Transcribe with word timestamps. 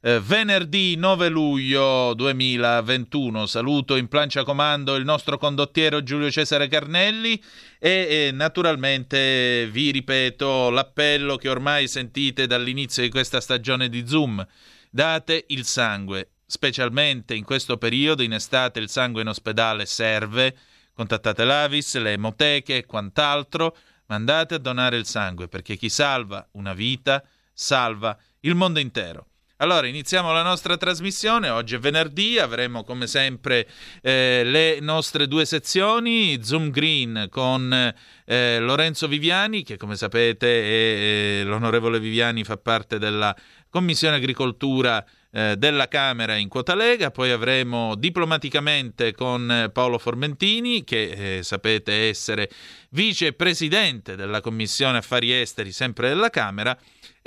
eh, 0.00 0.20
venerdì 0.20 0.96
9 0.96 1.28
luglio 1.28 2.14
2021. 2.14 3.46
Saluto 3.46 3.96
in 3.96 4.08
plancia 4.08 4.44
comando 4.44 4.94
il 4.94 5.04
nostro 5.04 5.38
condottiero 5.38 6.02
Giulio 6.02 6.30
Cesare 6.30 6.68
Carnelli 6.68 7.42
e, 7.78 7.90
e 7.90 8.30
naturalmente 8.32 9.68
vi 9.70 9.90
ripeto 9.90 10.70
l'appello 10.70 11.36
che 11.36 11.48
ormai 11.48 11.88
sentite 11.88 12.46
dall'inizio 12.46 13.02
di 13.02 13.10
questa 13.10 13.40
stagione 13.40 13.88
di 13.88 14.06
Zoom. 14.06 14.46
Date 14.90 15.44
il 15.48 15.64
sangue, 15.64 16.30
specialmente 16.46 17.34
in 17.34 17.44
questo 17.44 17.76
periodo, 17.76 18.22
in 18.22 18.32
estate 18.32 18.78
il 18.78 18.88
sangue 18.88 19.22
in 19.22 19.28
ospedale 19.28 19.84
serve, 19.84 20.56
contattate 20.94 21.44
l'Avis, 21.44 21.96
le 21.96 22.12
emoteche 22.12 22.78
e 22.78 22.86
quant'altro, 22.86 23.76
ma 24.06 24.14
andate 24.14 24.54
a 24.54 24.58
donare 24.58 24.96
il 24.96 25.04
sangue 25.04 25.48
perché 25.48 25.76
chi 25.76 25.88
salva 25.88 26.46
una 26.52 26.72
vita 26.72 27.22
salva 27.52 28.16
il 28.40 28.54
mondo 28.54 28.78
intero. 28.78 29.26
Allora, 29.60 29.88
iniziamo 29.88 30.32
la 30.32 30.44
nostra 30.44 30.76
trasmissione. 30.76 31.48
Oggi 31.48 31.74
è 31.74 31.78
venerdì, 31.80 32.38
avremo 32.38 32.84
come 32.84 33.08
sempre 33.08 33.66
eh, 34.02 34.42
le 34.44 34.78
nostre 34.78 35.26
due 35.26 35.44
sezioni, 35.46 36.38
Zoom 36.44 36.70
Green 36.70 37.26
con 37.28 37.92
eh, 38.24 38.58
Lorenzo 38.60 39.08
Viviani, 39.08 39.64
che 39.64 39.76
come 39.76 39.96
sapete 39.96 40.46
è, 40.46 41.40
eh, 41.40 41.42
l'onorevole 41.42 41.98
Viviani 41.98 42.44
fa 42.44 42.56
parte 42.56 43.00
della 43.00 43.34
Commissione 43.68 44.14
Agricoltura 44.14 45.04
eh, 45.32 45.56
della 45.58 45.88
Camera 45.88 46.36
in 46.36 46.48
quota 46.48 46.76
Lega, 46.76 47.10
poi 47.10 47.32
avremo 47.32 47.96
diplomaticamente 47.96 49.12
con 49.12 49.50
eh, 49.50 49.70
Paolo 49.70 49.98
Formentini, 49.98 50.84
che 50.84 51.38
eh, 51.38 51.42
sapete 51.42 52.08
essere 52.08 52.48
vicepresidente 52.90 54.14
della 54.14 54.40
Commissione 54.40 54.98
Affari 54.98 55.32
Esteri 55.32 55.72
sempre 55.72 56.08
della 56.10 56.30
Camera, 56.30 56.78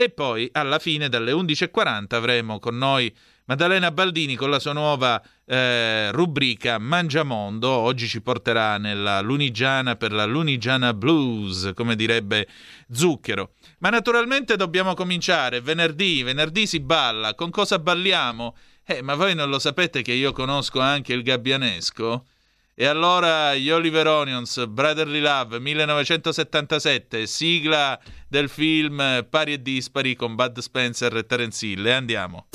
e 0.03 0.09
poi 0.09 0.49
alla 0.52 0.80
fine 0.80 1.09
dalle 1.09 1.31
11.40 1.31 2.16
avremo 2.16 2.59
con 2.59 2.77
noi 2.77 3.13
Maddalena 3.45 3.91
Baldini 3.91 4.35
con 4.35 4.49
la 4.49 4.59
sua 4.59 4.73
nuova 4.73 5.21
eh, 5.45 6.09
rubrica 6.11 6.77
Mangiamondo. 6.80 7.69
Oggi 7.69 8.07
ci 8.07 8.22
porterà 8.22 8.77
nella 8.77 9.19
Lunigiana 9.19 9.95
per 9.95 10.11
la 10.11 10.25
Lunigiana 10.25 10.94
Blues, 10.94 11.72
come 11.75 11.95
direbbe 11.95 12.47
Zucchero. 12.91 13.52
Ma 13.79 13.89
naturalmente 13.89 14.55
dobbiamo 14.55 14.94
cominciare. 14.94 15.61
Venerdì, 15.61 16.23
venerdì 16.23 16.66
si 16.66 16.79
balla. 16.79 17.35
Con 17.35 17.49
cosa 17.49 17.77
balliamo? 17.77 18.55
Eh, 18.83 19.02
ma 19.02 19.16
voi 19.16 19.35
non 19.35 19.49
lo 19.49 19.59
sapete 19.59 20.02
che 20.02 20.13
io 20.13 20.31
conosco 20.31 20.79
anche 20.79 21.13
il 21.13 21.22
gabbianesco? 21.22 22.25
E 22.73 22.86
allora 22.86 23.53
gli 23.55 23.69
Oliver 23.69 24.08
Onions, 24.08 24.66
Brotherly 24.66 25.19
Love 25.19 25.59
1977, 25.59 27.28
sigla 27.28 28.00
del 28.28 28.50
film 28.50 29.25
Pari 29.30 29.53
e 29.53 29.61
Dispari 29.61 30.16
con 30.16 30.36
Bud 30.36 30.59
Spencer 30.59 31.16
e 31.17 31.25
Terence 31.25 31.66
Hill. 31.66 31.86
E 31.86 31.91
andiamo. 31.91 32.47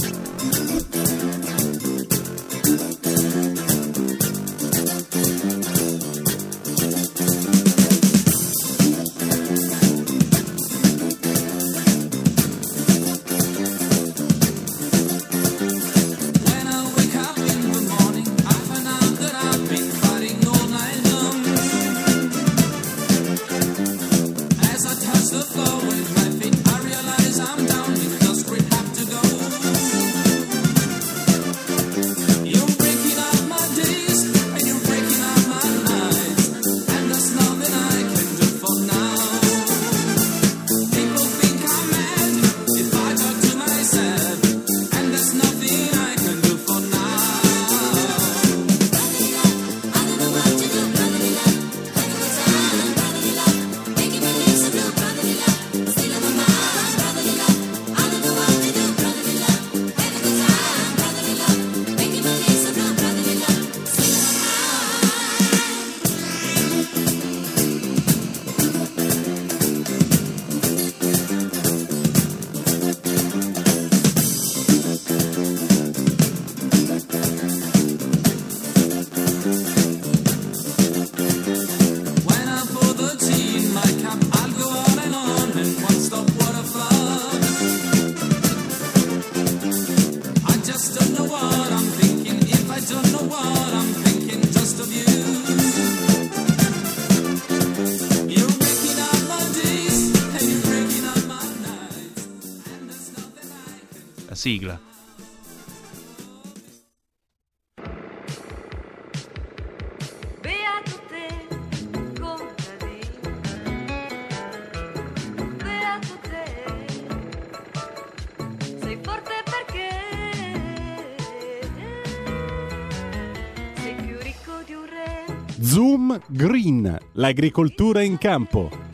Re, 124.85 125.25
Zoom 125.61 126.21
Green, 126.29 126.97
l'agricoltura 127.15 128.01
in 128.01 128.17
campo. 128.17 128.86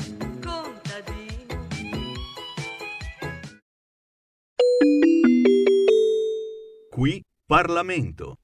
Parlamento. 7.83 8.39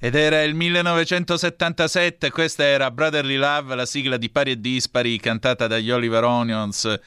Ed 0.00 0.14
era 0.14 0.42
il 0.42 0.54
1977, 0.54 2.30
questa 2.30 2.64
era 2.64 2.90
Brotherly 2.90 3.36
Love, 3.36 3.74
la 3.74 3.84
sigla 3.84 4.16
di 4.16 4.30
Pari 4.30 4.52
e 4.52 4.60
Dispari 4.60 5.18
cantata 5.18 5.66
dagli 5.66 5.90
Oliver 5.90 6.22
Onions, 6.22 6.98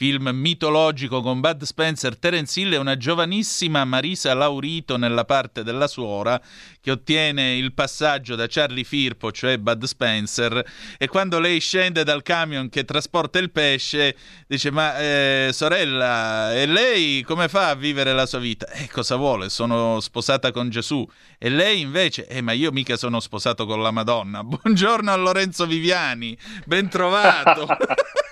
film 0.00 0.30
mitologico 0.32 1.20
con 1.20 1.40
Bud 1.40 1.62
Spencer, 1.62 2.18
Terence 2.18 2.58
Hill 2.58 2.72
e 2.72 2.78
una 2.78 2.96
giovanissima 2.96 3.84
Marisa 3.84 4.32
Laurito 4.32 4.96
nella 4.96 5.26
parte 5.26 5.62
della 5.62 5.86
suora 5.88 6.40
che 6.80 6.90
ottiene 6.90 7.56
il 7.56 7.74
passaggio 7.74 8.34
da 8.34 8.46
Charlie 8.48 8.84
Firpo, 8.84 9.30
cioè 9.30 9.58
Bud 9.58 9.84
Spencer, 9.84 10.64
e 10.96 11.06
quando 11.06 11.38
lei 11.38 11.60
scende 11.60 12.02
dal 12.02 12.22
camion 12.22 12.70
che 12.70 12.86
trasporta 12.86 13.38
il 13.38 13.50
pesce 13.50 14.16
dice 14.46 14.70
ma 14.70 14.98
eh, 14.98 15.50
sorella, 15.52 16.54
e 16.54 16.64
lei 16.64 17.20
come 17.20 17.48
fa 17.48 17.68
a 17.68 17.74
vivere 17.74 18.14
la 18.14 18.24
sua 18.24 18.38
vita? 18.38 18.70
E 18.70 18.88
cosa 18.88 19.16
vuole? 19.16 19.50
Sono 19.50 20.00
sposata 20.00 20.50
con 20.50 20.70
Gesù. 20.70 21.06
E 21.36 21.50
lei 21.50 21.80
invece, 21.82 22.26
eh 22.26 22.40
ma 22.40 22.52
io 22.52 22.72
mica 22.72 22.96
sono 22.96 23.20
sposato 23.20 23.66
con 23.66 23.82
la 23.82 23.90
Madonna. 23.90 24.40
Buongiorno 24.48 25.12
a 25.12 25.16
Lorenzo 25.16 25.66
Viviani, 25.66 26.34
ben 26.64 26.88
trovato. 26.88 27.66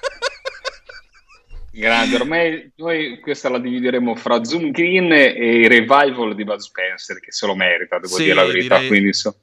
Grande, 1.70 2.16
ormai 2.16 2.72
noi 2.76 3.18
questa 3.20 3.48
la 3.48 3.58
divideremo 3.58 4.14
fra 4.16 4.42
Zoom 4.44 4.70
Green 4.70 5.12
e 5.12 5.60
i 5.60 5.68
revival 5.68 6.34
di 6.34 6.44
Bud 6.44 6.58
Spencer, 6.58 7.20
che 7.20 7.30
se 7.30 7.46
lo 7.46 7.54
merita, 7.54 7.98
devo 7.98 8.14
Sì, 8.16 8.24
dire 8.24 8.34
la 8.34 8.44
verità. 8.44 8.74
direi- 8.76 8.88
Quindi 8.88 9.12
so- 9.12 9.36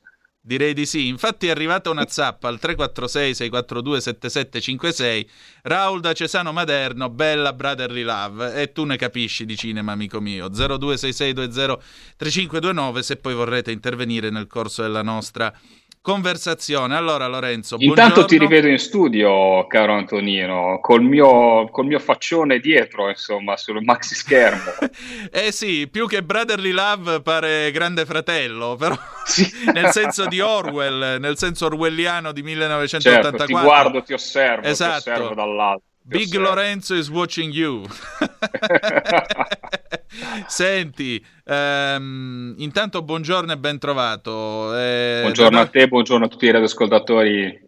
Direi 0.45 0.73
di 0.75 0.85
sì. 0.85 1.07
Infatti 1.07 1.47
è 1.47 1.49
arrivata 1.49 1.89
una 1.89 2.05
zappa 2.07 2.47
al 2.49 2.59
346-642-7756. 2.61 5.25
Raul 5.63 6.01
da 6.01 6.13
Cesano 6.13 6.51
Maderno, 6.51 7.09
bella 7.09 7.51
Brotherly 7.51 8.03
Love. 8.03 8.53
E 8.61 8.71
tu 8.71 8.83
ne 8.83 8.95
capisci 8.95 9.45
di 9.45 9.57
cinema, 9.57 9.93
amico 9.93 10.21
mio. 10.21 10.49
0266203529 10.49 12.99
se 12.99 13.15
poi 13.17 13.33
vorrete 13.33 13.71
intervenire 13.71 14.29
nel 14.29 14.45
corso 14.45 14.83
della 14.83 15.01
nostra 15.01 15.51
conversazione. 16.05 16.95
Allora, 16.95 17.25
Lorenzo, 17.25 17.77
Intanto 17.79 18.01
buongiorno. 18.21 18.25
ti 18.27 18.37
rivedo 18.37 18.67
in 18.67 18.77
studio, 18.77 19.65
caro 19.65 19.93
Antonino, 19.95 20.77
col 20.79 21.01
mio, 21.01 21.67
col 21.71 21.87
mio 21.87 21.97
faccione 21.97 22.59
dietro, 22.59 23.09
insomma, 23.09 23.57
sul 23.57 23.83
maxi 23.83 24.13
schermo. 24.13 24.71
eh 25.31 25.51
sì, 25.51 25.87
più 25.91 26.05
che 26.07 26.21
Brotherly 26.21 26.69
Love 26.69 27.21
pare 27.21 27.71
Grande 27.71 28.05
Fratello, 28.05 28.75
però 28.75 28.95
Sì. 29.25 29.51
nel 29.73 29.89
senso 29.89 30.27
di 30.27 30.39
Orwell, 30.39 31.17
nel 31.19 31.37
senso 31.39 31.65
orwelliano 31.65 32.31
di 32.31 32.43
1984. 32.43 33.37
Certo, 33.39 33.45
ti 33.45 33.65
guardo, 33.65 34.03
ti 34.03 34.13
osservo, 34.13 34.67
Esatto. 34.67 35.01
ti 35.01 35.09
osservo 35.09 35.33
dall'alto. 35.33 35.83
ti 36.03 36.17
Big 36.17 36.27
osservo. 36.27 36.43
Lorenzo 36.49 36.93
is 36.93 37.09
watching 37.09 37.51
you. 37.51 37.81
Senti, 40.47 41.23
ehm, 41.45 42.55
intanto 42.57 43.01
buongiorno 43.01 43.51
e 43.51 43.57
ben 43.57 43.79
trovato. 43.79 44.75
Eh, 44.77 45.19
Buongiorno 45.21 45.59
a 45.59 45.67
te, 45.67 45.87
buongiorno 45.87 46.25
a 46.25 46.27
tutti 46.27 46.45
i 46.45 46.51
radioascoltatori 46.51 47.59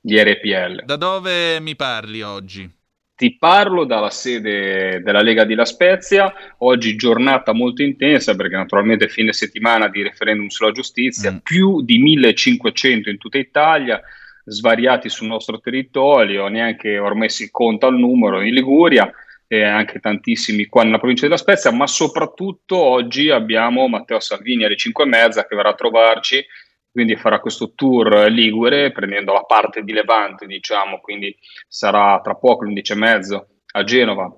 di 0.00 0.22
RPL. 0.22 0.84
da 0.84 0.96
dove 0.96 1.58
mi 1.60 1.74
parli 1.74 2.22
oggi? 2.22 2.70
Ti 3.16 3.36
parlo 3.38 3.84
dalla 3.86 4.10
sede 4.10 5.00
della 5.02 5.22
Lega 5.22 5.44
di 5.44 5.54
La 5.54 5.64
Spezia, 5.64 6.32
oggi 6.58 6.96
giornata 6.96 7.52
molto 7.52 7.82
intensa 7.82 8.36
perché 8.36 8.56
naturalmente 8.56 9.08
fine 9.08 9.32
settimana 9.32 9.88
di 9.88 10.02
referendum 10.02 10.48
sulla 10.48 10.70
giustizia, 10.70 11.32
Mm. 11.32 11.36
più 11.38 11.82
di 11.82 11.98
1500 11.98 13.08
in 13.08 13.16
tutta 13.16 13.38
Italia, 13.38 14.00
svariati 14.44 15.08
sul 15.08 15.26
nostro 15.28 15.58
territorio, 15.60 16.46
neanche 16.48 16.98
ormai 16.98 17.30
si 17.30 17.50
conta 17.50 17.86
il 17.88 17.96
numero 17.96 18.42
in 18.42 18.52
Liguria 18.54 19.10
e 19.48 19.62
anche 19.62 20.00
tantissimi 20.00 20.66
qua 20.66 20.82
nella 20.82 20.98
provincia 20.98 21.26
della 21.26 21.36
Spezia, 21.36 21.70
ma 21.70 21.86
soprattutto 21.86 22.76
oggi 22.76 23.30
abbiamo 23.30 23.86
Matteo 23.88 24.20
Salvini 24.20 24.64
alle 24.64 24.76
5 24.76 25.04
e 25.04 25.08
mezza 25.08 25.46
che 25.46 25.54
verrà 25.56 25.70
a 25.70 25.74
trovarci 25.74 26.44
quindi 26.96 27.14
farà 27.16 27.40
questo 27.40 27.74
tour 27.74 28.30
ligure 28.30 28.90
prendendo 28.90 29.34
la 29.34 29.42
parte 29.42 29.82
di 29.82 29.92
Levante, 29.92 30.46
diciamo, 30.46 30.98
quindi 31.00 31.36
sarà 31.68 32.18
tra 32.22 32.36
poco 32.36 32.62
alle 32.62 32.70
11 32.70 32.92
e 32.92 32.96
mezzo 32.96 33.46
a 33.72 33.84
Genova, 33.84 34.34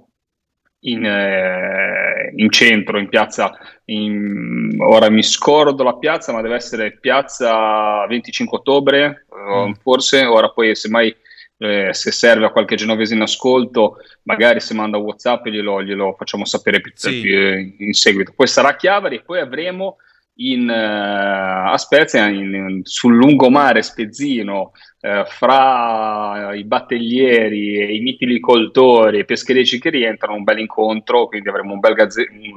in, 0.81 1.05
eh, 1.05 2.33
in 2.35 2.51
centro, 2.51 2.99
in 2.99 3.09
piazza, 3.09 3.57
in- 3.85 4.77
ora 4.81 5.09
mi 5.09 5.23
scordo 5.23 5.85
la 5.85 5.97
piazza, 5.99 6.33
ma 6.33 6.43
deve 6.43 6.57
essere 6.57 6.99
piazza 6.99 8.05
25 8.07 8.59
ottobre, 8.59 9.27
eh, 9.33 9.67
Mm. 9.69 9.73
forse, 9.75 10.25
ora 10.25 10.51
poi 10.51 10.75
semmai 10.75 11.15
eh, 11.59 11.93
se 11.93 12.13
serve 12.13 12.47
a 12.47 12.51
qualche 12.51 12.77
genovese 12.77 13.15
in 13.15 13.21
ascolto, 13.21 13.97
magari 14.23 14.61
se 14.61 14.75
manda 14.75 14.97
WhatsApp 14.99 15.47
glielo, 15.47 15.83
glielo 15.83 16.15
facciamo 16.17 16.45
sapere 16.45 16.81
più, 16.81 16.93
Sì. 16.95 17.21
più 17.21 17.85
in 17.87 17.93
seguito. 17.93 18.33
Poi 18.35 18.47
sarà 18.47 18.77
Chiavari 18.77 19.17
e 19.17 19.23
poi 19.23 19.41
avremo 19.41 19.97
in, 20.41 20.71
eh, 20.71 20.75
a 21.73 21.77
Spezia, 21.79 22.29
in- 22.29 22.55
in- 22.55 22.81
sul 22.85 23.17
lungomare 23.17 23.83
spezzino, 23.83 24.71
eh, 25.01 25.25
fra 25.27 26.55
i 26.55 26.63
battellieri 26.65 27.77
e 27.81 27.95
i 27.97 28.01
mitilicoltori 28.01 29.17
e 29.17 29.21
i 29.21 29.25
pescherecci 29.25 29.81
che 29.81 29.91
rientrano, 29.91 30.37
un 30.37 30.45
bel 30.45 30.61
incontro, 30.61 31.27
quindi 31.27 31.49
avremo 31.49 31.73
un 31.73 31.81
bel 31.81 31.95
gaze- 31.95 32.29
un, 32.31 32.53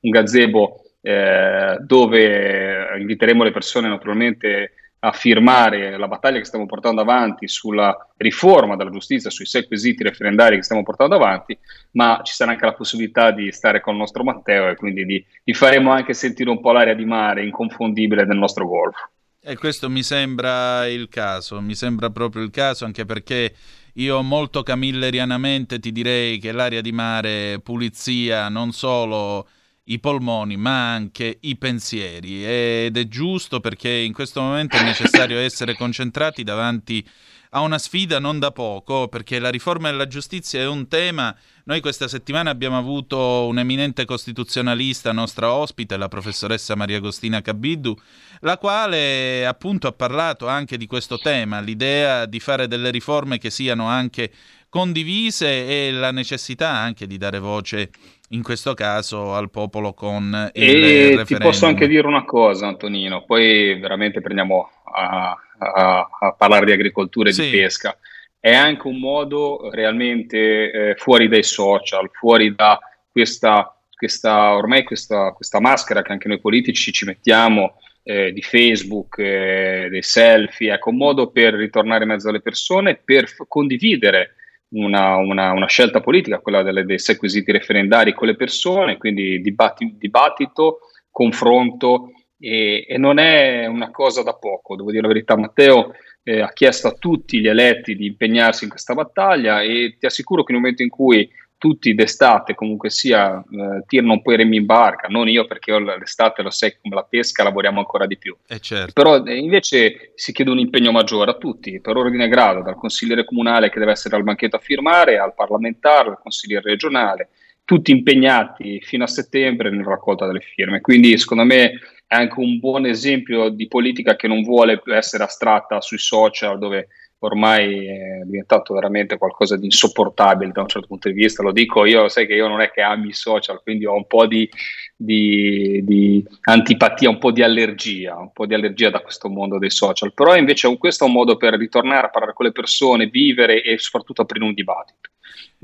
un 0.00 0.10
gazebo 0.10 0.82
eh, 1.02 1.78
dove 1.80 2.96
inviteremo 2.98 3.42
le 3.44 3.52
persone 3.52 3.88
naturalmente 3.88 4.72
a 5.02 5.12
firmare 5.12 5.96
la 5.96 6.08
battaglia 6.08 6.38
che 6.38 6.44
stiamo 6.44 6.66
portando 6.66 7.00
avanti 7.00 7.48
sulla 7.48 7.96
riforma 8.18 8.76
della 8.76 8.90
giustizia, 8.90 9.30
sui 9.30 9.46
sei 9.46 9.66
quesiti 9.66 10.02
referendari 10.02 10.56
che 10.56 10.62
stiamo 10.62 10.82
portando 10.82 11.14
avanti, 11.14 11.58
ma 11.92 12.20
ci 12.22 12.34
sarà 12.34 12.52
anche 12.52 12.66
la 12.66 12.74
possibilità 12.74 13.30
di 13.30 13.50
stare 13.50 13.80
con 13.80 13.94
il 13.94 14.00
nostro 14.00 14.24
Matteo 14.24 14.68
e 14.68 14.76
quindi 14.76 15.06
di, 15.06 15.24
di 15.42 15.54
faremo 15.54 15.90
anche 15.90 16.12
sentire 16.12 16.50
un 16.50 16.60
po' 16.60 16.72
l'aria 16.72 16.94
di 16.94 17.06
mare 17.06 17.44
inconfondibile 17.44 18.26
del 18.26 18.36
nostro 18.36 18.66
golfo. 18.66 19.08
E 19.42 19.56
questo 19.56 19.88
mi 19.88 20.02
sembra 20.02 20.86
il 20.86 21.08
caso, 21.08 21.62
mi 21.62 21.74
sembra 21.74 22.10
proprio 22.10 22.42
il 22.42 22.50
caso, 22.50 22.84
anche 22.84 23.06
perché 23.06 23.54
io 23.94 24.20
molto 24.20 24.62
camillerianamente 24.62 25.78
ti 25.78 25.92
direi 25.92 26.38
che 26.38 26.52
l'aria 26.52 26.82
di 26.82 26.92
mare, 26.92 27.58
pulizia, 27.62 28.50
non 28.50 28.72
solo 28.72 29.48
i 29.90 29.98
polmoni, 29.98 30.56
ma 30.56 30.92
anche 30.92 31.38
i 31.40 31.56
pensieri. 31.56 32.44
Ed 32.44 32.96
è 32.96 33.08
giusto 33.08 33.60
perché 33.60 33.90
in 33.90 34.12
questo 34.12 34.40
momento 34.40 34.76
è 34.76 34.82
necessario 34.82 35.38
essere 35.38 35.76
concentrati 35.76 36.42
davanti 36.42 37.06
a 37.52 37.60
una 37.60 37.78
sfida 37.78 38.20
non 38.20 38.38
da 38.38 38.52
poco, 38.52 39.08
perché 39.08 39.40
la 39.40 39.48
riforma 39.48 39.90
della 39.90 40.06
giustizia 40.06 40.60
è 40.60 40.66
un 40.66 40.86
tema. 40.86 41.36
Noi 41.64 41.80
questa 41.80 42.06
settimana 42.06 42.50
abbiamo 42.50 42.78
avuto 42.78 43.46
un 43.46 43.58
eminente 43.58 44.04
costituzionalista 44.04 45.10
nostra 45.10 45.52
ospite, 45.52 45.96
la 45.96 46.06
professoressa 46.06 46.76
Maria 46.76 46.98
Agostina 46.98 47.42
Cabiddu, 47.42 47.96
la 48.40 48.56
quale 48.56 49.44
appunto 49.44 49.88
ha 49.88 49.92
parlato 49.92 50.46
anche 50.46 50.76
di 50.76 50.86
questo 50.86 51.18
tema, 51.18 51.58
l'idea 51.58 52.26
di 52.26 52.38
fare 52.38 52.68
delle 52.68 52.90
riforme 52.90 53.38
che 53.38 53.50
siano 53.50 53.86
anche 53.86 54.30
condivise 54.68 55.88
e 55.88 55.90
la 55.90 56.12
necessità 56.12 56.70
anche 56.70 57.08
di 57.08 57.18
dare 57.18 57.40
voce 57.40 57.90
in 58.32 58.42
questo 58.42 58.74
caso 58.74 59.34
al 59.34 59.50
popolo 59.50 59.92
con 59.92 60.50
il 60.54 60.62
E 60.62 60.70
ti 61.10 61.16
referendum. 61.16 61.38
posso 61.50 61.66
anche 61.66 61.88
dire 61.88 62.06
una 62.06 62.24
cosa, 62.24 62.66
Antonino, 62.68 63.24
poi 63.24 63.78
veramente 63.78 64.20
prendiamo 64.20 64.68
a, 64.92 65.36
a- 65.58 66.08
a 66.20 66.32
parlare 66.34 66.66
di 66.66 66.72
agricoltura 66.72 67.28
e 67.28 67.32
Sì. 67.32 67.50
di 67.50 67.56
pesca. 67.58 67.96
È 68.38 68.54
anche 68.54 68.86
un 68.86 68.98
modo 68.98 69.68
realmente 69.70 70.70
eh, 70.70 70.94
fuori 70.96 71.28
dai 71.28 71.42
social, 71.42 72.08
fuori 72.12 72.54
da 72.54 72.78
questa, 73.10 73.76
questa 73.94 74.54
ormai 74.54 74.84
questa, 74.84 75.32
questa 75.32 75.60
maschera 75.60 76.00
che 76.02 76.12
anche 76.12 76.28
noi 76.28 76.40
politici 76.40 76.92
ci 76.92 77.04
mettiamo 77.04 77.74
eh, 78.02 78.32
di 78.32 78.40
Facebook, 78.42 79.18
eh, 79.18 79.88
dei 79.90 80.02
selfie, 80.02 80.72
ecco, 80.72 80.88
un 80.90 80.96
modo 80.96 81.30
per 81.30 81.52
ritornare 81.54 82.04
in 82.04 82.10
mezzo 82.10 82.28
alle 82.30 82.40
persone, 82.40 82.94
per 82.94 83.26
f- 83.28 83.44
condividere 83.46 84.36
una, 84.70 85.16
una- 85.16 85.52
una 85.52 85.66
scelta 85.66 86.00
politica, 86.00 86.38
quella 86.40 86.62
delle- 86.62 86.84
dei 86.84 86.98
sei 86.98 87.16
quesiti 87.16 87.52
referendari 87.52 88.14
con 88.14 88.26
le 88.28 88.36
persone, 88.36 88.96
quindi 88.98 89.40
dibatti- 89.40 89.96
dibattito, 89.98 90.80
confronto 91.10 92.12
e, 92.38 92.84
e 92.88 92.96
non 92.98 93.18
è 93.18 93.66
una 93.66 93.90
cosa 93.90 94.22
da 94.22 94.34
poco, 94.34 94.76
devo 94.76 94.90
dire 94.90 95.02
la 95.02 95.08
verità. 95.08 95.36
Matteo 95.36 95.92
eh, 96.22 96.40
ha 96.40 96.52
chiesto 96.52 96.88
a 96.88 96.92
tutti 96.92 97.40
gli 97.40 97.48
eletti 97.48 97.96
di 97.96 98.06
impegnarsi 98.06 98.64
in 98.64 98.70
questa 98.70 98.94
battaglia 98.94 99.60
e 99.62 99.96
ti 99.98 100.06
assicuro 100.06 100.44
che 100.44 100.52
nel 100.52 100.60
momento 100.60 100.82
in 100.82 100.88
cui 100.88 101.28
tutti 101.60 101.94
d'estate 101.94 102.54
comunque 102.54 102.88
sia 102.88 103.38
eh, 103.38 103.84
tirano 103.86 104.14
un 104.14 104.22
po' 104.22 104.32
i 104.32 104.36
remi 104.36 104.56
in 104.56 104.64
barca, 104.64 105.08
non 105.08 105.28
io 105.28 105.46
perché 105.46 105.72
io 105.72 105.78
l'estate 105.78 106.40
lo 106.40 106.48
sai 106.48 106.74
come 106.80 106.94
la 106.94 107.04
pesca 107.04 107.42
lavoriamo 107.42 107.80
ancora 107.80 108.06
di 108.06 108.16
più, 108.16 108.34
Eh 108.48 108.60
certo. 108.60 108.92
però 108.94 109.22
eh, 109.22 109.36
invece 109.36 110.12
si 110.14 110.32
chiede 110.32 110.50
un 110.50 110.58
impegno 110.58 110.90
maggiore 110.90 111.32
a 111.32 111.34
tutti, 111.34 111.78
per 111.82 111.98
ordine 111.98 112.24
e 112.24 112.28
grado, 112.28 112.62
dal 112.62 112.76
consigliere 112.76 113.26
comunale 113.26 113.68
che 113.68 113.78
deve 113.78 113.92
essere 113.92 114.16
al 114.16 114.22
banchetto 114.22 114.56
a 114.56 114.60
firmare, 114.60 115.18
al 115.18 115.34
parlamentare, 115.34 116.08
al 116.08 116.18
consigliere 116.18 116.70
regionale, 116.70 117.28
tutti 117.66 117.90
impegnati 117.90 118.80
fino 118.80 119.04
a 119.04 119.06
settembre 119.06 119.68
nella 119.68 119.90
raccolta 119.90 120.26
delle 120.26 120.40
firme. 120.40 120.80
Quindi 120.80 121.18
secondo 121.18 121.44
me 121.44 121.72
è 122.06 122.14
anche 122.14 122.40
un 122.40 122.58
buon 122.58 122.86
esempio 122.86 123.50
di 123.50 123.68
politica 123.68 124.16
che 124.16 124.28
non 124.28 124.42
vuole 124.42 124.80
essere 124.86 125.24
astratta 125.24 125.82
sui 125.82 125.98
social 125.98 126.58
dove 126.58 126.88
ormai 127.20 127.86
è 127.86 128.22
diventato 128.24 128.74
veramente 128.74 129.18
qualcosa 129.18 129.56
di 129.56 129.66
insopportabile 129.66 130.52
da 130.52 130.62
un 130.62 130.68
certo 130.68 130.86
punto 130.86 131.08
di 131.08 131.14
vista. 131.14 131.42
Lo 131.42 131.52
dico 131.52 131.84
io, 131.84 132.08
sai 132.08 132.26
che 132.26 132.34
io 132.34 132.48
non 132.48 132.60
è 132.60 132.70
che 132.70 132.82
ami 132.82 133.08
i 133.08 133.12
social, 133.12 133.62
quindi 133.62 133.84
ho 133.86 133.94
un 133.94 134.06
po' 134.06 134.26
di, 134.26 134.48
di, 134.96 135.80
di 135.84 136.24
antipatia, 136.42 137.10
un 137.10 137.18
po' 137.18 137.30
di 137.30 137.42
allergia, 137.42 138.16
un 138.16 138.32
po' 138.32 138.46
di 138.46 138.54
allergia 138.54 138.90
da 138.90 139.00
questo 139.00 139.28
mondo 139.28 139.58
dei 139.58 139.70
social. 139.70 140.12
Però 140.14 140.34
invece 140.36 140.74
questo 140.78 141.04
è 141.04 141.06
un 141.08 141.14
modo 141.14 141.36
per 141.36 141.54
ritornare 141.54 142.06
a 142.06 142.10
parlare 142.10 142.34
con 142.34 142.46
le 142.46 142.52
persone, 142.52 143.06
vivere 143.06 143.62
e 143.62 143.78
soprattutto 143.78 144.22
aprire 144.22 144.44
un 144.44 144.54
dibattito. 144.54 145.10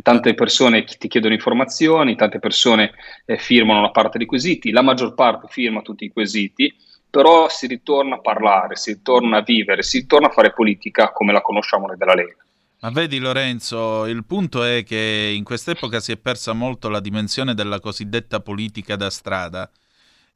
Tante 0.02 0.34
persone 0.34 0.84
ti 0.84 1.08
chiedono 1.08 1.32
informazioni, 1.32 2.16
tante 2.16 2.38
persone 2.38 2.92
eh, 3.24 3.38
firmano 3.38 3.78
una 3.78 3.90
parte 3.90 4.18
dei 4.18 4.26
quesiti, 4.26 4.70
la 4.70 4.82
maggior 4.82 5.14
parte 5.14 5.46
firma 5.48 5.80
tutti 5.80 6.04
i 6.04 6.10
quesiti, 6.10 6.74
però 7.08 7.48
si 7.48 7.66
ritorna 7.66 8.16
a 8.16 8.20
parlare, 8.20 8.76
si 8.76 8.92
ritorna 8.92 9.38
a 9.38 9.42
vivere, 9.42 9.82
si 9.82 10.00
ritorna 10.00 10.28
a 10.28 10.30
fare 10.30 10.52
politica 10.52 11.12
come 11.12 11.32
la 11.32 11.40
conosciamo 11.40 11.86
noi 11.86 11.96
della 11.96 12.14
Lega. 12.14 12.44
Ma 12.80 12.90
vedi 12.90 13.18
Lorenzo, 13.18 14.04
il 14.06 14.24
punto 14.26 14.62
è 14.62 14.84
che 14.84 15.32
in 15.34 15.44
quest'epoca 15.44 15.98
si 15.98 16.12
è 16.12 16.18
persa 16.18 16.52
molto 16.52 16.88
la 16.88 17.00
dimensione 17.00 17.54
della 17.54 17.80
cosiddetta 17.80 18.40
politica 18.40 18.96
da 18.96 19.08
strada. 19.08 19.70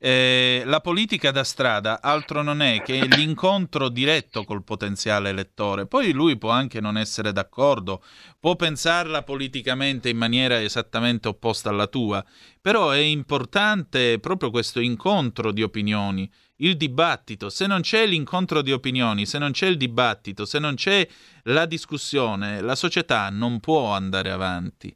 Eh, 0.03 0.63
la 0.65 0.81
politica 0.81 1.31
da 1.31 1.45
strada 1.45 2.01
altro 2.01 2.41
non 2.41 2.63
è 2.63 2.81
che 2.81 3.05
l'incontro 3.05 3.91
diretto 3.91 4.45
col 4.45 4.65
potenziale 4.65 5.29
elettore. 5.29 5.87
Poi 5.87 6.13
lui 6.13 6.39
può 6.39 6.49
anche 6.49 6.81
non 6.81 6.97
essere 6.97 7.33
d'accordo, 7.33 8.03
può 8.41 8.57
pensarla 8.57 9.23
politicamente 9.23 10.09
in 10.09 10.17
maniera 10.17 10.59
esattamente 10.63 11.29
opposta 11.29 11.69
alla 11.69 11.87
tua, 11.87 12.25
però 12.63 12.89
è 12.89 12.99
importante 12.99 14.19
proprio 14.19 14.51
questo 14.51 14.81
incontro 14.81 15.53
di 15.53 15.63
opinioni, 15.63 16.31
il 16.61 16.77
dibattito. 16.77 17.51
Se 17.51 17.67
non 17.67 17.81
c'è 17.81 18.07
l'incontro 18.07 18.63
di 18.63 18.73
opinioni, 18.73 19.27
se 19.27 19.39
non 19.39 19.53
c'è 19.53 19.67
il 19.67 19.77
dibattito, 19.77 20.45
se 20.45 20.59
non 20.59 20.75
c'è 20.75 21.07
la 21.45 21.67
discussione, 21.67 22.61
la 22.61 22.75
società 22.75 23.29
non 23.31 23.61
può 23.61 23.93
andare 23.93 24.31
avanti. 24.31 24.95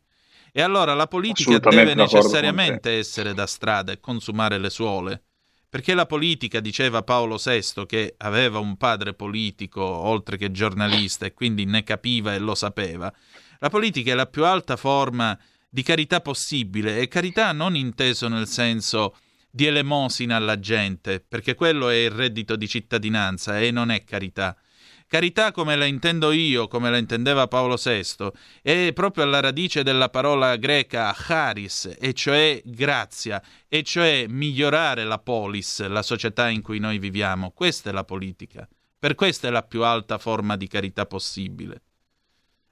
E 0.53 0.63
allora 0.63 0.95
la 0.95 1.09
politica 1.09 1.59
deve 1.59 1.95
necessariamente 1.95 2.93
essere 2.93 3.35
da 3.35 3.47
strada 3.47 3.93
e 3.93 4.01
consumare 4.01 4.59
le 4.59 4.71
suole. 4.71 5.23
Perché 5.69 5.95
la 5.95 6.07
politica, 6.07 6.61
diceva 6.61 7.03
Paolo 7.03 7.37
VI, 7.37 7.85
che 7.87 8.15
aveva 8.19 8.61
un 8.61 8.77
padre 8.77 9.15
politico 9.15 9.83
oltre 9.83 10.37
che 10.37 10.53
giornalista 10.53 11.27
e 11.27 11.35
quindi 11.35 11.65
ne 11.65 11.83
capiva 11.83 12.33
e 12.33 12.39
lo 12.39 12.55
sapeva, 12.55 13.13
la 13.59 13.69
politica 13.71 14.13
è 14.13 14.15
la 14.15 14.27
più 14.27 14.45
alta 14.45 14.77
forma 14.77 15.37
di 15.69 15.83
carità 15.83 16.21
possibile 16.21 17.01
e 17.01 17.09
carità 17.09 17.51
non 17.51 17.75
inteso 17.75 18.29
nel 18.29 18.47
senso 18.47 19.17
di 19.55 19.67
elemosina 19.67 20.35
alla 20.35 20.59
gente, 20.59 21.21
perché 21.21 21.55
quello 21.55 21.89
è 21.89 21.95
il 21.95 22.11
reddito 22.11 22.57
di 22.57 22.67
cittadinanza 22.67 23.61
e 23.61 23.71
non 23.71 23.93
è 23.93 24.03
carità. 24.03 24.57
Carità 25.07 25.53
come 25.53 25.77
la 25.77 25.85
intendo 25.85 26.33
io, 26.33 26.67
come 26.67 26.91
la 26.91 26.97
intendeva 26.97 27.47
Paolo 27.47 27.77
VI, 27.77 28.33
è 28.63 28.91
proprio 28.93 29.23
alla 29.23 29.39
radice 29.39 29.85
della 29.85 30.09
parola 30.09 30.57
greca 30.57 31.15
charis, 31.17 31.97
e 32.01 32.13
cioè 32.15 32.61
grazia, 32.65 33.41
e 33.69 33.85
cioè 33.85 34.27
migliorare 34.27 35.05
la 35.05 35.21
polis, 35.21 35.87
la 35.87 36.03
società 36.03 36.49
in 36.49 36.61
cui 36.61 36.81
noi 36.81 36.99
viviamo. 36.99 37.53
Questa 37.53 37.91
è 37.91 37.93
la 37.93 38.03
politica. 38.03 38.69
Per 38.99 39.15
questa 39.15 39.47
è 39.47 39.53
la 39.53 39.63
più 39.63 39.85
alta 39.85 40.19
forma 40.19 40.57
di 40.57 40.67
carità 40.67 41.07
possibile. 41.07 41.83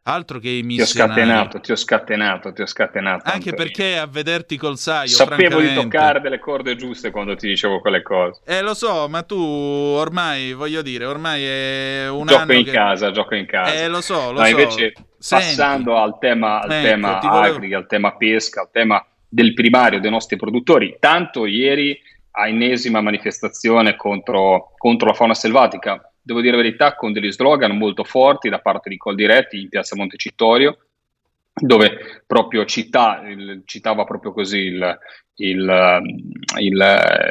Altro 0.04 0.40
che 0.40 0.48
i 0.48 0.62
missionari. 0.64 1.12
Ti 1.14 1.20
ho 1.20 1.24
scatenato, 1.24 1.60
ti 1.60 1.70
ho 1.72 1.76
scatenato, 1.76 2.52
ti 2.52 2.62
ho 2.62 2.66
scatenato. 2.66 3.22
Anche 3.30 3.50
Antonio. 3.50 3.56
perché 3.56 3.98
a 3.98 4.06
vederti 4.06 4.56
col 4.56 4.76
saio, 4.76 5.06
Sapevo 5.06 5.60
di 5.60 5.72
toccare 5.74 6.20
delle 6.20 6.40
corde 6.40 6.74
giuste 6.74 7.12
quando 7.12 7.36
ti 7.36 7.46
dicevo 7.46 7.78
quelle 7.80 8.02
cose. 8.02 8.40
Eh, 8.44 8.62
lo 8.62 8.74
so, 8.74 9.08
ma 9.08 9.22
tu 9.22 9.36
ormai, 9.38 10.54
voglio 10.54 10.82
dire, 10.82 11.04
ormai 11.04 11.44
è 11.44 12.08
un 12.08 12.26
gioco 12.26 12.40
anno 12.40 12.52
in 12.54 12.64
che... 12.64 12.72
casa, 12.72 13.12
gioco 13.12 13.36
in 13.36 13.46
casa. 13.46 13.74
Eh, 13.74 13.86
lo 13.86 14.00
so, 14.00 14.32
lo 14.32 14.40
no, 14.40 14.44
so. 14.44 14.50
invece, 14.50 14.92
Senti. 15.18 15.44
passando 15.44 15.96
al 15.96 16.18
tema, 16.18 16.60
al 16.60 16.72
Ecco, 16.72 16.82
tema 16.88 17.18
volevo- 17.20 17.36
agri, 17.56 17.72
al 17.72 17.86
tema 17.86 18.16
pesca, 18.16 18.62
al 18.62 18.70
tema 18.72 19.06
del 19.28 19.54
primario 19.54 20.00
dei 20.00 20.10
nostri 20.10 20.34
produttori, 20.36 20.96
tanto 20.98 21.46
ieri 21.46 21.96
a 22.32 22.48
ennesima 22.48 23.00
manifestazione 23.00 23.94
contro, 23.94 24.72
contro 24.78 25.06
la 25.08 25.14
fauna 25.14 25.34
selvatica, 25.34 26.11
devo 26.22 26.40
dire 26.40 26.56
la 26.56 26.62
verità, 26.62 26.94
con 26.94 27.12
degli 27.12 27.32
slogan 27.32 27.76
molto 27.76 28.04
forti 28.04 28.48
da 28.48 28.60
parte 28.60 28.88
di 28.88 28.96
Coldiretti 28.96 29.60
in 29.60 29.68
piazza 29.68 29.96
Montecitorio, 29.96 30.78
dove 31.52 32.22
proprio 32.26 32.64
città, 32.64 33.22
il- 33.26 33.62
citava 33.66 34.04
proprio 34.04 34.32
così 34.32 34.58
il- 34.58 34.98
il, 35.36 35.64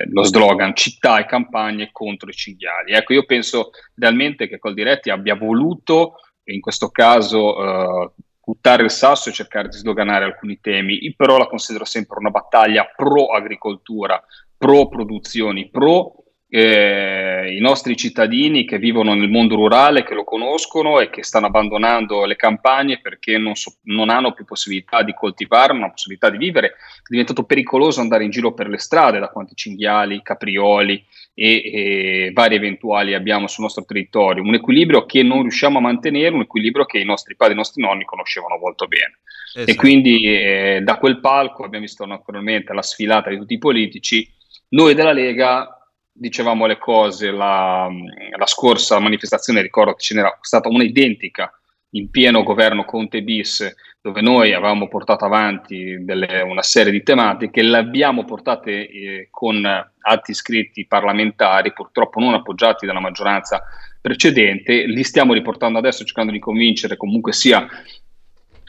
lo 0.10 0.24
slogan 0.24 0.76
città 0.76 1.20
e 1.20 1.26
campagne 1.26 1.90
contro 1.92 2.30
i 2.30 2.34
cinghiali. 2.34 2.94
Ecco, 2.94 3.14
io 3.14 3.26
penso 3.26 3.72
realmente 3.96 4.48
che 4.48 4.60
Coldiretti 4.60 5.10
abbia 5.10 5.36
voluto, 5.36 6.16
in 6.46 6.60
questo 6.60 6.90
caso, 6.90 7.64
eh, 7.64 8.12
buttare 8.44 8.84
il 8.84 8.90
sasso 8.90 9.30
e 9.30 9.34
cercare 9.34 9.70
di 9.70 9.78
sdoganare 9.78 10.26
alcuni 10.26 10.60
temi. 10.60 11.06
Io 11.06 11.14
però 11.16 11.38
la 11.38 11.48
considero 11.48 11.86
sempre 11.86 12.18
una 12.20 12.32
battaglia 12.32 12.92
pro 12.94 13.28
agricoltura, 13.28 14.22
pro 14.58 14.90
produzioni, 14.90 15.70
pro 15.70 16.21
eh, 16.54 17.56
i 17.56 17.62
nostri 17.62 17.96
cittadini 17.96 18.66
che 18.66 18.78
vivono 18.78 19.14
nel 19.14 19.30
mondo 19.30 19.56
rurale, 19.56 20.04
che 20.04 20.14
lo 20.14 20.26
conoscono 20.26 21.00
e 21.00 21.10
che 21.10 21.24
stanno 21.24 21.46
abbandonando 21.46 22.26
le 22.26 22.36
campagne 22.36 23.00
perché 23.00 23.38
non, 23.38 23.56
so- 23.56 23.76
non 23.84 24.10
hanno 24.10 24.34
più 24.34 24.44
possibilità 24.44 25.02
di 25.02 25.14
coltivare, 25.14 25.72
non 25.72 25.84
hanno 25.84 25.92
possibilità 25.92 26.30
di 26.30 26.38
vivere. 26.38 26.68
È 26.68 27.08
diventato 27.08 27.46
pericoloso 27.46 28.02
andare 28.02 28.26
in 28.26 28.32
giro 28.32 28.54
per 28.54 28.68
le 28.68 28.80
strade 28.80 29.20
da 29.20 29.30
quanti 29.30 29.56
cinghiali, 29.56 30.22
caprioli 30.22 31.02
e, 31.34 31.62
e 31.64 32.32
vari 32.34 32.56
eventuali 32.56 33.14
abbiamo 33.14 33.48
sul 33.48 33.64
nostro 33.64 33.86
territorio. 33.86 34.44
Un 34.44 34.56
equilibrio 34.56 35.06
che 35.06 35.24
non 35.24 35.44
riusciamo 35.44 35.78
a 35.78 35.82
mantenere, 35.82 36.36
un 36.36 36.42
equilibrio 36.42 36.84
che 36.84 37.00
i 37.00 37.06
nostri 37.06 37.38
padri 37.38 37.54
e 37.54 37.56
i 37.56 37.60
nostri 37.60 37.82
nonni 37.82 38.04
conoscevano 38.04 38.58
molto 38.58 38.88
bene. 38.88 39.20
E 39.56 39.62
Esatto. 39.62 39.78
quindi 39.78 40.26
eh, 40.26 40.82
da 40.84 40.98
quel 40.98 41.22
palco 41.22 41.64
abbiamo 41.64 41.86
visto 41.86 42.06
naturalmente 42.06 42.74
la 42.74 42.82
sfilata 42.82 43.30
di 43.30 43.38
tutti 43.38 43.54
i 43.54 43.58
politici. 43.58 44.30
Noi 44.70 44.94
della 44.94 45.14
Lega 45.14 45.78
dicevamo 46.22 46.68
le 46.68 46.78
cose 46.78 47.32
la, 47.32 47.90
la 48.38 48.46
scorsa 48.46 49.00
manifestazione, 49.00 49.64
ricordo 49.64 49.96
che 49.96 50.04
ce 50.04 50.14
n'era 50.14 50.38
stata 50.40 50.70
una 50.70 50.84
identica 50.84 51.52
in 51.94 52.12
pieno 52.12 52.44
governo 52.44 52.86
Conte 52.86 53.24
bis, 53.24 53.74
dove 54.00 54.22
noi 54.22 54.54
avevamo 54.54 54.88
portato 54.88 55.26
avanti 55.26 55.98
delle- 56.06 56.42
una 56.42 56.62
serie 56.62 56.92
di 56.92 57.02
tematiche, 57.02 57.64
le 57.64 57.78
abbiamo 57.78 58.24
portate 58.24 58.88
eh, 58.88 59.28
con 59.32 59.66
atti 59.66 60.34
scritti 60.36 60.86
parlamentari, 60.86 61.74
purtroppo 61.74 62.20
non 62.20 62.36
appoggiati 62.36 62.86
dalla 62.86 63.00
maggioranza 63.00 63.64
precedente, 64.00 64.86
li 64.86 65.04
stiamo 65.04 65.34
riportando 65.34 65.80
adesso 65.80 66.04
cercando 66.04 66.32
di 66.32 66.40
convincere 66.40 66.98
comunque 66.98 67.34
sia 67.34 67.68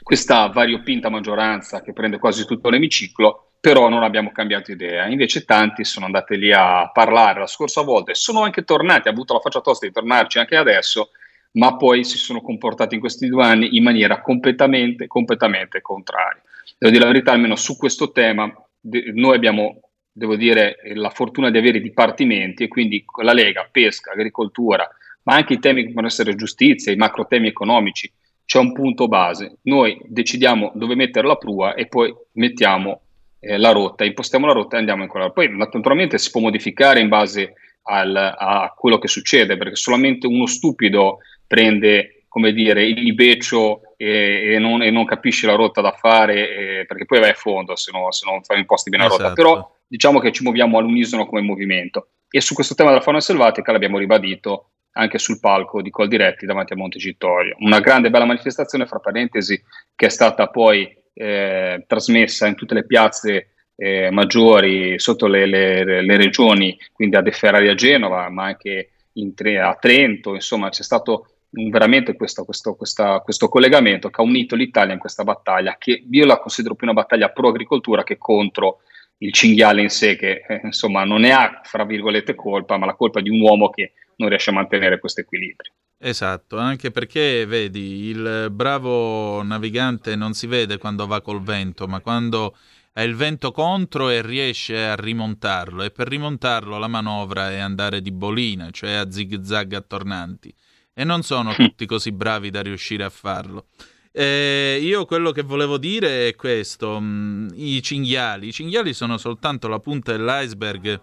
questa 0.01 0.47
variopinta 0.47 1.09
maggioranza 1.09 1.81
che 1.81 1.93
prende 1.93 2.17
quasi 2.17 2.45
tutto 2.45 2.69
l'emiciclo, 2.69 3.52
però 3.63 3.87
non 3.87 4.03
abbiamo 4.03 4.33
cambiato 4.33 4.73
idea. 4.73 5.07
Invece 5.07 5.45
tanti 5.45 5.85
sono 5.85 6.05
andati 6.05 6.37
lì 6.37 6.51
a 6.51 6.91
parlare 6.91 7.39
la 7.39 7.47
scorsa 7.47 7.81
volta 7.81 8.11
e 8.11 8.15
sono 8.15 8.41
anche 8.41 8.65
tornati, 8.65 9.07
ha 9.07 9.11
avuto 9.11 9.33
la 9.33 9.39
faccia 9.39 9.61
tosta 9.61 9.87
di 9.87 9.93
tornarci 9.93 10.37
anche 10.37 10.57
adesso, 10.57 11.11
ma 11.53 11.77
poi 11.77 12.03
si 12.03 12.17
sono 12.17 12.41
comportati 12.41 12.95
in 12.95 12.99
questi 12.99 13.25
due 13.29 13.45
anni 13.45 13.77
in 13.77 13.83
maniera 13.83 14.19
completamente, 14.19 15.07
completamente 15.07 15.79
contraria. 15.79 16.41
Devo 16.77 16.91
dire 16.91 17.05
la 17.05 17.11
verità, 17.13 17.31
almeno 17.31 17.55
su 17.55 17.77
questo 17.77 18.11
tema, 18.11 18.53
de- 18.81 19.13
noi 19.13 19.35
abbiamo, 19.37 19.79
devo 20.11 20.35
dire, 20.35 20.79
la 20.95 21.09
fortuna 21.11 21.49
di 21.49 21.57
avere 21.57 21.79
dipartimenti 21.79 22.63
e 22.63 22.67
quindi 22.67 23.05
la 23.21 23.31
Lega, 23.31 23.69
pesca, 23.71 24.11
agricoltura, 24.11 24.85
ma 25.21 25.35
anche 25.35 25.53
i 25.53 25.59
temi 25.59 25.83
che 25.83 25.87
possono 25.87 26.07
essere 26.07 26.35
giustizia, 26.35 26.91
i 26.91 26.97
macro 26.97 27.27
temi 27.27 27.47
economici, 27.47 28.11
c'è 28.43 28.59
un 28.59 28.73
punto 28.73 29.07
base. 29.07 29.59
Noi 29.61 29.97
decidiamo 30.03 30.73
dove 30.75 30.95
mettere 30.95 31.25
la 31.25 31.37
prua 31.37 31.75
e 31.75 31.87
poi 31.87 32.13
mettiamo 32.33 33.02
eh, 33.43 33.57
la 33.57 33.71
rotta, 33.71 34.05
impostiamo 34.05 34.47
la 34.47 34.53
rotta 34.53 34.75
e 34.75 34.79
andiamo 34.79 35.03
in 35.03 35.09
quella. 35.09 35.29
Poi 35.29 35.49
naturalmente 35.55 36.17
si 36.17 36.31
può 36.31 36.39
modificare 36.39 37.01
in 37.01 37.09
base 37.09 37.53
al- 37.83 38.15
a 38.15 38.73
quello 38.75 38.97
che 38.97 39.07
succede, 39.07 39.57
perché 39.57 39.75
solamente 39.75 40.25
uno 40.27 40.45
stupido 40.45 41.17
prende, 41.45 42.23
come 42.29 42.53
dire, 42.53 42.85
il 42.85 43.01
libeccio 43.01 43.81
e, 43.97 44.53
e 44.53 44.59
non, 44.59 44.81
e 44.81 44.89
non 44.89 45.05
capisce 45.05 45.45
la 45.45 45.55
rotta 45.55 45.81
da 45.81 45.91
fare, 45.91 46.79
eh, 46.79 46.85
perché 46.85 47.05
poi 47.05 47.19
vai 47.19 47.31
a 47.31 47.35
fondo 47.35 47.75
se, 47.75 47.91
no- 47.91 48.11
se 48.11 48.25
non 48.25 48.41
fai 48.43 48.59
imposti 48.59 48.89
bene 48.89 49.03
la 49.03 49.09
rotta. 49.09 49.25
Esatto. 49.25 49.41
Però 49.41 49.75
diciamo 49.85 50.19
che 50.19 50.31
ci 50.31 50.43
muoviamo 50.43 50.77
all'unisono 50.77 51.25
come 51.25 51.41
movimento. 51.41 52.07
E 52.29 52.41
su 52.41 52.55
questo 52.55 52.73
tema 52.73 52.89
della 52.89 53.01
fauna 53.01 53.19
selvatica 53.19 53.71
l'abbiamo 53.71 53.99
ribadito 53.99 54.69
anche 54.93 55.17
sul 55.17 55.39
palco 55.39 55.81
di 55.81 55.89
Coldiretti 55.89 56.45
davanti 56.45 56.73
a 56.73 56.75
Montecitorio. 56.75 57.55
Una 57.59 57.79
grande 57.79 58.09
bella 58.09 58.25
manifestazione, 58.25 58.85
fra 58.85 58.99
parentesi, 58.99 59.61
che 59.95 60.05
è 60.05 60.09
stata 60.09 60.47
poi 60.47 60.89
eh, 61.13 61.83
trasmessa 61.87 62.47
in 62.47 62.55
tutte 62.55 62.73
le 62.73 62.85
piazze 62.85 63.49
eh, 63.75 64.09
maggiori 64.11 64.99
sotto 64.99 65.27
le, 65.27 65.45
le- 65.45 66.01
le 66.03 66.17
regioni, 66.17 66.77
quindi 66.91 67.15
a 67.15 67.21
De 67.21 67.31
Ferrari 67.31 67.69
a 67.69 67.75
Genova, 67.75 68.29
ma 68.29 68.45
anche 68.45 68.89
Tre- 69.35 69.59
a 69.59 69.75
Trento, 69.79 70.33
insomma 70.33 70.69
c'è 70.69 70.83
stato 70.83 71.27
veramente 71.49 72.15
questo, 72.15 72.45
questo- 72.45 72.75
questa- 72.75 73.19
questo 73.19 73.47
collegamento 73.47 74.09
che 74.09 74.21
ha 74.21 74.23
unito 74.23 74.55
l'Italia 74.55 74.93
in 74.93 74.99
questa 74.99 75.23
battaglia, 75.23 75.75
che 75.77 76.03
io 76.09 76.25
la 76.25 76.39
considero 76.39 76.75
più 76.75 76.87
una 76.87 76.99
battaglia 76.99 77.29
pro 77.29 77.49
agricoltura 77.49 78.03
che 78.03 78.17
contro 78.17 78.79
il 79.19 79.31
cinghiale 79.31 79.81
in 79.81 79.89
sé, 79.89 80.15
che 80.15 80.43
eh, 80.47 80.61
insomma 80.63 81.03
non 81.03 81.21
ne 81.21 81.31
ha, 81.31 81.61
fra 81.63 81.85
virgolette, 81.85 82.35
colpa, 82.35 82.77
ma 82.77 82.85
la 82.87 82.95
colpa 82.95 83.21
di 83.21 83.29
un 83.29 83.39
uomo 83.41 83.69
che 83.69 83.93
non 84.17 84.29
riesce 84.29 84.49
a 84.49 84.53
mantenere 84.53 84.99
questo 84.99 85.21
equilibrio. 85.21 85.71
Esatto, 86.05 86.57
anche 86.57 86.91
perché 86.91 87.45
vedi, 87.45 88.09
il 88.09 88.49
bravo 88.51 89.41
navigante 89.41 90.17
non 90.17 90.33
si 90.33 90.47
vede 90.47 90.77
quando 90.77 91.07
va 91.07 91.21
col 91.21 91.41
vento, 91.41 91.87
ma 91.87 92.01
quando 92.01 92.57
ha 92.91 93.03
il 93.03 93.15
vento 93.15 93.53
contro 93.53 94.09
e 94.09 94.21
riesce 94.21 94.85
a 94.85 94.95
rimontarlo. 94.95 95.81
E 95.81 95.91
per 95.91 96.09
rimontarlo 96.09 96.77
la 96.77 96.89
manovra 96.89 97.51
è 97.51 97.59
andare 97.59 98.01
di 98.01 98.11
bolina, 98.11 98.69
cioè 98.69 98.91
a 98.95 99.09
zig 99.09 99.43
zag 99.43 99.71
attornanti. 99.71 100.53
E 100.93 101.05
non 101.05 101.23
sono 101.23 101.53
tutti 101.55 101.85
così 101.85 102.11
bravi 102.11 102.49
da 102.49 102.61
riuscire 102.61 103.05
a 103.05 103.09
farlo. 103.09 103.67
Eh, 104.11 104.79
io 104.81 105.05
quello 105.05 105.31
che 105.31 105.43
volevo 105.43 105.77
dire 105.77 106.27
è 106.27 106.35
questo: 106.35 106.99
mh, 106.99 107.53
i 107.55 107.81
cinghiali. 107.81 108.47
I 108.49 108.51
cinghiali 108.51 108.93
sono 108.93 109.17
soltanto 109.17 109.69
la 109.69 109.79
punta 109.79 110.11
dell'iceberg 110.11 111.01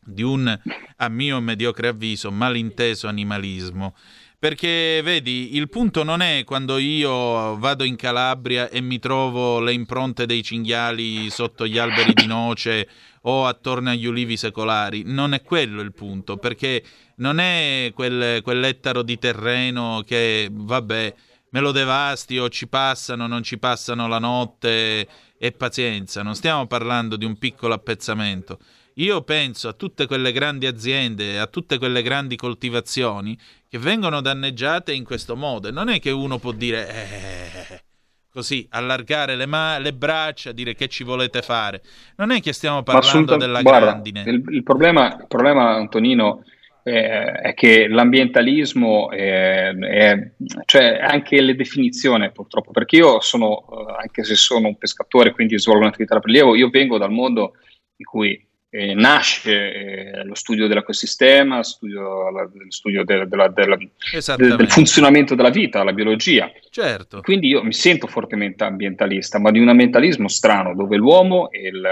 di 0.00 0.22
un, 0.22 0.58
a 0.96 1.08
mio 1.08 1.40
mediocre 1.40 1.88
avviso, 1.88 2.30
malinteso 2.30 3.08
animalismo. 3.08 3.96
Perché 4.40 5.00
vedi, 5.02 5.56
il 5.56 5.68
punto 5.68 6.04
non 6.04 6.20
è 6.20 6.44
quando 6.44 6.78
io 6.78 7.58
vado 7.58 7.82
in 7.82 7.96
Calabria 7.96 8.68
e 8.68 8.80
mi 8.80 9.00
trovo 9.00 9.58
le 9.58 9.72
impronte 9.72 10.26
dei 10.26 10.44
cinghiali 10.44 11.28
sotto 11.28 11.66
gli 11.66 11.76
alberi 11.76 12.12
di 12.14 12.26
noce 12.26 12.88
o 13.22 13.46
attorno 13.46 13.90
agli 13.90 14.06
ulivi 14.06 14.36
secolari. 14.36 15.02
Non 15.04 15.32
è 15.34 15.42
quello 15.42 15.80
il 15.80 15.92
punto, 15.92 16.36
perché 16.36 16.84
non 17.16 17.40
è 17.40 17.90
quel, 17.92 18.40
quell'ettaro 18.42 19.02
di 19.02 19.18
terreno 19.18 20.04
che, 20.06 20.48
vabbè, 20.52 21.14
me 21.50 21.60
lo 21.60 21.72
devasti 21.72 22.38
o 22.38 22.48
ci 22.48 22.68
passano, 22.68 23.26
non 23.26 23.42
ci 23.42 23.58
passano 23.58 24.06
la 24.06 24.20
notte 24.20 25.08
e 25.36 25.50
pazienza. 25.50 26.22
Non 26.22 26.36
stiamo 26.36 26.68
parlando 26.68 27.16
di 27.16 27.24
un 27.24 27.36
piccolo 27.38 27.74
appezzamento. 27.74 28.60
io 28.94 29.20
penso 29.22 29.66
a 29.66 29.72
tutte 29.72 30.06
quelle 30.06 30.30
grandi 30.30 30.66
aziende, 30.66 31.40
a 31.40 31.48
tutte 31.48 31.78
quelle 31.78 32.02
grandi 32.02 32.36
coltivazioni 32.36 33.36
che 33.68 33.78
vengono 33.78 34.20
danneggiate 34.20 34.92
in 34.92 35.04
questo 35.04 35.36
modo. 35.36 35.70
Non 35.70 35.88
è 35.88 36.00
che 36.00 36.10
uno 36.10 36.38
può 36.38 36.52
dire 36.52 36.88
eh, 36.88 37.82
così, 38.30 38.66
allargare 38.70 39.36
le, 39.36 39.46
ma- 39.46 39.78
le, 39.78 39.92
braccia, 39.92 40.52
dire 40.52 40.74
che 40.74 40.88
ci 40.88 41.04
volete 41.04 41.42
fare. 41.42 41.82
Non 42.16 42.30
è 42.30 42.40
che 42.40 42.52
stiamo 42.52 42.82
parlando 42.82 43.36
della 43.36 43.60
guarda, 43.60 43.86
grandine. 43.86 44.22
Il, 44.26 44.42
il, 44.48 44.62
problema, 44.62 45.18
il 45.20 45.26
problema, 45.28 45.74
Antonino, 45.74 46.44
eh, 46.82 47.32
è 47.32 47.54
che 47.54 47.88
l'ambientalismo, 47.88 49.10
è, 49.10 49.74
è, 49.74 50.30
cioè 50.64 50.98
anche 51.02 51.40
le 51.42 51.54
definizioni 51.54 52.30
purtroppo, 52.32 52.70
perché 52.70 52.96
io 52.96 53.20
sono, 53.20 53.66
eh, 53.70 53.96
anche 54.00 54.24
se 54.24 54.34
sono 54.34 54.68
un 54.68 54.78
pescatore, 54.78 55.32
quindi 55.32 55.58
svolgo 55.58 55.82
un'attività 55.82 56.14
da 56.14 56.20
prelievo, 56.20 56.54
io 56.54 56.70
vengo 56.70 56.96
dal 56.96 57.10
mondo 57.10 57.52
in 57.96 58.06
cui 58.06 58.47
eh, 58.70 58.94
nasce 58.94 59.72
eh, 59.72 60.24
lo 60.24 60.34
studio 60.34 60.66
dell'ecosistema, 60.66 61.62
studio, 61.62 62.30
la, 62.30 62.48
studio 62.68 63.02
de, 63.02 63.26
de, 63.26 63.52
de, 63.54 64.56
del, 64.56 64.70
funzionamento 64.70 65.34
della 65.34 65.50
vita, 65.50 65.82
la 65.82 65.92
biologia. 65.92 66.50
Certo. 66.70 67.22
Quindi 67.22 67.48
io 67.48 67.62
mi 67.62 67.72
sento 67.72 68.06
fortemente 68.06 68.64
ambientalista, 68.64 69.38
ma 69.38 69.50
di 69.50 69.58
un 69.58 69.68
ambientalismo 69.68 70.28
strano, 70.28 70.74
dove 70.74 70.96
l'uomo 70.96 71.50
e 71.50 71.68
il, 71.68 71.82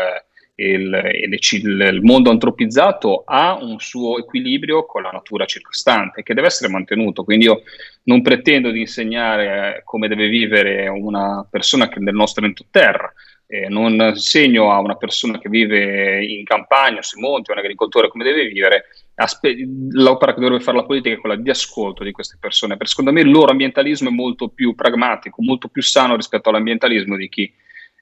il, 0.57 1.29
il, 1.31 1.81
il, 1.81 2.01
mondo 2.03 2.31
antropizzato 2.31 3.23
ha 3.25 3.55
un 3.55 3.79
suo 3.79 4.19
equilibrio 4.19 4.85
con 4.85 5.03
la 5.03 5.11
natura 5.11 5.47
circostante 5.47 6.23
che 6.23 6.35
deve 6.35 6.49
essere 6.49 6.71
mantenuto. 6.71 7.25
Quindi 7.25 7.47
io 7.47 7.63
non 8.05 8.21
pretendo 8.21 8.71
di 8.71 8.81
insegnare 8.81 9.81
come 9.85 10.09
deve 10.09 10.29
vivere 10.29 10.89
una 10.89 11.47
persona 11.49 11.89
che 11.89 12.01
nel 12.01 12.15
nostro 12.15 12.45
entoterra, 12.45 13.11
eh, 13.47 13.69
non 13.69 13.93
insegno 13.95 14.73
a 14.73 14.81
una 14.81 14.97
persona 14.97 15.39
che 15.39 15.49
vive 15.49 16.25
in 16.25 16.45
campagna, 16.45 17.03
sui 17.03 17.21
monti, 17.21 17.51
un 17.51 17.59
agricoltore 17.59 18.09
come 18.09 18.25
deve 18.25 18.47
vivere, 18.47 18.87
aspe- 19.15 19.57
l'opera 19.91 20.35
che 20.35 20.41
dovrebbe 20.41 20.63
fare 20.63 20.77
la 20.77 20.85
politica 20.85 21.15
è 21.15 21.21
quella 21.21 21.37
di 21.37 21.51
ascolto 21.51 22.03
di 22.03 22.13
queste 22.13 22.37
persone, 22.41 22.77
perché 22.77 22.91
secondo 22.91 23.13
me 23.13 23.21
il 23.21 23.31
loro 23.31 23.51
ambientalismo 23.51 24.09
è 24.09 24.13
molto 24.13 24.49
più 24.49 24.75
pragmatico, 24.75 25.43
molto 25.43 25.69
più 25.69 25.83
sano 25.83 26.17
rispetto 26.17 26.49
all'ambientalismo 26.49 27.17
di 27.17 27.29
chi 27.29 27.53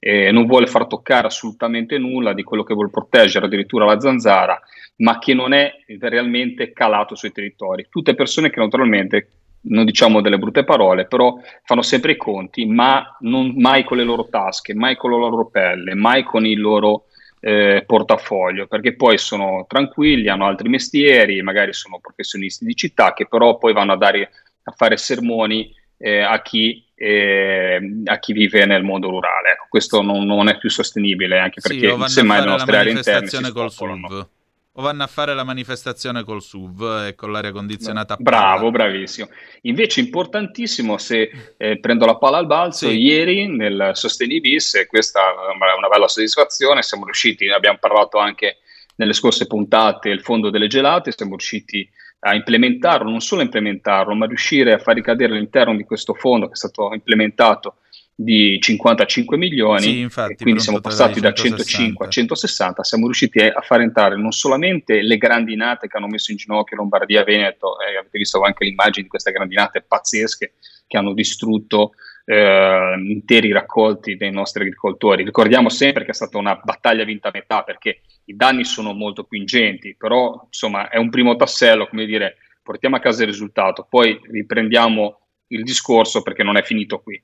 eh, 0.00 0.30
non 0.30 0.46
vuole 0.46 0.66
far 0.66 0.86
toccare 0.86 1.26
assolutamente 1.26 1.98
nulla 1.98 2.32
di 2.32 2.42
quello 2.42 2.62
che 2.62 2.74
vuole 2.74 2.90
proteggere, 2.90 3.46
addirittura 3.46 3.84
la 3.84 4.00
zanzara, 4.00 4.60
ma 4.96 5.18
che 5.18 5.34
non 5.34 5.52
è 5.52 5.72
realmente 5.98 6.72
calato 6.72 7.14
sui 7.14 7.32
territori. 7.32 7.86
Tutte 7.88 8.14
persone 8.14 8.50
che 8.50 8.60
naturalmente 8.60 9.28
non 9.64 9.85
diciamo 9.85 10.21
delle 10.21 10.38
brutte 10.38 10.64
parole, 10.64 11.06
però 11.06 11.38
fanno 11.64 11.83
sempre 11.83 12.12
i 12.12 12.16
conti, 12.16 12.66
ma 12.66 13.16
non, 13.21 13.54
mai 13.56 13.85
con 13.85 13.97
le 13.97 14.04
loro 14.04 14.28
tasche, 14.28 14.75
mai 14.75 14.97
con 14.97 15.11
la 15.11 15.16
loro 15.16 15.47
pelle, 15.47 15.94
mai 15.94 16.23
con 16.23 16.47
il 16.47 16.61
loro 16.61 17.06
eh, 17.40 17.85
portafoglio, 17.87 18.66
perché 18.66 18.94
poi 18.94 19.18
sono 19.18 19.64
tranquilli, 19.68 20.28
hanno 20.28 20.47
altri 20.47 20.68
mestieri, 20.68 21.42
magari 21.42 21.73
sono 21.73 21.99
professionisti 22.00 22.64
di 22.64 22.75
città 22.75 23.12
che 23.12 23.26
però 23.26 23.59
poi 23.59 23.73
vanno 23.73 23.92
a, 23.92 23.97
dare, 23.97 24.30
a 24.64 24.73
fare 24.73 24.97
sermoni 24.97 25.73
eh, 25.99 26.21
a, 26.21 26.40
chi, 26.42 26.85
eh, 26.94 28.02
a, 28.04 28.18
chi, 28.18 28.33
vive 28.33 28.66
nel 28.66 28.83
mondo 28.83 29.09
rurale. 29.09 29.52
Ecco, 29.52 29.66
questo 29.68 30.02
non, 30.02 30.25
non, 30.25 30.49
è 30.49 30.59
più 30.59 30.71
sostenibile, 30.71 31.38
anche 31.38 31.61
perché 31.61 31.94
sì, 32.06 32.12
semmai 32.12 32.40
le 32.40 32.47
nostre 32.47 32.76
aree 32.76 32.92
interne 32.92 33.28
si 33.28 33.44
spopolano 33.44 34.28
o 34.76 34.83
vanno 34.83 35.04
a 35.04 35.07
fare 35.07 35.35
la 35.35 35.45
manifestazione 35.45 36.25
col 36.25 36.43
SUV 36.43 37.07
e 37.07 37.14
con 37.14 37.31
l'aria 37.31 37.52
condizionata. 37.52 38.16
Bravo, 38.19 38.71
bravissimo. 38.71 39.28
Invece 39.62 40.00
importantissimo, 40.00 40.99
se 40.99 41.54
eh, 41.57 41.78
prendo 41.78 42.07
la 42.07 42.16
palla 42.16 42.38
al 42.38 42.47
balzo, 42.47 42.88
sì. 42.88 42.99
ieri 42.99 43.47
nel 43.47 43.90
Sosteni 43.95 44.40
Bis, 44.40 44.75
e 44.75 44.87
questa 44.87 45.21
è 45.21 45.76
una 45.78 45.88
bella 45.88 46.09
soddisfazione, 46.09 46.83
siamo 46.83 47.04
riusciti, 47.04 47.49
abbiamo 47.49 47.78
parlato 47.81 48.19
anche 48.19 48.59
nelle 48.97 49.12
scorse 49.12 49.47
puntate, 49.47 50.09
il 50.09 50.23
fondo 50.23 50.50
delle 50.50 50.66
gelate, 50.66 51.12
siamo 51.12 51.33
riusciti 51.33 51.88
a 52.21 52.35
implementarlo, 52.35 53.09
non 53.09 53.21
solo 53.21 53.43
a 53.43 53.45
implementarlo, 53.45 54.14
ma 54.14 54.26
riuscire 54.26 54.73
a 54.73 54.78
far 54.78 54.95
ricadere 54.95 55.35
all'interno 55.35 55.76
di 55.76 55.85
questo 55.85 56.14
fondo 56.14 56.46
che 56.46 56.53
è 56.53 56.57
stato 56.57 56.92
implementato 56.92 57.77
di 58.16 58.59
55 58.61 59.37
milioni, 59.37 59.83
sì, 59.83 59.98
infatti, 59.98 60.42
quindi 60.44 60.61
siamo 60.61 60.81
passati 60.81 61.18
da 61.18 61.33
105 61.33 62.07
a 62.07 62.09
160, 62.09 62.85
siamo 62.85 63.05
riusciti 63.07 63.40
a 63.40 63.61
far 63.61 63.81
entrare 63.81 64.16
non 64.16 64.31
solamente 64.31 65.03
le 65.03 65.16
grandinate 65.16 65.88
che 65.88 65.96
hanno 65.96 66.07
messo 66.07 66.31
in 66.31 66.37
ginocchio 66.37 66.77
Lombardia, 66.77 67.24
Veneto, 67.24 67.81
e 67.81 67.96
avete 67.96 68.18
visto 68.18 68.40
anche 68.42 68.64
l'immagine 68.64 69.03
di 69.03 69.09
queste 69.09 69.33
grandinate 69.33 69.83
pazzesche 69.83 70.53
che 70.87 70.96
hanno 70.96 71.12
distrutto 71.12 71.92
eh, 72.24 72.94
interi 73.05 73.50
raccolti 73.50 74.16
dei 74.16 74.31
nostri 74.31 74.62
agricoltori. 74.62 75.24
Ricordiamo 75.24 75.68
sempre 75.68 76.05
che 76.05 76.12
è 76.12 76.14
stata 76.14 76.38
una 76.38 76.55
battaglia 76.62 77.05
vinta 77.05 77.29
a 77.29 77.33
metà 77.35 77.62
perché 77.62 78.00
i 78.27 78.37
danni 78.37 78.64
sono 78.64 78.92
molto 78.92 79.24
più 79.24 79.38
ingenti, 79.38 79.96
però 79.98 80.44
insomma 80.46 80.88
è 80.88 80.98
un 80.98 81.11
primo 81.11 81.35
tassello, 81.35 81.88
come 81.88 82.07
dire, 82.07 82.37
portiamo 82.62 82.94
a 82.94 83.00
casa 83.00 83.22
il 83.22 83.29
risultato, 83.29 83.87
poi 83.88 84.18
riprendiamo 84.22 85.18
il 85.48 85.64
discorso 85.64 86.22
perché 86.22 86.44
non 86.44 86.57
è 86.57 86.62
finito 86.62 87.00
qui. 87.00 87.20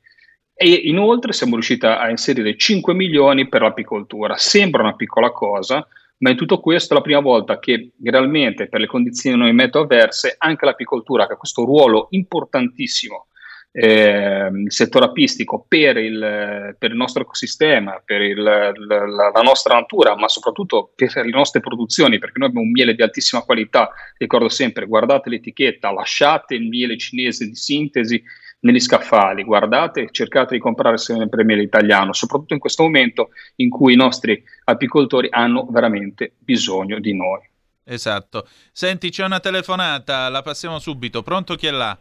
E 0.62 0.68
inoltre 0.68 1.32
siamo 1.32 1.54
riusciti 1.54 1.86
a 1.86 2.10
inserire 2.10 2.54
5 2.54 2.92
milioni 2.92 3.48
per 3.48 3.62
l'apicoltura. 3.62 4.36
Sembra 4.36 4.82
una 4.82 4.94
piccola 4.94 5.30
cosa, 5.30 5.88
ma 6.18 6.28
in 6.28 6.36
tutto 6.36 6.60
questo 6.60 6.92
è 6.92 6.96
la 6.98 7.02
prima 7.02 7.20
volta 7.20 7.58
che 7.58 7.92
realmente 8.02 8.68
per 8.68 8.80
le 8.80 8.86
condizioni 8.86 9.50
meteo 9.54 9.80
avverse 9.80 10.34
anche 10.36 10.66
l'apicoltura, 10.66 11.26
che 11.26 11.32
ha 11.32 11.36
questo 11.36 11.64
ruolo 11.64 12.08
importantissimo 12.10 13.28
eh, 13.72 14.50
il 14.52 14.70
settore 14.72 15.06
apistico 15.06 15.64
per 15.66 15.96
il, 15.96 16.76
per 16.78 16.90
il, 16.90 16.96
nostro 16.96 17.22
ecosistema, 17.22 18.02
per 18.04 18.20
il, 18.20 18.42
la, 18.42 18.72
la, 18.72 19.40
nostra 19.42 19.74
natura, 19.74 20.16
ma 20.16 20.28
soprattutto 20.28 20.92
per 20.94 21.14
le 21.14 21.30
nostre 21.30 21.60
produzioni, 21.60 22.18
perché 22.18 22.38
noi 22.38 22.48
abbiamo 22.48 22.66
un 22.66 22.72
miele 22.72 22.94
di 22.94 23.02
altissima 23.02 23.42
qualità. 23.42 23.90
Ricordo 24.18 24.50
sempre, 24.50 24.86
guardate 24.86 25.30
l'etichetta, 25.30 25.90
lasciate 25.90 26.54
il 26.54 26.68
miele 26.68 26.98
cinese 26.98 27.46
di 27.46 27.54
sintesi 27.54 28.22
negli 28.60 28.80
scaffali, 28.80 29.42
guardate, 29.44 30.08
cercate 30.10 30.54
di 30.54 30.60
comprare 30.60 30.98
sempre 30.98 31.44
miele 31.44 31.62
italiano, 31.62 32.12
soprattutto 32.12 32.54
in 32.54 32.60
questo 32.60 32.82
momento 32.82 33.30
in 33.56 33.70
cui 33.70 33.94
i 33.94 33.96
nostri 33.96 34.42
apicoltori 34.64 35.28
hanno 35.30 35.66
veramente 35.70 36.32
bisogno 36.38 36.98
di 36.98 37.14
noi. 37.14 37.40
Esatto. 37.84 38.46
Senti, 38.72 39.10
c'è 39.10 39.24
una 39.24 39.40
telefonata, 39.40 40.28
la 40.28 40.42
passiamo 40.42 40.78
subito. 40.78 41.22
Pronto 41.22 41.54
chi 41.54 41.66
è 41.66 41.70
là? 41.70 41.96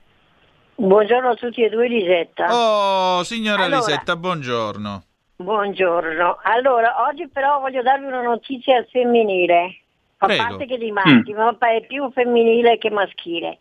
Buongiorno 0.75 1.29
a 1.29 1.35
tutti 1.35 1.63
e 1.63 1.69
due, 1.69 1.87
Lisetta. 1.87 2.47
Oh, 2.49 3.23
signora 3.23 3.63
allora, 3.63 3.77
Lisetta, 3.77 4.15
buongiorno. 4.15 5.03
Buongiorno. 5.37 6.39
Allora, 6.43 7.07
oggi 7.07 7.27
però 7.29 7.59
voglio 7.59 7.81
darvi 7.81 8.05
una 8.05 8.21
notizia 8.21 8.77
al 8.77 8.87
femminile. 8.89 9.79
A 10.21 10.25
Prego. 10.25 10.43
parte 10.43 10.65
che 10.65 10.77
di 10.77 10.91
maschi, 10.91 11.33
mm. 11.33 11.37
ma 11.37 11.55
è 11.57 11.85
più 11.87 12.11
femminile 12.11 12.77
che 12.77 12.89
maschile 12.89 13.57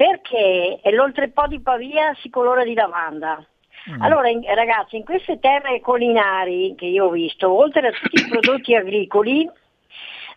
perché 0.00 0.80
l'oltrepo 0.92 1.46
di 1.46 1.60
Pavia 1.60 2.16
si 2.22 2.30
colora 2.30 2.64
di 2.64 2.72
lavanda. 2.72 3.46
Mm. 3.90 4.00
Allora 4.00 4.30
in, 4.30 4.42
ragazzi, 4.54 4.96
in 4.96 5.04
queste 5.04 5.38
terre 5.38 5.82
collinari 5.82 6.74
che 6.74 6.86
io 6.86 7.04
ho 7.04 7.10
visto, 7.10 7.52
oltre 7.52 7.88
a 7.88 7.90
tutti 7.92 8.18
i 8.18 8.26
prodotti 8.26 8.74
agricoli, 8.74 9.46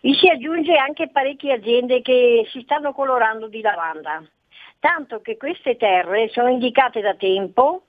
vi 0.02 0.14
si 0.16 0.28
aggiunge 0.28 0.76
anche 0.76 1.08
parecchie 1.08 1.54
aziende 1.54 2.02
che 2.02 2.46
si 2.50 2.60
stanno 2.60 2.92
colorando 2.92 3.48
di 3.48 3.62
lavanda. 3.62 4.22
Tanto 4.80 5.22
che 5.22 5.38
queste 5.38 5.78
terre 5.78 6.28
sono 6.28 6.48
indicate 6.48 7.00
da 7.00 7.14
tempo 7.14 7.84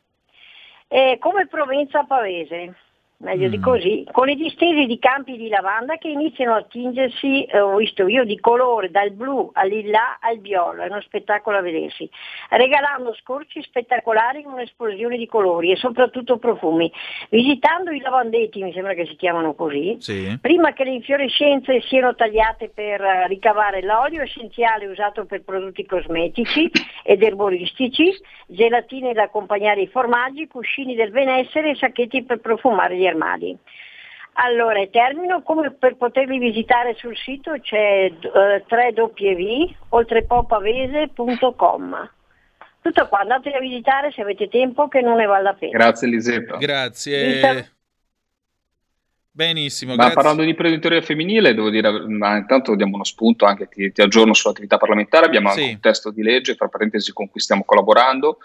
eh, 0.87 1.17
come 1.19 1.47
Provenza 1.47 2.05
Pavese 2.05 2.73
meglio 3.17 3.47
mm. 3.47 3.51
di 3.51 3.59
così, 3.59 4.07
con 4.11 4.27
le 4.27 4.35
distese 4.35 4.85
di 4.85 4.99
campi 4.99 5.37
di 5.37 5.47
lavanda 5.47 5.97
che 5.97 6.09
iniziano 6.09 6.55
a 6.55 6.63
tingersi, 6.63 7.43
eh, 7.43 7.59
ho 7.59 7.75
visto 7.77 8.07
io, 8.07 8.23
di 8.23 8.39
colore 8.39 8.91
dal 8.91 9.11
blu 9.11 9.49
al 9.53 9.67
lilla 9.67 10.17
al 10.19 10.39
viola, 10.39 10.83
è 10.83 10.89
uno 10.89 11.01
spettacolo 11.01 11.57
a 11.57 11.61
vedersi, 11.61 12.09
regalando 12.49 13.13
scorci 13.15 13.61
spettacolari 13.61 14.41
in 14.41 14.47
un'esplosione 14.47 15.17
di 15.17 15.25
colori 15.27 15.71
e 15.71 15.75
soprattutto 15.75 16.37
profumi. 16.37 16.91
Visitando 17.29 17.91
i 17.91 17.99
lavandetti, 17.99 18.61
mi 18.61 18.73
sembra 18.73 18.93
che 18.93 19.05
si 19.05 19.15
chiamano 19.15 19.53
così, 19.53 19.97
sì. 19.99 20.37
prima 20.41 20.73
che 20.73 20.83
le 20.83 20.91
infiorescenze 20.91 21.81
siano 21.81 22.15
tagliate 22.15 22.69
per 22.73 23.01
uh, 23.01 23.27
ricavare 23.27 23.81
l'olio 23.81 24.23
essenziale 24.23 24.87
usato 24.87 25.25
per 25.25 25.43
prodotti 25.43 25.85
cosmetici 25.85 26.69
ed 27.03 27.23
erboristici, 27.23 28.13
gelatine 28.47 29.13
da 29.13 29.23
accompagnare 29.23 29.81
i 29.81 29.87
formaggi, 29.87 30.47
cuscini 30.47 30.95
del 30.95 31.11
benessere 31.11 31.71
e 31.71 31.75
sacchetti 31.75 32.23
per 32.23 32.39
profumare 32.39 32.95
gli 32.95 33.04
armadi. 33.07 33.57
Allora, 34.37 34.85
termino, 34.87 35.43
come 35.43 35.71
per 35.71 35.95
poterli 35.95 36.37
visitare 36.39 36.93
sul 36.95 37.15
sito 37.15 37.57
c'è 37.61 38.11
uh, 38.11 38.61
www 38.67 39.73
oltrepopavese.com. 39.89 42.09
Tutto 42.81 43.07
qua, 43.07 43.21
andateli 43.21 43.55
a 43.55 43.59
visitare 43.59 44.11
se 44.11 44.19
avete 44.21 44.49
tempo 44.49 44.89
che 44.89 45.01
non 45.01 45.15
ne 45.15 45.25
vale 45.25 45.43
la 45.43 45.53
pena. 45.53 45.77
Grazie 45.77 46.07
Elisetta. 46.07 46.57
Grazie. 46.57 47.71
Benissimo. 49.31 49.91
Ma 49.91 49.97
grazie. 49.97 50.15
parlando 50.15 50.41
di 50.43 50.49
imprenditoria 50.49 51.01
femminile, 51.01 51.53
devo 51.53 51.69
dire, 51.69 52.07
ma 52.07 52.37
intanto 52.37 52.75
diamo 52.75 52.95
uno 52.95 53.03
spunto, 53.03 53.45
anche 53.45 53.67
ti, 53.67 53.91
ti 53.91 54.01
aggiorno 54.01 54.33
sull'attività 54.33 54.77
parlamentare, 54.77 55.25
abbiamo 55.25 55.51
sì. 55.51 55.61
anche 55.61 55.73
un 55.73 55.79
testo 55.79 56.11
di 56.11 56.21
legge, 56.21 56.55
tra 56.55 56.67
parentesi, 56.67 57.11
con 57.11 57.27
cui 57.29 57.39
stiamo 57.39 57.63
collaborando. 57.63 58.37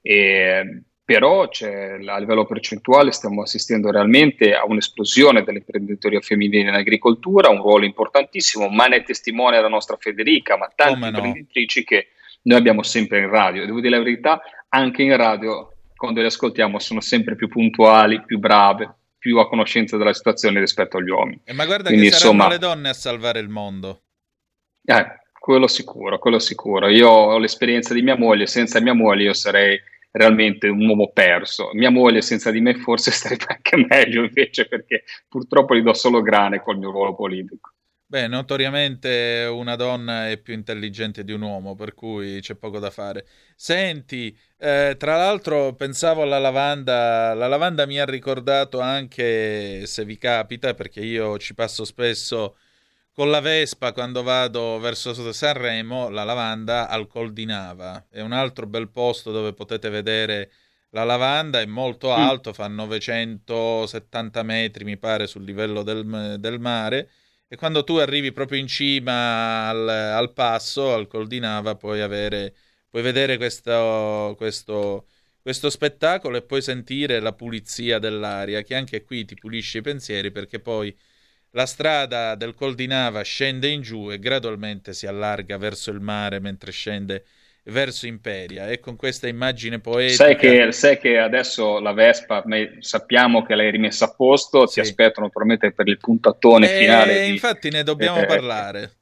E 0.00 0.82
però 1.08 1.48
a 1.48 2.18
livello 2.18 2.44
percentuale 2.44 3.12
stiamo 3.12 3.40
assistendo 3.40 3.90
realmente 3.90 4.54
a 4.54 4.66
un'esplosione 4.66 5.42
dell'imprenditoria 5.42 6.20
femminile 6.20 6.68
in 6.68 6.74
agricoltura, 6.74 7.48
un 7.48 7.62
ruolo 7.62 7.86
importantissimo, 7.86 8.68
ma 8.68 8.88
ne 8.88 9.02
testimonia 9.04 9.62
la 9.62 9.68
nostra 9.68 9.96
Federica, 9.96 10.58
ma 10.58 10.70
tante 10.74 10.98
no. 10.98 11.06
imprenditrici 11.06 11.82
che 11.82 12.08
noi 12.42 12.58
abbiamo 12.58 12.82
sempre 12.82 13.20
in 13.20 13.30
radio. 13.30 13.64
Devo 13.64 13.80
dire 13.80 13.96
la 13.96 14.02
verità, 14.02 14.42
anche 14.68 15.02
in 15.02 15.16
radio, 15.16 15.72
quando 15.96 16.20
le 16.20 16.26
ascoltiamo, 16.26 16.78
sono 16.78 17.00
sempre 17.00 17.36
più 17.36 17.48
puntuali, 17.48 18.22
più 18.22 18.38
brave, 18.38 18.94
più 19.16 19.38
a 19.38 19.48
conoscenza 19.48 19.96
della 19.96 20.12
situazione 20.12 20.60
rispetto 20.60 20.98
agli 20.98 21.08
uomini. 21.08 21.40
Eh, 21.44 21.54
ma 21.54 21.64
guarda 21.64 21.88
Quindi, 21.88 22.10
che 22.10 22.16
saranno 22.16 22.32
insomma, 22.34 22.52
le 22.52 22.58
donne 22.58 22.88
a 22.90 22.92
salvare 22.92 23.40
il 23.40 23.48
mondo. 23.48 24.02
Eh, 24.84 25.06
quello 25.38 25.68
sicuro, 25.68 26.18
quello 26.18 26.38
sicuro. 26.38 26.88
Io 26.88 27.08
ho 27.08 27.38
l'esperienza 27.38 27.94
di 27.94 28.02
mia 28.02 28.18
moglie, 28.18 28.46
senza 28.46 28.78
mia 28.82 28.92
moglie 28.92 29.22
io 29.22 29.32
sarei 29.32 29.80
realmente 30.18 30.68
un 30.68 30.84
uomo 30.86 31.10
perso. 31.12 31.70
Mia 31.72 31.90
moglie 31.90 32.20
senza 32.20 32.50
di 32.50 32.60
me 32.60 32.74
forse 32.74 33.10
starebbe 33.12 33.46
anche 33.48 33.76
meglio 33.88 34.24
invece 34.24 34.66
perché 34.66 35.04
purtroppo 35.28 35.74
gli 35.74 35.82
do 35.82 35.94
solo 35.94 36.20
grane 36.20 36.60
col 36.60 36.78
mio 36.78 36.90
ruolo 36.90 37.14
politico. 37.14 37.72
Beh, 38.10 38.26
notoriamente 38.26 39.46
una 39.52 39.76
donna 39.76 40.30
è 40.30 40.38
più 40.38 40.54
intelligente 40.54 41.24
di 41.24 41.32
un 41.32 41.42
uomo, 41.42 41.74
per 41.74 41.92
cui 41.92 42.40
c'è 42.40 42.54
poco 42.54 42.78
da 42.78 42.88
fare. 42.90 43.26
Senti, 43.54 44.34
eh, 44.56 44.94
tra 44.98 45.16
l'altro 45.18 45.74
pensavo 45.74 46.22
alla 46.22 46.38
lavanda, 46.38 47.34
la 47.34 47.46
lavanda 47.46 47.84
mi 47.86 48.00
ha 48.00 48.06
ricordato 48.06 48.80
anche, 48.80 49.84
se 49.84 50.06
vi 50.06 50.16
capita, 50.16 50.72
perché 50.72 51.00
io 51.00 51.36
ci 51.36 51.52
passo 51.52 51.84
spesso 51.84 52.56
con 53.18 53.32
la 53.32 53.40
Vespa 53.40 53.92
quando 53.92 54.22
vado 54.22 54.78
verso 54.78 55.12
Sanremo, 55.32 56.08
la 56.08 56.22
lavanda 56.22 56.86
al 56.88 57.08
Col 57.08 57.32
di 57.32 57.46
Nava. 57.46 58.06
È 58.08 58.20
un 58.20 58.30
altro 58.30 58.68
bel 58.68 58.90
posto 58.90 59.32
dove 59.32 59.52
potete 59.54 59.88
vedere 59.88 60.52
la 60.90 61.02
lavanda, 61.02 61.60
è 61.60 61.66
molto 61.66 62.10
mm. 62.10 62.12
alto, 62.12 62.50
mm. 62.50 62.52
fa 62.52 62.68
970 62.68 64.42
metri 64.44 64.84
mi 64.84 64.96
pare 64.98 65.26
sul 65.26 65.42
livello 65.42 65.82
del, 65.82 66.36
del 66.38 66.60
mare 66.60 67.10
e 67.48 67.56
quando 67.56 67.82
tu 67.82 67.96
arrivi 67.96 68.30
proprio 68.30 68.60
in 68.60 68.68
cima 68.68 69.66
al, 69.68 69.88
al 69.88 70.32
passo, 70.32 70.94
al 70.94 71.08
Col 71.08 71.26
di 71.26 71.40
Nava, 71.40 71.74
puoi, 71.74 72.00
avere, 72.00 72.54
puoi 72.88 73.02
vedere 73.02 73.36
questo, 73.36 74.34
questo, 74.36 75.08
questo 75.42 75.70
spettacolo 75.70 76.36
e 76.36 76.42
puoi 76.42 76.62
sentire 76.62 77.18
la 77.18 77.32
pulizia 77.32 77.98
dell'aria 77.98 78.62
che 78.62 78.76
anche 78.76 79.02
qui 79.02 79.24
ti 79.24 79.34
pulisce 79.34 79.78
i 79.78 79.82
pensieri 79.82 80.30
perché 80.30 80.60
poi 80.60 80.96
la 81.52 81.66
strada 81.66 82.34
del 82.34 82.54
Col 82.54 82.74
di 82.74 82.86
Nava 82.86 83.22
scende 83.22 83.68
in 83.68 83.80
giù 83.80 84.10
e 84.10 84.18
gradualmente 84.18 84.92
si 84.92 85.06
allarga 85.06 85.56
verso 85.56 85.90
il 85.90 86.00
mare 86.00 86.40
mentre 86.40 86.70
scende 86.72 87.24
verso 87.68 88.06
Imperia 88.06 88.68
e 88.68 88.80
con 88.80 88.96
questa 88.96 89.28
immagine 89.28 89.78
poetica. 89.78 90.24
Sai 90.24 90.36
che, 90.36 90.72
sai 90.72 90.98
che 90.98 91.18
adesso 91.18 91.80
la 91.80 91.92
Vespa 91.92 92.42
sappiamo 92.80 93.42
che 93.44 93.54
l'hai 93.54 93.70
rimessa 93.70 94.06
a 94.06 94.14
posto, 94.14 94.66
sì. 94.66 94.74
ti 94.74 94.80
aspetto 94.80 95.20
naturalmente 95.20 95.72
per 95.72 95.88
il 95.88 95.98
puntatone 95.98 96.70
e 96.70 96.78
finale. 96.78 97.24
Di, 97.24 97.30
infatti 97.30 97.70
ne 97.70 97.82
dobbiamo 97.82 98.20
eh, 98.20 98.26
parlare. 98.26 98.92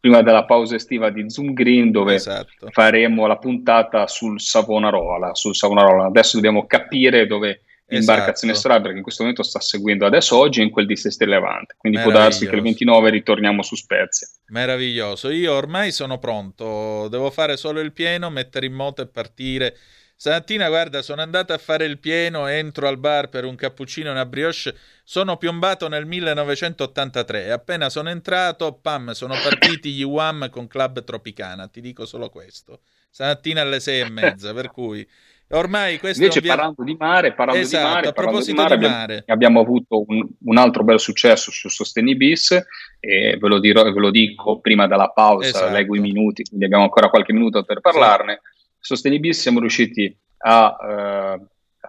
Prima 0.00 0.22
della 0.22 0.44
pausa 0.44 0.74
estiva 0.74 1.10
di 1.10 1.30
Zoom 1.30 1.54
Green 1.54 1.90
dove 1.90 2.14
esatto. 2.14 2.68
faremo 2.70 3.26
la 3.26 3.38
puntata 3.38 4.06
sul 4.06 4.40
Savonarola, 4.40 5.34
sul 5.34 5.54
Savonarola. 5.54 6.06
Adesso 6.06 6.36
dobbiamo 6.36 6.66
capire 6.66 7.26
dove 7.26 7.62
imbarcazione 7.88 8.52
esatto. 8.52 8.58
strada 8.58 8.82
perché 8.82 8.96
in 8.96 9.02
questo 9.02 9.22
momento 9.22 9.42
sta 9.42 9.60
seguendo 9.60 10.06
adesso 10.06 10.36
oggi 10.36 10.62
in 10.62 10.70
quel 10.70 10.86
di 10.86 10.96
Seste 10.96 11.26
Levante 11.26 11.74
quindi 11.76 12.00
può 12.00 12.10
darsi 12.10 12.46
che 12.48 12.54
il 12.56 12.62
29 12.62 13.10
ritorniamo 13.10 13.62
su 13.62 13.74
Spezia. 13.76 14.26
Meraviglioso. 14.46 15.30
Io 15.30 15.52
ormai 15.52 15.92
sono 15.92 16.18
pronto 16.18 17.08
devo 17.08 17.30
fare 17.30 17.56
solo 17.56 17.80
il 17.80 17.92
pieno 17.92 18.30
mettere 18.30 18.66
in 18.66 18.72
moto 18.72 19.02
e 19.02 19.06
partire. 19.06 19.76
Stamattina 20.16 20.68
guarda 20.68 21.02
sono 21.02 21.22
andato 21.22 21.52
a 21.52 21.58
fare 21.58 21.84
il 21.84 21.98
pieno 21.98 22.46
entro 22.46 22.86
al 22.86 22.98
bar 22.98 23.28
per 23.28 23.44
un 23.44 23.56
cappuccino 23.56 24.08
e 24.08 24.12
una 24.12 24.24
brioche. 24.24 24.74
Sono 25.02 25.36
piombato 25.36 25.88
nel 25.88 26.06
1983 26.06 27.44
e 27.44 27.50
appena 27.50 27.90
sono 27.90 28.08
entrato 28.08 28.72
pam 28.74 29.10
sono 29.10 29.34
partiti 29.34 29.92
gli 29.92 30.02
UAM 30.02 30.48
con 30.50 30.66
Club 30.66 31.04
Tropicana. 31.04 31.68
Ti 31.68 31.80
dico 31.80 32.06
solo 32.06 32.30
questo. 32.30 32.80
Stamattina 33.10 33.60
alle 33.60 33.80
sei 33.80 34.00
e 34.00 34.10
mezza 34.10 34.54
per 34.54 34.70
cui 34.70 35.06
Ormai 35.54 35.98
questo 35.98 36.20
Invece 36.20 36.40
ovvia... 36.40 36.54
parlando 36.54 36.82
di 36.82 36.96
mare, 36.98 37.32
parlando 37.32 37.62
esatto, 37.62 37.86
di 37.86 37.92
mare, 37.92 38.08
a 38.08 38.12
proposito 38.12 38.50
di 38.50 38.56
mare, 38.56 38.78
di 38.78 38.86
mare. 38.86 39.14
Abbiamo, 39.26 39.32
abbiamo, 39.32 39.60
avuto 39.60 40.04
un, 40.06 40.28
un, 40.44 40.56
altro 40.56 40.82
bel 40.82 40.98
successo 40.98 41.50
su 41.50 41.68
Sostenibis 41.68 42.50
e 42.98 43.36
ve 43.38 43.48
lo, 43.48 43.60
dirò, 43.60 43.84
ve 43.84 44.00
lo 44.00 44.10
dico 44.10 44.60
prima 44.60 44.86
della 44.86 45.10
pausa, 45.10 45.48
esatto. 45.48 45.72
leggo 45.72 45.94
i 45.94 46.00
minuti, 46.00 46.42
quindi 46.42 46.64
abbiamo 46.64 46.84
ancora 46.84 47.08
qualche 47.08 47.32
minuto 47.32 47.62
per 47.62 47.80
parlarne. 47.80 48.40
Sì. 48.42 48.50
Sostenibis 48.80 49.40
siamo 49.40 49.60
riusciti 49.60 50.14
a, 50.38 50.66
a, 50.66 51.40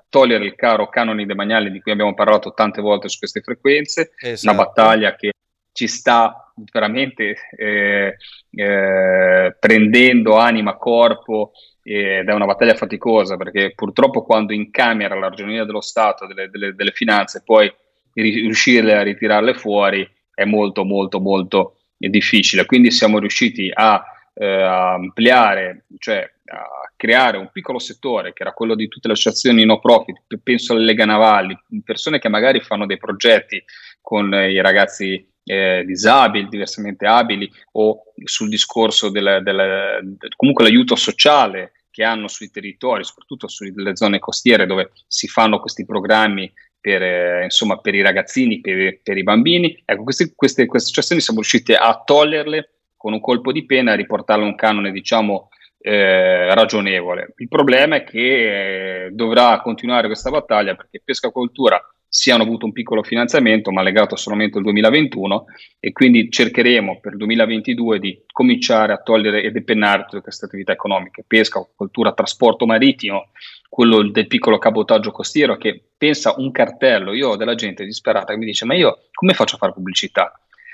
togliere 0.10 0.46
il 0.46 0.56
caro 0.56 0.88
canoni 0.88 1.26
demaniali 1.26 1.72
di 1.72 1.82
cui 1.82 1.92
abbiamo 1.92 2.14
parlato 2.14 2.54
tante 2.54 2.82
volte 2.82 3.10
su 3.10 3.18
queste 3.18 3.42
frequenze, 3.42 4.14
esatto. 4.18 4.54
una 4.54 4.64
battaglia 4.64 5.16
che 5.16 5.34
ci 5.72 5.88
sta 5.88 6.54
veramente 6.72 7.36
eh, 7.58 8.16
eh, 8.52 9.56
prendendo 9.60 10.38
anima, 10.38 10.78
corpo 10.78 11.52
ed 11.88 12.28
è 12.28 12.34
una 12.34 12.46
battaglia 12.46 12.74
faticosa 12.74 13.38
perché 13.38 13.74
purtroppo 13.76 14.24
quando 14.24 14.54
in 14.54 14.72
Camera 14.72 15.14
la 15.14 15.30
ragioneria 15.30 15.66
dello 15.66 15.82
Stato, 15.82 16.26
delle, 16.26 16.50
delle, 16.50 16.74
delle 16.74 16.92
finanze, 16.92 17.44
poi 17.44 17.72
riuscire 18.14 18.96
a 18.96 19.04
ritirarle 19.04 19.54
fuori 19.54 20.10
è 20.34 20.46
molto 20.46 20.84
molto 20.84 21.20
molto 21.20 21.78
difficile. 21.96 22.66
Quindi 22.66 22.90
siamo 22.90 23.20
riusciti 23.20 23.72
a, 23.72 24.04
eh, 24.34 24.46
a 24.46 24.94
ampliare, 24.94 25.86
cioè 26.00 26.28
a 26.48 26.92
creare 26.96 27.38
un 27.38 27.50
piccolo 27.52 27.78
settore 27.78 28.34
che 28.34 28.42
era 28.42 28.54
quello 28.54 28.74
di 28.74 28.88
tutte 28.88 29.08
le 29.08 29.14
associazioni 29.14 29.64
no 29.64 29.80
profit, 29.80 30.24
penso 30.42 30.74
alle 30.74 30.86
Lega 30.86 31.06
Navali, 31.06 31.56
persone 31.84 32.18
che 32.18 32.30
magari 32.30 32.62
fanno 32.62 32.88
dei 32.88 32.98
progetti 32.98 33.64
con 34.02 34.34
i 34.34 34.60
ragazzi 34.60 35.24
eh, 35.46 35.84
disabili, 35.86 36.50
diversamente 36.50 37.06
abili 37.06 37.50
o 37.74 38.04
sul 38.24 38.50
discorso 38.50 39.10
del, 39.10 39.42
del, 39.44 40.00
del, 40.18 40.36
comunque 40.36 40.64
l'aiuto 40.64 40.96
sociale 40.96 41.72
che 41.92 42.04
hanno 42.04 42.28
sui 42.28 42.50
territori, 42.50 43.06
soprattutto 43.06 43.48
sulle 43.48 43.96
zone 43.96 44.20
costiere 44.20 44.66
dove 44.66 44.92
si 45.08 45.28
fanno 45.28 45.60
questi 45.60 45.86
programmi 45.86 46.52
per, 46.82 47.02
eh, 47.02 47.44
insomma, 47.46 47.78
per 47.78 47.96
i 47.96 48.02
ragazzini, 48.02 48.60
per, 48.60 49.00
per, 49.02 49.18
i 49.18 49.24
bambini. 49.24 49.82
Ecco, 49.86 50.04
queste, 50.04 50.34
queste, 50.36 50.66
queste 50.66 50.90
associazioni 50.90 51.22
siamo 51.22 51.40
riusciti 51.40 51.74
a 51.74 52.02
toglierle 52.04 52.70
con 52.98 53.14
un 53.14 53.22
colpo 53.22 53.52
di 53.52 53.66
pena 53.66 53.94
a 53.94 53.96
riportarle 53.96 54.44
a 54.44 54.48
un 54.48 54.56
canone, 54.56 54.92
diciamo, 54.92 55.50
eh, 55.88 56.52
ragionevole. 56.56 57.34
Il 57.38 57.48
problema 57.48 57.98
è 57.98 58.04
che 58.04 59.06
eh, 59.06 59.12
dovrà 59.12 59.62
continuare 59.62 60.08
questa 60.08 60.32
battaglia 60.32 60.74
perché 60.74 61.00
pesca 61.04 61.30
cultura 61.30 61.80
sì 62.08 62.32
hanno 62.32 62.42
avuto 62.42 62.66
un 62.66 62.72
piccolo 62.72 63.04
finanziamento, 63.04 63.72
ma 63.72 63.84
legato 63.84 64.16
solamente 64.16 64.58
al 64.58 64.64
2021 64.64 65.46
e 65.80 65.92
quindi 65.92 66.32
cercheremo 66.32 67.00
per 67.00 67.12
il 67.12 67.18
2022 67.20 68.00
di 68.00 68.24
cominciare 68.32 68.94
a 68.94 68.98
togliere 68.98 69.44
e 69.44 69.52
depennare 69.52 70.06
tutte 70.08 70.22
queste 70.22 70.46
attività 70.46 70.72
economiche, 70.72 71.24
pesca, 71.28 71.64
cultura, 71.76 72.14
trasporto 72.14 72.66
marittimo, 72.66 73.30
quello 73.70 74.10
del 74.10 74.26
piccolo 74.26 74.58
cabotaggio 74.58 75.12
costiero 75.12 75.56
che 75.58 75.90
pensa 75.96 76.34
un 76.38 76.50
cartello, 76.52 77.14
io 77.14 77.30
ho 77.30 77.36
della 77.36 77.54
gente 77.54 77.86
disperata 77.86 78.34
che 78.34 78.40
mi 78.40 78.46
dice 78.46 78.66
ma 78.66 78.74
io 78.74 79.04
come 79.12 79.34
faccio 79.34 79.56
a 79.56 79.60
fare 79.60 79.74
pubblicità? 79.74 80.32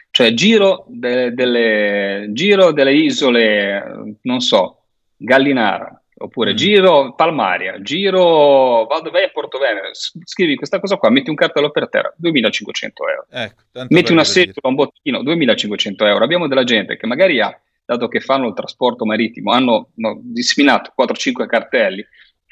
Cioè 0.10 0.34
giro, 0.34 0.86
de- 0.88 1.34
delle, 1.34 2.30
giro 2.32 2.72
delle 2.72 2.94
isole, 2.94 4.18
non 4.22 4.40
so, 4.42 4.81
Gallinara, 5.24 6.02
oppure 6.18 6.54
mm. 6.54 6.56
giro 6.56 7.14
Palmaria, 7.16 7.82
giro 7.82 8.86
vado 8.86 9.12
vai 9.12 9.24
a 9.24 9.30
Porto 9.30 9.60
Venere, 9.60 9.92
scrivi 9.94 10.56
questa 10.56 10.80
cosa 10.80 10.98
qua, 10.98 11.10
metti 11.10 11.30
un 11.30 11.36
cartello 11.36 11.70
per 11.72 11.90
terra, 11.90 12.14
2500 12.18 13.04
euro. 13.08 13.26
Ecco, 13.30 13.86
metti 13.90 14.12
una 14.12 14.24
sedia, 14.24 14.54
un 14.64 14.76
bottichino, 14.76 15.22
2500 15.24 16.06
euro. 16.06 16.24
Abbiamo 16.24 16.48
della 16.48 16.64
gente 16.64 16.98
che 16.98 17.08
magari 17.08 17.40
ha, 17.40 17.56
dato 17.86 18.08
che 18.08 18.20
fanno 18.20 18.48
il 18.48 18.54
trasporto 18.54 19.06
marittimo, 19.06 19.52
hanno 19.52 19.90
no, 19.96 20.20
disseminato 20.24 20.94
4-5 20.98 21.46
cartelli, 21.46 22.06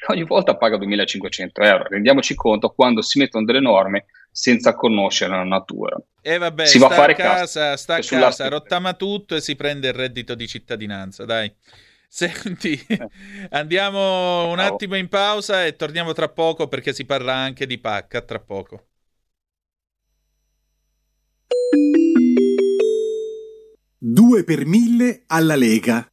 ogni 0.08 0.24
volta 0.24 0.56
paga 0.56 0.76
2500 0.76 1.62
euro. 1.62 1.84
Rendiamoci 1.88 2.34
conto 2.34 2.70
quando 2.70 3.02
si 3.02 3.18
mettono 3.18 3.44
delle 3.44 3.60
norme 3.60 4.06
senza 4.30 4.74
conoscere 4.74 5.34
la 5.34 5.44
natura. 5.44 5.96
E 6.22 6.38
vabbè, 6.38 6.66
si 6.66 6.78
va 6.78 6.86
a 6.86 6.90
fare 6.90 7.12
a 7.12 7.16
casa, 7.16 7.76
sta 7.76 7.96
a 7.96 8.00
casa, 8.00 8.48
rottama 8.48 8.94
tutto 8.94 9.34
e 9.34 9.40
si 9.40 9.56
prende 9.56 9.88
il 9.88 9.94
reddito 9.94 10.34
di 10.34 10.46
cittadinanza, 10.46 11.24
dai. 11.24 11.52
Senti, 12.12 12.72
eh. 12.88 13.08
andiamo 13.50 14.50
un 14.50 14.58
attimo 14.58 14.96
in 14.96 15.06
pausa 15.06 15.64
e 15.64 15.76
torniamo 15.76 16.12
tra 16.12 16.28
poco 16.28 16.66
perché 16.66 16.92
si 16.92 17.04
parla 17.04 17.36
anche 17.36 17.66
di 17.66 17.78
pacca 17.78 18.20
tra 18.22 18.40
poco. 18.40 18.88
Due 23.96 24.42
per 24.42 24.66
mille 24.66 25.22
alla 25.28 25.54
Lega. 25.54 26.04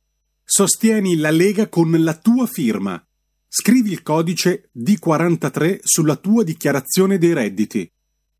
Sostieni 0.44 1.18
la 1.18 1.32
Lega 1.32 1.68
con 1.68 1.92
la 2.04 2.16
tua 2.16 2.46
firma. 2.46 3.04
Scrivi 3.48 3.92
il 3.92 4.04
codice 4.04 4.70
D43 4.78 5.80
sulla 5.82 6.16
tua 6.16 6.44
dichiarazione 6.44 7.18
dei 7.18 7.34
redditi. 7.34 7.92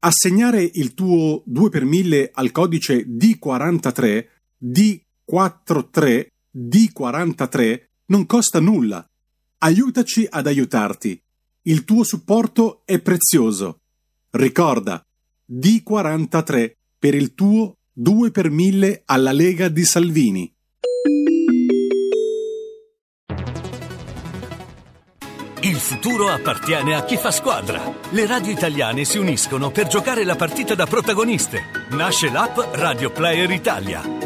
Assegnare 0.02 0.62
il 0.62 0.93
tuo 0.93 1.41
2 1.48 1.70
per 1.70 1.86
1000 1.86 2.30
al 2.36 2.52
codice 2.52 3.04
D43 3.08 4.28
D43 4.63 6.28
D43 6.58 7.84
non 8.08 8.26
costa 8.26 8.60
nulla. 8.60 9.08
Aiutaci 9.60 10.26
ad 10.28 10.48
aiutarti. 10.48 11.22
Il 11.63 11.84
tuo 11.84 12.04
supporto 12.04 12.82
è 12.86 13.00
prezioso. 13.00 13.82
Ricorda, 14.32 15.06
D43 15.52 16.72
per 16.98 17.13
il 17.13 17.36
tuo 17.36 17.78
2 17.93 18.32
per 18.32 18.50
1000 18.50 19.04
alla 19.06 19.32
Lega 19.32 19.67
di 19.67 19.86
Salvini. 19.86 20.52
Il 25.62 25.76
futuro 25.76 26.30
appartiene 26.30 26.96
a 26.96 27.04
chi 27.04 27.17
fa 27.17 27.30
squadra. 27.32 27.82
Le 28.12 28.26
radio 28.26 28.52
italiane 28.52 29.06
si 29.06 29.17
uniscono 29.17 29.70
per 29.70 29.88
giocare 29.88 30.24
la 30.24 30.36
partita 30.36 30.76
da 30.76 30.86
protagoniste. 30.86 31.62
Nasce 31.91 32.32
l'app 32.32 32.58
Radio 32.74 33.12
Player 33.12 33.50
Italia. 33.52 34.16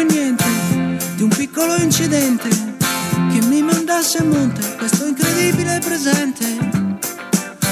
In 0.00 0.06
niente, 0.08 0.44
di 1.14 1.22
un 1.22 1.28
piccolo 1.28 1.76
incidente 1.76 2.48
che 2.48 3.46
mi 3.46 3.62
mandasse 3.62 4.18
a 4.18 4.24
monte 4.24 4.76
questo 4.76 5.06
incredibile 5.06 5.80
presente. 5.84 6.44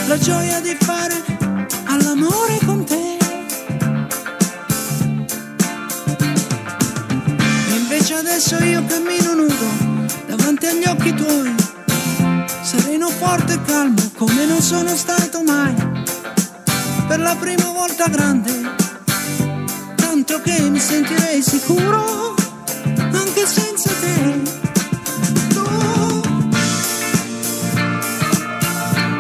La 0.07 0.19
gioia 0.19 0.61
di 0.61 0.77
fare 0.81 1.15
all'amore 1.85 2.59
con 2.65 2.85
te. 2.85 3.17
E 7.69 7.75
invece 7.77 8.15
adesso 8.15 8.57
io 8.63 8.85
cammino 8.87 9.35
nudo 9.35 9.69
davanti 10.27 10.67
agli 10.67 10.85
occhi 10.87 11.15
tuoi, 11.15 11.55
sereno, 12.63 13.09
forte 13.09 13.55
e 13.55 13.63
calmo 13.63 14.11
come 14.17 14.47
non 14.47 14.61
sono 14.61 14.95
stato 14.95 15.43
mai 15.43 15.75
per 17.07 17.21
la 17.21 17.37
prima 17.37 17.71
volta 17.71 18.09
grande, 18.09 18.75
tanto 20.35 20.51
che 20.51 20.69
mi 20.71 20.81
sentirei 20.81 21.43
sicuro 21.43 22.35
anche 23.13 23.47
senza 23.47 23.91
te. 24.01 24.43
Tu 25.49 25.63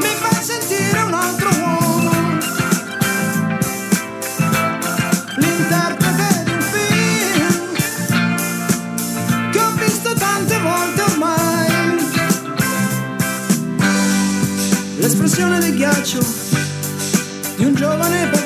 mi 0.01 0.15
fai 0.21 0.43
sentire 0.43 1.01
un 1.03 1.15
altro 1.15 1.49
uomo, 1.51 2.11
l'interprete 5.37 6.45
di 6.45 6.51
un 6.51 6.61
film 6.73 7.75
che 9.53 9.61
ho 9.61 9.73
visto 9.77 10.15
tante 10.15 10.59
volte 10.59 11.03
ormai. 11.03 11.73
L'espressione 14.97 15.61
del 15.61 15.77
ghiaccio 15.77 16.19
di 17.57 17.65
un 17.65 17.75
giovane 17.75 18.27
padrino. 18.27 18.44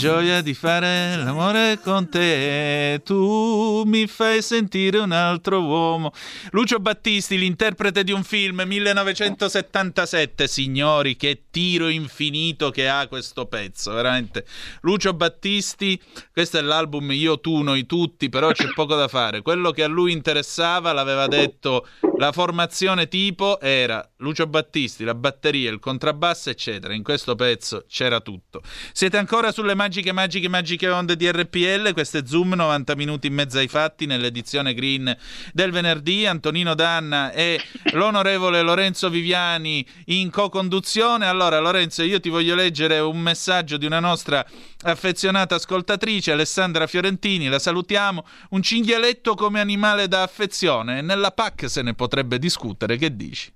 Gioia 0.00 0.40
di 0.40 0.54
fare 0.54 1.14
l'amore 1.16 1.78
con 1.78 2.08
te, 2.08 3.02
tu 3.04 3.82
mi 3.84 4.06
fai 4.06 4.40
sentire 4.40 4.98
un 4.98 5.12
altro 5.12 5.60
uomo. 5.60 6.10
Lucio 6.52 6.80
Battisti, 6.80 7.38
l'interprete 7.38 8.02
di 8.02 8.10
un 8.10 8.24
film 8.24 8.64
1977, 8.66 10.48
signori, 10.48 11.16
che 11.16 11.44
tiro 11.48 11.86
infinito 11.86 12.70
che 12.70 12.88
ha 12.88 13.06
questo 13.06 13.46
pezzo, 13.46 13.92
veramente. 13.92 14.44
Lucio 14.80 15.14
Battisti, 15.14 16.00
questo 16.32 16.58
è 16.58 16.60
l'album 16.60 17.12
Io, 17.12 17.38
tu, 17.38 17.62
noi 17.62 17.86
tutti, 17.86 18.28
però 18.28 18.50
c'è 18.50 18.72
poco 18.74 18.96
da 18.96 19.06
fare. 19.06 19.42
Quello 19.42 19.70
che 19.70 19.84
a 19.84 19.86
lui 19.86 20.10
interessava, 20.10 20.92
l'aveva 20.92 21.28
detto, 21.28 21.86
la 22.20 22.32
formazione 22.32 23.06
tipo 23.08 23.60
era 23.60 24.06
Lucio 24.16 24.46
Battisti, 24.46 25.04
la 25.04 25.14
batteria, 25.14 25.70
il 25.70 25.78
contrabbasso, 25.78 26.50
eccetera. 26.50 26.92
In 26.92 27.02
questo 27.02 27.34
pezzo 27.34 27.84
c'era 27.88 28.20
tutto. 28.20 28.60
Siete 28.92 29.16
ancora 29.16 29.52
sulle 29.52 29.74
magiche, 29.74 30.12
magiche, 30.12 30.48
magiche 30.48 30.88
onde 30.88 31.16
di 31.16 31.30
RPL. 31.30 31.92
Questo 31.92 32.18
è 32.18 32.22
Zoom, 32.26 32.54
90 32.54 32.94
minuti 32.96 33.28
in 33.28 33.34
mezzo 33.34 33.56
ai 33.58 33.68
fatti, 33.68 34.04
nell'edizione 34.04 34.74
green 34.74 35.16
del 35.52 35.70
venerdì. 35.70 36.26
Antonino 36.40 36.74
Danna 36.74 37.32
e 37.32 37.60
l'onorevole 37.92 38.62
Lorenzo 38.62 39.10
Viviani 39.10 39.86
in 40.06 40.30
co-conduzione. 40.30 41.26
Allora, 41.26 41.60
Lorenzo, 41.60 42.02
io 42.02 42.18
ti 42.18 42.30
voglio 42.30 42.54
leggere 42.54 42.98
un 42.98 43.20
messaggio 43.20 43.76
di 43.76 43.84
una 43.84 44.00
nostra 44.00 44.42
affezionata 44.84 45.56
ascoltatrice, 45.56 46.32
Alessandra 46.32 46.86
Fiorentini. 46.86 47.48
La 47.48 47.58
salutiamo. 47.58 48.24
Un 48.50 48.62
cinghialetto 48.62 49.34
come 49.34 49.60
animale 49.60 50.08
da 50.08 50.22
affezione. 50.22 51.02
Nella 51.02 51.30
PAC 51.30 51.68
se 51.68 51.82
ne 51.82 51.92
potrebbe 51.92 52.38
discutere. 52.38 52.96
Che 52.96 53.14
dici? 53.14 53.52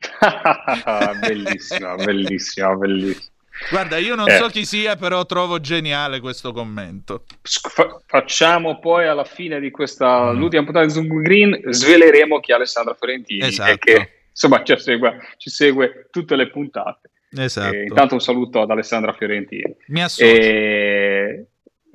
bellissima, 1.20 1.96
bellissima, 1.96 2.74
bellissima. 2.76 3.32
Guarda, 3.70 3.98
io 3.98 4.14
non 4.14 4.28
eh. 4.28 4.36
so 4.36 4.48
chi 4.48 4.64
sia, 4.64 4.96
però 4.96 5.24
trovo 5.26 5.60
geniale 5.60 6.20
questo 6.20 6.52
commento. 6.52 7.24
Fa- 7.42 8.00
facciamo 8.06 8.78
poi 8.78 9.06
alla 9.06 9.24
fine 9.24 9.60
di 9.60 9.70
questa 9.70 10.32
mm. 10.32 10.36
l'ultima 10.36 10.64
puntata 10.64 10.84
di 10.84 10.92
Zoom 10.92 11.22
Green, 11.22 11.60
sveleremo 11.64 12.40
chi 12.40 12.52
è 12.52 12.54
Alessandra 12.54 12.94
Fiorentini 12.94 13.46
esatto. 13.46 13.70
e 13.70 13.78
che 13.78 14.10
insomma 14.30 14.62
ci 14.64 14.76
segue, 14.78 15.18
ci 15.36 15.50
segue 15.50 16.08
tutte 16.10 16.36
le 16.36 16.50
puntate. 16.50 17.10
Esatto. 17.36 17.74
E 17.74 17.82
intanto 17.82 18.14
un 18.14 18.20
saluto 18.20 18.60
ad 18.60 18.70
Alessandra 18.70 19.12
Fiorentini. 19.12 19.74
Mi 19.88 20.02
associo. 20.02 20.30
E... 20.30 21.46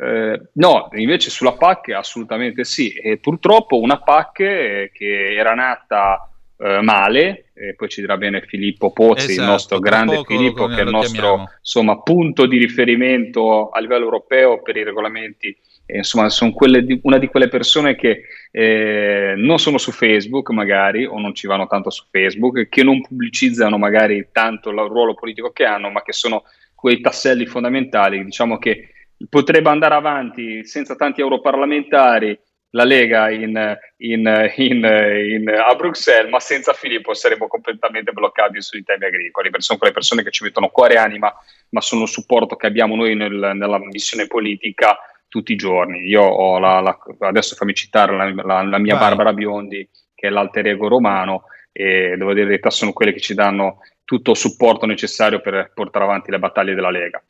Eh, 0.01 0.41
no, 0.53 0.87
invece 0.93 1.29
sulla 1.29 1.53
PAC 1.53 1.89
assolutamente 1.89 2.63
sì. 2.63 2.93
E 2.93 3.17
purtroppo 3.17 3.79
una 3.79 3.99
PAC 3.99 4.39
eh, 4.39 4.91
che 4.93 5.35
era 5.35 5.53
nata 5.53 6.28
eh, 6.61 6.81
male, 6.81 7.51
e 7.53 7.73
poi 7.75 7.87
ci 7.87 8.01
dirà 8.01 8.17
bene 8.17 8.41
Filippo 8.41 8.91
Pozzi, 8.91 9.31
esatto, 9.31 9.41
il 9.41 9.47
nostro 9.47 9.79
grande 9.79 10.21
Filippo, 10.25 10.67
che 10.67 10.81
è 10.81 10.83
il 10.83 10.89
nostro 10.89 11.49
insomma, 11.57 12.01
punto 12.01 12.45
di 12.45 12.57
riferimento 12.57 13.69
a 13.69 13.79
livello 13.79 14.03
europeo 14.03 14.61
per 14.61 14.75
i 14.75 14.83
regolamenti. 14.83 15.55
E, 15.85 15.97
insomma, 15.97 16.29
sono 16.29 16.53
di, 16.81 16.99
una 17.03 17.17
di 17.17 17.27
quelle 17.27 17.47
persone 17.47 17.95
che 17.95 18.23
eh, 18.51 19.33
non 19.37 19.57
sono 19.57 19.77
su 19.77 19.91
Facebook, 19.91 20.49
magari, 20.49 21.05
o 21.05 21.17
non 21.19 21.33
ci 21.33 21.47
vanno 21.47 21.65
tanto 21.65 21.89
su 21.89 22.03
Facebook, 22.11 22.67
che 22.67 22.83
non 22.83 23.01
pubblicizzano 23.01 23.77
magari 23.77 24.27
tanto 24.31 24.69
il 24.69 24.77
ruolo 24.77 25.13
politico 25.13 25.51
che 25.51 25.63
hanno, 25.63 25.89
ma 25.89 26.03
che 26.03 26.11
sono 26.11 26.43
quei 26.75 26.99
tasselli 26.99 27.45
fondamentali. 27.45 28.23
Diciamo 28.23 28.57
che 28.57 28.89
potrebbe 29.29 29.69
andare 29.69 29.95
avanti 29.95 30.65
senza 30.65 30.95
tanti 30.95 31.21
europarlamentari 31.21 32.37
la 32.71 32.83
Lega 32.83 33.29
in, 33.31 33.77
in, 33.97 34.51
in, 34.55 35.49
a 35.49 35.75
Bruxelles, 35.75 36.29
ma 36.29 36.39
senza 36.39 36.73
Filippo 36.73 37.13
saremmo 37.13 37.47
completamente 37.47 38.11
bloccati 38.11 38.61
sui 38.61 38.83
temi 38.83 39.05
agricoli, 39.05 39.49
perché 39.49 39.65
sono 39.65 39.79
quelle 39.79 39.93
persone 39.93 40.23
che 40.23 40.31
ci 40.31 40.43
mettono 40.43 40.69
cuore 40.69 40.93
e 40.93 40.97
anima, 40.97 41.33
ma 41.69 41.81
sono 41.81 42.03
il 42.03 42.09
supporto 42.09 42.55
che 42.55 42.67
abbiamo 42.67 42.95
noi 42.95 43.15
nel, 43.15 43.51
nella 43.55 43.79
missione 43.79 44.27
politica 44.27 44.97
tutti 45.27 45.53
i 45.53 45.55
giorni. 45.55 46.07
Io 46.07 46.21
ho 46.21 46.59
la, 46.59 46.79
la, 46.79 46.99
adesso 47.27 47.55
fammi 47.55 47.73
citare 47.73 48.15
la, 48.15 48.61
la 48.61 48.77
mia 48.77 48.95
Vai. 48.95 49.07
Barbara 49.07 49.33
Biondi, 49.33 49.87
che 50.13 50.27
è 50.27 50.29
l'alter 50.29 50.67
ego 50.67 50.87
romano, 50.87 51.45
e 51.71 52.15
devo 52.17 52.33
dire 52.33 52.43
la 52.43 52.49
verità 52.49 52.69
sono 52.69 52.93
quelle 52.93 53.13
che 53.13 53.19
ci 53.19 53.33
danno 53.33 53.79
tutto 54.03 54.31
il 54.31 54.37
supporto 54.37 54.85
necessario 54.85 55.39
per 55.39 55.71
portare 55.73 56.05
avanti 56.05 56.31
le 56.31 56.39
battaglie 56.39 56.73
della 56.73 56.89
Lega. 56.89 57.23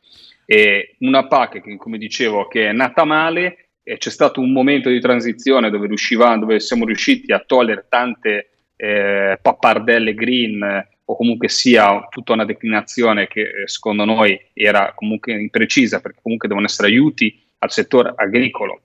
E 0.44 0.96
una 1.00 1.26
PAC 1.26 1.60
che, 1.62 1.76
come 1.76 1.98
dicevo, 1.98 2.48
che 2.48 2.68
è 2.68 2.72
nata 2.72 3.04
male, 3.04 3.69
e 3.90 3.98
c'è 3.98 4.10
stato 4.10 4.40
un 4.40 4.52
momento 4.52 4.88
di 4.88 5.00
transizione 5.00 5.68
dove, 5.68 5.88
dove 5.88 6.60
siamo 6.60 6.84
riusciti 6.84 7.32
a 7.32 7.42
togliere 7.44 7.86
tante 7.88 8.50
eh, 8.76 9.36
pappardelle 9.42 10.14
green 10.14 10.62
eh, 10.62 10.88
o 11.06 11.16
comunque 11.16 11.48
sia 11.48 12.06
tutta 12.08 12.34
una 12.34 12.44
declinazione 12.44 13.26
che 13.26 13.40
eh, 13.40 13.68
secondo 13.68 14.04
noi 14.04 14.40
era 14.52 14.92
comunque 14.94 15.32
imprecisa 15.32 16.00
perché 16.00 16.20
comunque 16.22 16.46
devono 16.46 16.66
essere 16.66 16.86
aiuti 16.86 17.36
al 17.58 17.72
settore 17.72 18.12
agricolo, 18.14 18.82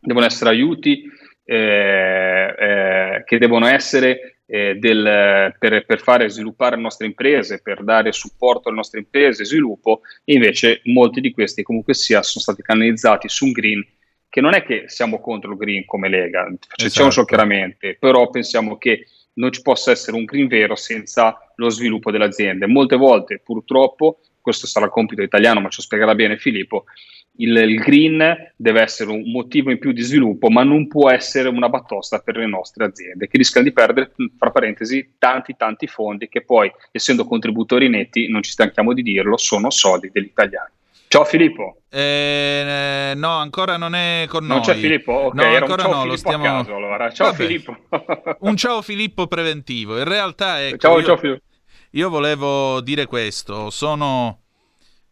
devono 0.00 0.26
essere 0.26 0.50
aiuti 0.50 1.08
eh, 1.44 2.54
eh 2.58 3.22
che 3.24 3.38
devono 3.38 3.66
essere 3.66 4.40
eh, 4.46 4.74
del, 4.80 5.54
per, 5.60 5.86
per, 5.86 6.00
fare 6.00 6.28
sviluppare 6.28 6.74
le 6.74 6.82
nostre 6.82 7.06
imprese, 7.06 7.62
per 7.62 7.84
dare 7.84 8.10
supporto 8.10 8.66
alle 8.66 8.78
nostre 8.78 8.98
imprese, 8.98 9.44
sviluppo, 9.44 10.00
e 10.24 10.34
invece 10.34 10.80
molti 10.86 11.20
di 11.20 11.30
questi 11.30 11.62
comunque 11.62 11.94
sia 11.94 12.22
sono 12.22 12.42
stati 12.42 12.62
canalizzati 12.62 13.28
su 13.28 13.44
un 13.44 13.52
green 13.52 13.84
che 14.30 14.40
non 14.40 14.54
è 14.54 14.62
che 14.62 14.84
siamo 14.86 15.20
contro 15.20 15.50
il 15.50 15.58
green 15.58 15.84
come 15.84 16.08
Lega, 16.08 16.46
diciamocelo 16.48 17.08
esatto. 17.08 17.24
chiaramente, 17.26 17.96
però 17.98 18.30
pensiamo 18.30 18.78
che 18.78 19.06
non 19.34 19.52
ci 19.52 19.60
possa 19.60 19.90
essere 19.90 20.16
un 20.16 20.24
green 20.24 20.46
vero 20.46 20.76
senza 20.76 21.36
lo 21.56 21.68
sviluppo 21.68 22.10
delle 22.10 22.24
aziende. 22.24 22.66
Molte 22.66 22.96
volte, 22.96 23.40
purtroppo, 23.44 24.20
questo 24.40 24.66
sarà 24.66 24.86
il 24.86 24.92
compito 24.92 25.20
italiano, 25.20 25.60
ma 25.60 25.68
ci 25.68 25.82
spiegherà 25.82 26.14
bene 26.14 26.38
Filippo, 26.38 26.84
il, 27.36 27.56
il, 27.56 27.78
green 27.78 28.52
deve 28.56 28.82
essere 28.82 29.10
un 29.10 29.30
motivo 29.30 29.70
in 29.70 29.78
più 29.78 29.92
di 29.92 30.02
sviluppo, 30.02 30.48
ma 30.48 30.62
non 30.62 30.86
può 30.86 31.10
essere 31.10 31.48
una 31.48 31.68
batosta 31.68 32.20
per 32.20 32.36
le 32.36 32.46
nostre 32.46 32.84
aziende, 32.84 33.28
che 33.28 33.38
rischiano 33.38 33.66
di 33.66 33.72
perdere, 33.72 34.12
fra 34.36 34.50
parentesi, 34.50 35.14
tanti 35.18 35.56
tanti 35.56 35.86
fondi 35.86 36.28
che 36.28 36.42
poi, 36.42 36.70
essendo 36.92 37.24
contributori 37.24 37.88
netti, 37.88 38.28
non 38.28 38.42
ci 38.42 38.50
stanchiamo 38.50 38.92
di 38.92 39.02
dirlo, 39.02 39.36
sono 39.36 39.70
soldi 39.70 40.10
degli 40.12 40.26
italiani. 40.26 40.72
Ciao 41.12 41.24
Filippo. 41.24 41.82
Eh, 41.88 43.14
no, 43.16 43.30
ancora 43.30 43.76
non 43.76 43.96
è 43.96 44.26
con 44.28 44.46
non 44.46 44.58
noi. 44.58 44.66
Non 44.66 44.74
c'è 44.76 44.80
Filippo? 44.80 45.12
Ok, 45.12 45.34
no, 45.34 45.42
ancora 45.42 45.82
no, 45.82 46.04
lo 46.04 46.16
stiamo... 46.16 46.44
Caso, 46.44 46.76
allora. 46.76 47.10
Ciao 47.10 47.32
Vabbè. 47.32 47.46
Filippo. 47.46 47.76
un 48.46 48.56
ciao 48.56 48.80
Filippo 48.80 49.26
preventivo. 49.26 49.98
In 49.98 50.04
realtà, 50.04 50.64
ecco, 50.64 50.76
ciao, 50.76 50.98
io, 51.00 51.04
ciao 51.04 51.16
Filippo. 51.16 51.42
Io 51.90 52.08
volevo 52.10 52.80
dire 52.80 53.06
questo. 53.06 53.70
Sono... 53.70 54.42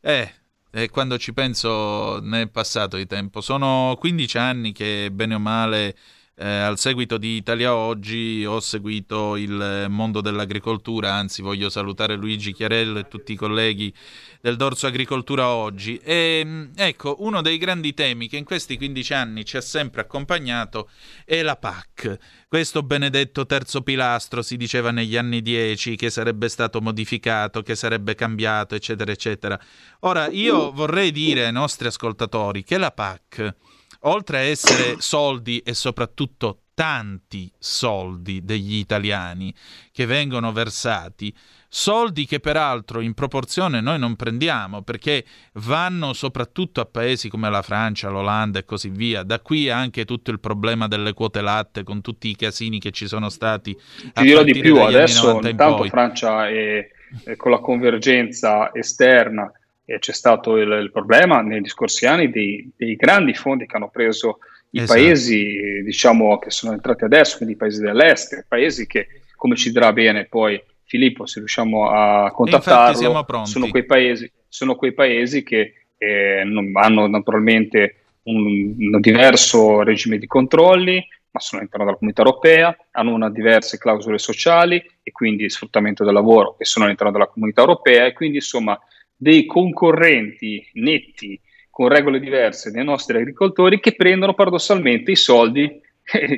Eh, 0.01 0.33
e 0.71 0.89
quando 0.89 1.19
ci 1.19 1.33
penso 1.33 2.21
ne 2.21 2.43
è 2.43 2.49
passato 2.49 2.97
di 2.97 3.07
tempo. 3.07 3.41
Sono 3.41 3.97
15 3.99 4.39
anni 4.39 4.71
che, 4.71 5.09
bene 5.11 5.35
o 5.35 5.41
male, 5.41 5.97
eh, 6.41 6.49
al 6.49 6.79
seguito 6.79 7.19
di 7.19 7.35
Italia 7.35 7.75
Oggi 7.75 8.45
ho 8.47 8.61
seguito 8.61 9.35
il 9.35 9.87
mondo 9.89 10.21
dell'agricoltura, 10.21 11.13
anzi 11.13 11.43
voglio 11.43 11.69
salutare 11.69 12.15
Luigi 12.15 12.53
Chiarello 12.53 13.01
e 13.01 13.09
tutti 13.09 13.33
i 13.33 13.37
colleghi 13.37 13.93
del 14.41 14.55
Dorso 14.55 14.87
Agricoltura 14.87 15.49
Oggi. 15.49 15.99
E 15.99 16.43
mm, 16.45 16.65
ecco, 16.77 17.17
uno 17.21 17.43
dei 17.43 17.59
grandi 17.59 17.93
temi 17.93 18.29
che 18.29 18.37
in 18.37 18.45
questi 18.45 18.77
15 18.77 19.15
anni 19.15 19.45
ci 19.45 19.57
ha 19.57 19.61
sempre 19.61 20.03
accompagnato 20.03 20.89
è 21.25 21.43
la 21.43 21.57
PAC. 21.57 22.17
Questo 22.47 22.85
benedetto 22.85 23.45
terzo 23.45 23.83
pilastro 23.83 24.41
si 24.41 24.57
diceva 24.57 24.93
negli 24.93 25.17
anni 25.17 25.43
10 25.43 25.97
che 25.97 26.09
sarebbe 26.09 26.49
stato 26.49 26.81
modificato, 26.81 27.63
che 27.63 27.75
sarebbe 27.75 28.15
cambiato, 28.15 28.77
eccetera, 28.77 29.11
eccetera. 29.11 29.61
Ora, 30.01 30.29
io 30.29 30.71
vorrei 30.71 31.11
dire 31.11 31.47
ai 31.47 31.53
nostri 31.53 31.89
ascoltatori 31.89 32.63
che 32.63 32.79
la 32.79 32.93
PAC 32.93 33.55
oltre 34.01 34.39
a 34.39 34.43
essere 34.43 34.97
soldi 34.99 35.59
e 35.59 35.75
soprattutto 35.75 36.61
tanti 36.79 37.51
soldi 37.59 38.45
degli 38.45 38.77
italiani 38.77 39.53
che 39.91 40.07
vengono 40.07 40.53
versati, 40.53 41.35
soldi 41.69 42.25
che 42.25 42.39
peraltro 42.39 43.01
in 43.01 43.15
proporzione 43.15 43.81
noi 43.81 43.99
non 43.99 44.15
prendiamo 44.15 44.83
perché 44.83 45.25
vanno 45.55 46.13
soprattutto 46.13 46.81
a 46.81 46.87
paesi 46.87 47.29
come 47.29 47.51
la 47.51 47.63
Francia, 47.63 48.11
l'Olanda 48.11 48.61
e 48.61 48.65
così 48.65 48.91
via. 48.91 49.25
Da 49.25 49.41
qui 49.41 49.69
anche 49.69 50.05
tutto 50.05 50.31
il 50.31 50.39
problema 50.39 50.87
delle 50.87 51.15
quote 51.15 51.41
latte 51.41 51.83
con 51.83 52.01
tutti 52.01 52.29
i 52.29 52.37
casini 52.37 52.79
che 52.79 52.93
ci 52.93 53.09
sono 53.09 53.29
stati. 53.29 53.77
Ti 54.13 54.23
dirò 54.23 54.45
di 54.45 54.57
più, 54.61 54.79
adesso 54.79 55.41
intanto 55.43 55.83
Francia 55.87 56.49
è, 56.49 56.89
è 57.25 57.35
con 57.35 57.51
la 57.51 57.59
convergenza 57.59 58.73
esterna 58.73 59.51
e 59.91 59.99
c'è 60.01 60.13
stato 60.13 60.59
il, 60.59 60.71
il, 60.71 60.91
problema 60.93 61.41
negli 61.41 61.67
scorsi 61.67 62.05
anni 62.05 62.29
dei, 62.29 62.71
dei, 62.77 62.95
grandi 62.95 63.33
fondi 63.33 63.65
che 63.65 63.75
hanno 63.77 63.89
preso 63.89 64.41
i 64.73 64.81
esatto. 64.81 65.01
paesi 65.01 65.83
diciamo, 65.83 66.39
che 66.39 66.51
sono 66.51 66.75
entrati 66.75 67.05
adesso, 67.05 67.39
quindi 67.39 67.55
i 67.55 67.57
paesi 67.57 67.81
dell'est, 67.81 68.45
paesi 68.47 68.87
che, 68.87 69.07
come 69.35 69.57
ci 69.57 69.73
dirà 69.73 69.91
bene 69.95 70.27
poi 70.27 70.63
Filippo, 70.85 71.25
se 71.25 71.39
riusciamo 71.39 71.89
a 71.89 72.31
contattarlo, 72.31 73.25
sono 73.45 73.69
quei 73.69 73.87
paesi, 73.87 74.31
sono 74.47 74.77
quei 74.77 74.93
paesi 74.93 75.43
che 75.43 75.87
eh, 75.97 76.41
hanno 76.75 77.07
naturalmente 77.07 77.95
un, 78.25 78.75
un, 78.79 79.01
diverso 79.01 79.83
regime 79.83 80.19
di 80.19 80.27
controlli, 80.27 81.03
ma 81.31 81.41
sono 81.41 81.61
all'interno 81.63 81.87
della 81.87 81.97
comunità 81.97 82.23
europea, 82.23 82.77
hanno 82.91 83.15
una 83.15 83.31
diverse 83.31 83.79
clausole 83.79 84.19
sociali 84.19 84.85
e 85.03 85.13
quindi 85.13 85.49
sfruttamento 85.49 86.05
del 86.05 86.13
lavoro 86.13 86.57
e 86.59 86.67
sono 86.67 86.85
all'interno 86.85 87.13
della 87.13 87.29
comunità 87.29 87.63
europea 87.63 88.05
e 88.05 88.13
quindi 88.13 88.37
insomma 88.37 88.79
dei 89.21 89.45
concorrenti 89.45 90.65
netti 90.75 91.39
con 91.69 91.89
regole 91.89 92.21
diverse 92.21 92.71
dei 92.71 92.85
nostri 92.85 93.19
agricoltori 93.19 93.81
che 93.81 93.95
prendono 93.95 94.35
paradossalmente 94.35 95.11
i 95.11 95.17
soldi 95.17 95.81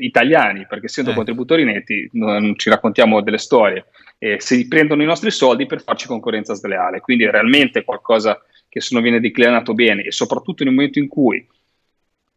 italiani, 0.00 0.66
perché 0.66 0.86
essendo 0.86 1.10
eh. 1.10 1.14
contributori 1.14 1.64
netti 1.64 2.08
non 2.12 2.54
ci 2.56 2.70
raccontiamo 2.70 3.20
delle 3.20 3.38
storie, 3.38 3.86
eh, 4.18 4.40
si 4.40 4.66
prendono 4.66 5.02
i 5.02 5.06
nostri 5.06 5.30
soldi 5.30 5.66
per 5.66 5.82
farci 5.82 6.06
concorrenza 6.06 6.54
sleale, 6.54 7.00
quindi 7.00 7.24
è 7.24 7.30
realmente 7.30 7.84
qualcosa 7.84 8.42
che 8.68 8.80
se 8.80 8.94
non 8.94 9.02
viene 9.02 9.20
declinato 9.20 9.74
bene 9.74 10.02
e 10.02 10.12
soprattutto 10.12 10.64
nel 10.64 10.72
momento 10.72 10.98
in 10.98 11.08
cui 11.08 11.46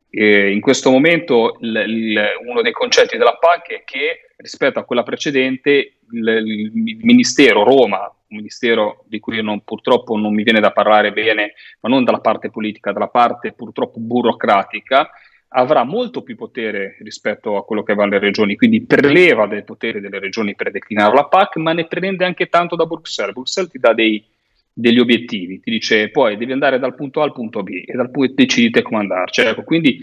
eh, 0.10 0.52
in 0.52 0.62
questo 0.62 0.91
momento 0.91 1.58
il, 1.62 1.84
il, 1.88 2.22
uno 2.46 2.62
dei 2.62 2.72
concetti 2.72 3.18
della 3.18 3.38
PAC 3.38 3.70
è 3.70 3.84
che 3.84 4.30
rispetto 4.38 4.78
a 4.78 4.84
quella 4.84 5.04
precedente 5.04 5.94
il, 6.12 6.28
il 6.46 6.72
Ministero 7.02 7.64
Roma, 7.64 8.14
un 8.34 8.40
ministero 8.40 9.04
di 9.08 9.20
cui 9.20 9.42
non, 9.42 9.62
purtroppo 9.64 10.18
non 10.18 10.34
mi 10.34 10.44
viene 10.44 10.60
da 10.60 10.72
parlare 10.72 11.14
bene, 11.14 11.54
ma 11.82 11.90
non 11.90 12.04
dalla 12.04 12.20
parte 12.20 12.50
politica, 12.50 12.92
dalla 12.92 13.08
parte 13.08 13.54
purtroppo 13.54 14.00
burocratica, 14.00 15.10
avrà 15.56 15.84
molto 15.84 16.24
più 16.24 16.36
potere 16.36 16.98
rispetto 17.02 17.58
a 17.58 17.64
quello 17.64 17.84
che 17.84 17.92
avevano 17.92 18.14
le 18.14 18.20
regioni, 18.20 18.56
quindi 18.56 18.86
preleva 18.86 19.46
dei 19.46 19.64
poteri 19.64 20.00
delle 20.00 20.20
regioni 20.20 20.56
per 20.56 20.72
declinare 20.72 21.14
la 21.14 21.26
PAC, 21.26 21.58
ma 21.58 21.74
ne 21.74 21.86
prende 21.86 22.26
anche 22.26 22.48
tanto 22.48 22.76
da 22.76 22.86
Bruxelles. 22.86 23.34
Bruxelles 23.34 23.72
ti 23.72 23.78
dà 23.78 23.94
dei, 23.94 24.26
degli 24.74 25.00
obiettivi, 25.00 25.60
ti 25.60 25.70
dice 25.70 26.10
poi 26.10 26.38
devi 26.38 26.52
andare 26.52 26.80
dal 26.80 26.96
punto 26.96 27.22
A 27.22 27.26
al 27.26 27.34
punto 27.34 27.62
B 27.62 27.84
e 27.86 27.94
dal 27.94 28.10
punto 28.10 28.34
decidite 28.36 28.82
come 28.82 29.02
andarci. 29.02 29.42
Ecco, 29.42 29.64
quindi 29.64 30.00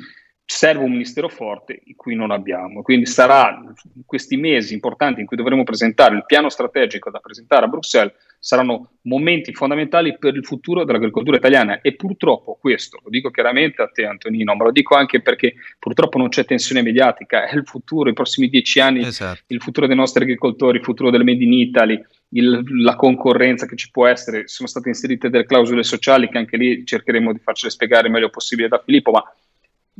serve 0.52 0.82
un 0.82 0.90
ministero 0.90 1.28
forte 1.28 1.80
in 1.84 1.94
cui 1.94 2.16
non 2.16 2.32
abbiamo. 2.32 2.82
Quindi 2.82 3.06
sarà 3.06 3.62
questi 4.04 4.36
mesi 4.36 4.74
importanti 4.74 5.20
in 5.20 5.26
cui 5.26 5.36
dovremo 5.36 5.62
presentare 5.62 6.16
il 6.16 6.24
piano 6.26 6.48
strategico 6.48 7.08
da 7.08 7.20
presentare 7.20 7.66
a 7.66 7.68
Bruxelles, 7.68 8.12
saranno 8.40 8.94
momenti 9.02 9.54
fondamentali 9.54 10.18
per 10.18 10.34
il 10.34 10.44
futuro 10.44 10.82
dell'agricoltura 10.84 11.36
italiana 11.36 11.80
e 11.80 11.94
purtroppo 11.94 12.58
questo, 12.60 12.98
lo 13.04 13.10
dico 13.10 13.30
chiaramente 13.30 13.80
a 13.80 13.86
te 13.86 14.04
Antonino, 14.04 14.56
ma 14.56 14.64
lo 14.64 14.72
dico 14.72 14.96
anche 14.96 15.22
perché 15.22 15.54
purtroppo 15.78 16.18
non 16.18 16.30
c'è 16.30 16.44
tensione 16.44 16.82
mediatica, 16.82 17.46
è 17.46 17.54
il 17.54 17.64
futuro, 17.64 18.10
i 18.10 18.14
prossimi 18.14 18.48
dieci 18.48 18.80
anni, 18.80 19.06
esatto. 19.06 19.42
il 19.46 19.60
futuro 19.60 19.86
dei 19.86 19.94
nostri 19.94 20.24
agricoltori, 20.24 20.78
il 20.78 20.84
futuro 20.84 21.10
del 21.10 21.22
Made 21.22 21.44
in 21.44 21.52
Italy, 21.52 22.02
il, 22.30 22.82
la 22.82 22.96
concorrenza 22.96 23.66
che 23.66 23.76
ci 23.76 23.90
può 23.90 24.06
essere, 24.06 24.48
sono 24.48 24.68
state 24.68 24.88
inserite 24.88 25.30
delle 25.30 25.46
clausole 25.46 25.84
sociali 25.84 26.28
che 26.28 26.38
anche 26.38 26.56
lì 26.56 26.84
cercheremo 26.84 27.32
di 27.32 27.38
farcele 27.38 27.70
spiegare 27.70 28.08
il 28.08 28.12
meglio 28.12 28.30
possibile 28.30 28.66
da 28.66 28.82
Filippo, 28.84 29.12
ma 29.12 29.22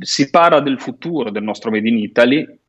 si 0.01 0.29
parla 0.29 0.59
del 0.59 0.79
futuro 0.79 1.29
del 1.29 1.43
nostro 1.43 1.71
Made 1.71 1.87
in 1.87 1.97
Italy 1.97 2.59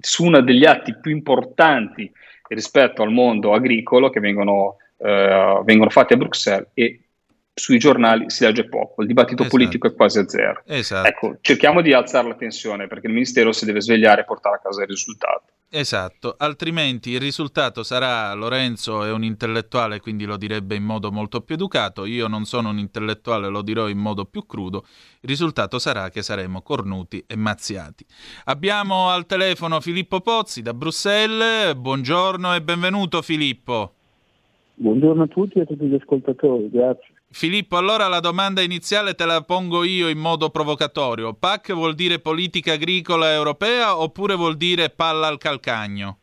su 0.00 0.24
uno 0.24 0.40
degli 0.40 0.64
atti 0.64 0.98
più 0.98 1.10
importanti 1.10 2.10
rispetto 2.48 3.02
al 3.02 3.10
mondo 3.10 3.52
agricolo 3.52 4.10
che 4.10 4.20
vengono, 4.20 4.76
eh, 4.98 5.60
vengono 5.64 5.90
fatti 5.90 6.14
a 6.14 6.16
Bruxelles 6.16 6.68
e 6.74 7.02
sui 7.58 7.78
giornali 7.78 8.30
si 8.30 8.44
legge 8.44 8.68
poco, 8.68 9.02
il 9.02 9.08
dibattito 9.08 9.42
esatto. 9.42 9.56
politico 9.56 9.86
è 9.88 9.94
quasi 9.94 10.20
a 10.20 10.28
zero. 10.28 10.62
Esatto. 10.66 11.08
Ecco, 11.08 11.38
cerchiamo 11.40 11.80
di 11.80 11.92
alzare 11.92 12.28
la 12.28 12.36
tensione 12.36 12.86
perché 12.86 13.08
il 13.08 13.12
Ministero 13.12 13.52
si 13.52 13.64
deve 13.64 13.80
svegliare 13.80 14.22
e 14.22 14.24
portare 14.24 14.56
a 14.56 14.60
casa 14.60 14.82
il 14.82 14.88
risultato. 14.88 15.44
Esatto, 15.70 16.34
altrimenti 16.38 17.10
il 17.10 17.20
risultato 17.20 17.82
sarà 17.82 18.32
Lorenzo 18.32 19.04
è 19.04 19.12
un 19.12 19.22
intellettuale, 19.22 20.00
quindi 20.00 20.24
lo 20.24 20.38
direbbe 20.38 20.76
in 20.76 20.82
modo 20.82 21.12
molto 21.12 21.42
più 21.42 21.56
educato, 21.56 22.06
io 22.06 22.26
non 22.26 22.46
sono 22.46 22.70
un 22.70 22.78
intellettuale, 22.78 23.48
lo 23.48 23.60
dirò 23.60 23.86
in 23.88 23.98
modo 23.98 24.24
più 24.24 24.46
crudo, 24.46 24.86
il 25.20 25.28
risultato 25.28 25.78
sarà 25.78 26.08
che 26.08 26.22
saremo 26.22 26.62
cornuti 26.62 27.22
e 27.26 27.36
mazziati. 27.36 28.06
Abbiamo 28.44 29.10
al 29.10 29.26
telefono 29.26 29.82
Filippo 29.82 30.22
Pozzi 30.22 30.62
da 30.62 30.72
Bruxelles, 30.72 31.74
buongiorno 31.74 32.54
e 32.54 32.62
benvenuto 32.62 33.20
Filippo. 33.20 33.92
Buongiorno 34.76 35.24
a 35.24 35.26
tutti 35.26 35.58
e 35.58 35.62
a 35.62 35.64
tutti 35.66 35.84
gli 35.84 35.94
ascoltatori, 35.94 36.70
grazie. 36.70 37.17
Filippo, 37.30 37.76
allora 37.76 38.08
la 38.08 38.20
domanda 38.20 38.62
iniziale 38.62 39.14
te 39.14 39.26
la 39.26 39.42
pongo 39.42 39.84
io 39.84 40.08
in 40.08 40.18
modo 40.18 40.48
provocatorio. 40.48 41.34
PAC 41.34 41.74
vuol 41.74 41.94
dire 41.94 42.20
politica 42.20 42.72
agricola 42.72 43.32
europea 43.34 43.98
oppure 43.98 44.34
vuol 44.34 44.56
dire 44.56 44.88
palla 44.88 45.26
al 45.26 45.36
calcagno? 45.36 46.18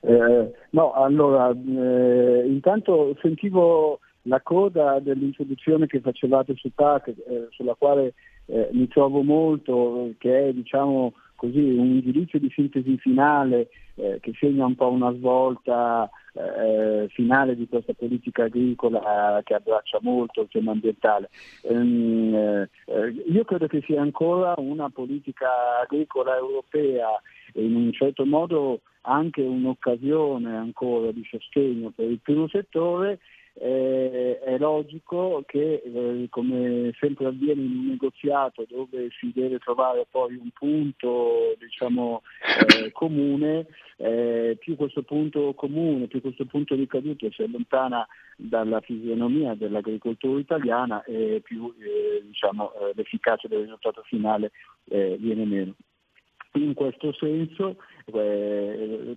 Eh, 0.00 0.50
no, 0.70 0.92
allora, 0.92 1.50
eh, 1.50 2.44
intanto 2.46 3.14
sentivo 3.20 4.00
la 4.22 4.40
coda 4.40 4.98
dell'introduzione 4.98 5.86
che 5.86 6.00
facevate 6.00 6.54
su 6.56 6.72
PAC, 6.74 7.08
eh, 7.08 7.48
sulla 7.50 7.74
quale 7.74 8.14
eh, 8.46 8.70
mi 8.72 8.88
trovo 8.88 9.22
molto, 9.22 10.10
che 10.16 10.48
è 10.48 10.52
diciamo 10.54 11.12
così 11.40 11.58
un 11.58 12.00
giudizio 12.02 12.38
di 12.38 12.50
sintesi 12.54 12.98
finale 12.98 13.70
eh, 13.94 14.18
che 14.20 14.34
segna 14.38 14.66
un 14.66 14.74
po' 14.74 14.90
una 14.90 15.10
svolta 15.14 16.06
eh, 16.34 17.08
finale 17.08 17.56
di 17.56 17.66
questa 17.66 17.94
politica 17.94 18.44
agricola 18.44 19.40
che 19.42 19.54
abbraccia 19.54 20.00
molto 20.02 20.42
il 20.42 20.48
tema 20.50 20.72
ambientale. 20.72 21.30
Ehm, 21.62 22.34
eh, 22.34 22.68
io 23.26 23.44
credo 23.44 23.68
che 23.68 23.80
sia 23.86 24.02
ancora 24.02 24.52
una 24.58 24.90
politica 24.90 25.80
agricola 25.82 26.36
europea 26.36 27.08
e 27.54 27.64
in 27.64 27.74
un 27.74 27.92
certo 27.92 28.26
modo 28.26 28.82
anche 29.02 29.40
un'occasione 29.40 30.54
ancora 30.54 31.10
di 31.10 31.24
sostegno 31.24 31.88
per 31.88 32.10
il 32.10 32.20
primo 32.22 32.48
settore 32.48 33.18
eh, 33.54 34.38
è 34.38 34.58
logico 34.58 35.42
che, 35.46 35.82
eh, 35.84 36.26
come 36.30 36.92
sempre 36.98 37.26
avviene 37.26 37.62
in 37.62 37.76
un 37.76 37.86
negoziato 37.88 38.64
dove 38.68 39.08
si 39.18 39.32
deve 39.34 39.58
trovare 39.58 40.06
poi 40.10 40.34
un 40.36 40.50
punto 40.50 41.54
diciamo, 41.58 42.22
eh, 42.82 42.90
comune, 42.92 43.66
eh, 43.96 44.56
più 44.58 44.76
questo 44.76 45.02
punto 45.02 45.52
comune, 45.54 46.06
più 46.06 46.20
questo 46.20 46.46
punto 46.46 46.74
di 46.74 46.86
caduta 46.86 47.28
si 47.30 47.42
allontana 47.42 48.06
dalla 48.36 48.80
fisionomia 48.80 49.54
dell'agricoltura 49.54 50.40
italiana 50.40 51.02
e 51.04 51.40
più 51.44 51.74
eh, 51.78 52.22
diciamo, 52.24 52.72
eh, 52.72 52.92
l'efficacia 52.94 53.48
del 53.48 53.62
risultato 53.62 54.02
finale 54.04 54.52
viene 54.90 55.44
meno. 55.44 55.74
In 56.54 56.74
questo 56.74 57.12
senso, 57.12 57.76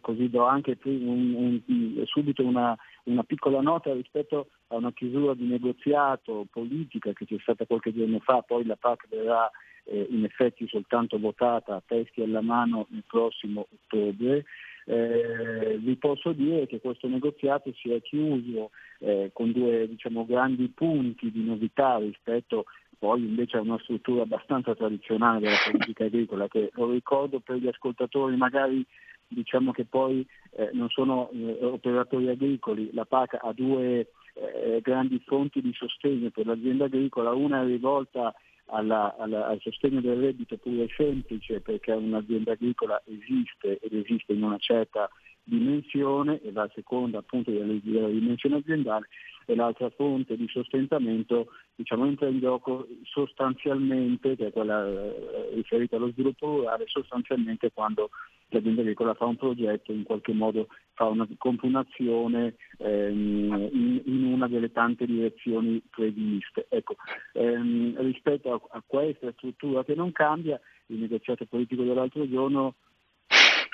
così 0.02 0.30
do 0.30 0.46
anche 0.46 0.78
un, 0.84 1.34
un, 1.66 2.06
subito 2.06 2.46
una, 2.46 2.78
una, 3.04 3.24
piccola 3.24 3.62
nota 3.62 3.94
rispetto 3.94 4.50
a 4.68 4.76
una 4.76 4.92
chiusura 4.92 5.34
di 5.34 5.46
negoziato 5.46 6.46
politica 6.52 7.14
che 7.14 7.26
c'è 7.26 7.38
stata 7.40 7.66
qualche 7.66 7.94
giorno 7.94 8.20
fa, 8.20 8.42
poi 8.42 8.66
la 8.66 8.76
PAC 8.76 9.08
verrà 9.10 9.50
eh, 9.86 10.08
in 10.10 10.24
effetti 10.24 10.68
soltanto 10.68 11.20
votata 11.20 11.76
a 11.76 11.84
testi 11.86 12.22
alla 12.22 12.42
mano 12.42 12.88
il 12.92 13.04
prossimo 13.08 13.68
ottobre. 13.72 14.46
Eh, 14.86 15.78
vi 15.80 15.96
posso 15.96 16.34
dire 16.34 16.68
che 16.68 16.82
questo 16.82 17.08
negoziato 17.08 17.72
si 17.74 17.90
è 17.92 18.02
chiuso 18.02 18.72
eh, 19.00 19.30
con 19.32 19.54
due 19.54 19.88
diciamo, 19.88 20.26
grandi 20.26 20.68
punti 20.68 21.32
di 21.32 21.42
novità 21.42 22.00
rispetto 22.00 22.66
poi 23.04 23.20
invece 23.20 23.58
è 23.58 23.60
una 23.60 23.80
struttura 23.82 24.22
abbastanza 24.22 24.76
tradizionale 24.76 25.42
della 25.42 25.58
politica 25.70 26.06
agricola 26.06 26.48
che 26.48 26.70
lo 26.76 26.90
ricordo 26.90 27.42
per 27.42 27.58
gli 27.58 27.68
ascoltatori 27.68 28.38
magari 28.38 28.86
diciamo 29.28 29.72
che 29.72 29.86
poi 29.86 30.26
eh, 30.52 30.70
non 30.74 30.90
sono 30.90 31.30
eh, 31.32 31.58
operatori 31.66 32.30
agricoli, 32.30 32.90
la 32.94 33.06
PAC 33.06 33.38
ha 33.42 33.52
due 33.54 34.12
eh, 34.34 34.80
grandi 34.82 35.22
fonti 35.26 35.62
di 35.62 35.74
sostegno 35.74 36.30
per 36.30 36.46
l'azienda 36.46 36.86
agricola, 36.86 37.34
una 37.34 37.62
è 37.62 37.66
rivolta 37.66 38.34
alla, 38.68 39.16
alla, 39.18 39.48
al 39.48 39.60
sostegno 39.62 40.02
del 40.02 40.20
reddito 40.20 40.58
pure 40.58 40.88
semplice 40.96 41.60
perché 41.62 41.92
un'azienda 41.92 42.54
agricola 42.54 43.02
esiste 43.06 43.80
ed 43.80 43.94
esiste 43.94 44.34
in 44.34 44.44
una 44.44 44.58
certa 44.58 45.10
dimensione 45.44 46.40
e 46.42 46.52
la 46.52 46.70
seconda 46.74 47.20
appunto 47.20 47.52
della, 47.52 48.08
dimensione 48.08 48.58
aziendale 48.58 49.08
e 49.46 49.56
l'altra 49.56 49.90
fonte 49.90 50.36
di 50.36 50.48
sostentamento 50.48 51.48
diciamo, 51.76 52.06
entra 52.06 52.28
in 52.28 52.40
gioco 52.40 52.88
sostanzialmente, 53.04 54.36
che 54.36 54.48
è 54.48 54.52
quella 54.52 54.86
eh, 54.86 55.52
riferita 55.54 55.96
allo 55.96 56.12
sviluppo 56.12 56.48
rurale, 56.48 56.86
sostanzialmente 56.88 57.72
quando 57.72 58.10
l'azienda 58.50 58.82
agricola 58.82 59.14
fa 59.14 59.26
un 59.26 59.36
progetto, 59.36 59.92
in 59.92 60.04
qualche 60.04 60.34
modo 60.34 60.68
fa 60.94 61.06
una, 61.06 61.28
compie 61.38 61.70
un'azione 61.70 62.56
ehm, 62.78 63.70
in, 63.72 64.02
in, 64.06 64.24
una 64.26 64.48
delle 64.48 64.72
tante 64.72 65.06
direzioni 65.06 65.82
previste. 65.90 66.68
Ecco, 66.70 66.96
ehm, 67.34 68.00
rispetto 68.02 68.54
a, 68.54 68.78
a 68.78 68.84
questa 68.86 69.32
struttura 69.34 69.84
che 69.84 69.96
non 69.96 70.12
cambia, 70.12 70.60
il 70.88 71.00
negoziato 71.00 71.46
politico 71.46 71.84
dell'altro 71.84 72.30
giorno 72.30 72.76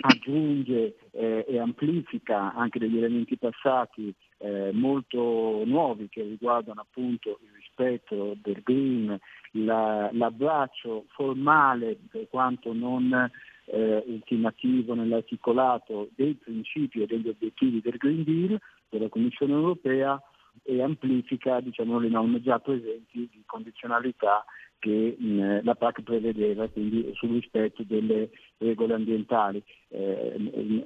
aggiunge 0.01 0.95
eh, 1.11 1.45
e 1.47 1.59
amplifica 1.59 2.53
anche 2.53 2.79
degli 2.79 2.97
elementi 2.97 3.37
passati 3.37 4.13
eh, 4.39 4.71
molto 4.73 5.63
nuovi 5.65 6.07
che 6.09 6.23
riguardano 6.23 6.81
appunto 6.81 7.39
il 7.43 7.49
rispetto 7.55 8.35
del 8.41 8.61
green, 8.63 9.19
la, 9.51 10.09
l'abbraccio 10.11 11.05
formale 11.09 11.97
per 12.09 12.27
quanto 12.29 12.73
non 12.73 13.29
eh, 13.65 14.03
ultimativo 14.07 14.93
nell'articolato 14.93 16.09
dei 16.15 16.33
principi 16.35 17.01
e 17.01 17.05
degli 17.05 17.27
obiettivi 17.27 17.81
del 17.81 17.97
Green 17.97 18.23
Deal 18.23 18.59
della 18.89 19.09
Commissione 19.09 19.53
europea 19.53 20.21
e 20.63 20.81
amplifica 20.81 21.59
diciamo, 21.59 21.99
le 21.99 22.09
norme 22.09 22.41
già 22.41 22.59
presenti 22.59 23.29
di 23.31 23.43
condizionalità 23.45 24.43
che 24.79 25.15
mh, 25.17 25.63
la 25.63 25.75
PAC 25.75 26.01
prevedeva, 26.01 26.67
quindi 26.69 27.11
sul 27.13 27.33
rispetto 27.33 27.83
delle 27.83 28.29
regole 28.57 28.93
ambientali. 28.93 29.61
Eh, 29.89 30.35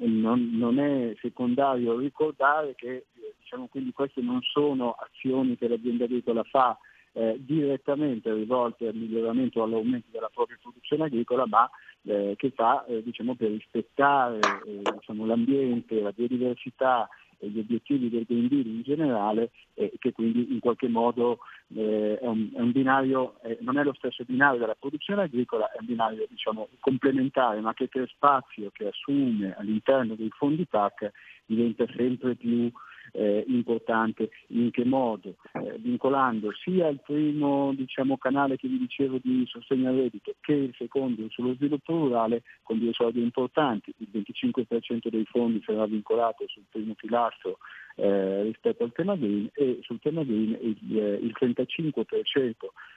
non, 0.01 0.49
non, 0.53 0.79
è 0.79 1.15
secondario 1.21 1.97
ricordare 1.97 2.73
che 2.75 3.05
diciamo, 3.39 3.67
quindi 3.67 3.91
queste 3.91 4.21
non 4.21 4.41
sono 4.41 4.91
azioni 4.93 5.57
che 5.57 5.67
l'azienda 5.67 6.05
agricola 6.05 6.43
fa 6.43 6.77
eh, 7.13 7.35
direttamente 7.39 8.33
rivolte 8.33 8.87
al 8.87 8.95
miglioramento 8.95 9.59
o 9.59 9.63
all'aumento 9.63 10.07
della 10.11 10.29
propria 10.33 10.57
produzione 10.61 11.05
agricola, 11.05 11.45
ma 11.45 11.69
eh, 12.03 12.33
che 12.37 12.51
fa 12.51 12.83
eh, 12.85 13.03
diciamo, 13.03 13.35
per 13.35 13.51
rispettare 13.51 14.39
eh, 14.65 14.81
diciamo, 14.81 15.25
l'ambiente, 15.25 16.01
la 16.01 16.11
biodiversità 16.11 17.07
e 17.43 17.49
gli 17.49 17.59
obiettivi 17.59 18.09
del 18.09 18.25
Green 18.25 18.47
Deal 18.47 18.65
in 18.65 18.81
generale 18.81 19.51
e 19.73 19.91
che 19.99 20.13
quindi 20.13 20.53
in 20.53 20.59
qualche 20.59 20.87
modo 20.87 21.39
eh, 21.75 22.17
è, 22.19 22.25
un, 22.25 22.49
è, 22.53 22.61
un, 22.61 22.71
binario, 22.71 23.41
eh, 23.43 23.57
non 23.61 23.77
è 23.77 23.83
lo 23.83 23.93
stesso 23.93 24.23
binario 24.23 24.59
della 24.59 24.77
produzione 24.79 25.23
agricola, 25.23 25.69
è 25.71 25.77
un 25.79 25.85
binario 25.85 26.25
diciamo, 26.29 26.69
complementare 26.79 27.59
ma 27.59 27.73
che 27.73 27.87
per 27.87 28.07
spazio 28.09 28.71
che 28.71 28.87
assume 28.87 29.55
all'interno 29.57 30.15
dei 30.15 30.29
fondi 30.29 30.67
TAC 30.67 31.11
diventa 31.45 31.85
sempre 31.95 32.35
più 32.35 32.71
eh, 33.14 33.43
importante 33.47 34.30
in 34.47 34.72
che 34.72 34.86
modo? 34.86 35.36
Eh, 35.53 35.78
vincolando 35.78 36.51
sia 36.64 36.88
il 36.88 36.99
primo 37.01 37.74
diciamo, 37.74 38.18
canale 38.18 38.57
che 38.57 38.68
vi 38.68 38.78
dicevo 38.78 39.20
di 39.22 39.45
sostegno 39.47 39.89
al 39.89 39.95
reddito 39.95 40.36
che 40.41 40.53
il 40.53 40.76
secondo 40.78 41.26
sullo 41.30 41.53
sviluppo 41.55 41.93
rurale 41.93 42.43
con 42.64 42.80
due 42.80 42.93
soldi 42.93 43.22
importanti, 43.22 43.93
il 43.97 44.09
25% 44.11 45.09
dei 45.09 45.26
fondi 45.26 45.61
sarà 45.64 45.86
vincolato 45.86 46.45
sul 46.47 46.64
primo 46.70 46.93
pilastro 46.95 47.57
eh, 47.95 48.43
rispetto 48.43 48.84
al 48.84 48.91
tema 48.91 49.16
green 49.16 49.49
e 49.53 49.80
sul 49.82 49.99
tema 49.99 50.24
green 50.24 50.57
il, 50.61 50.97
eh, 50.97 51.14
il 51.22 51.34
35% 51.39 52.01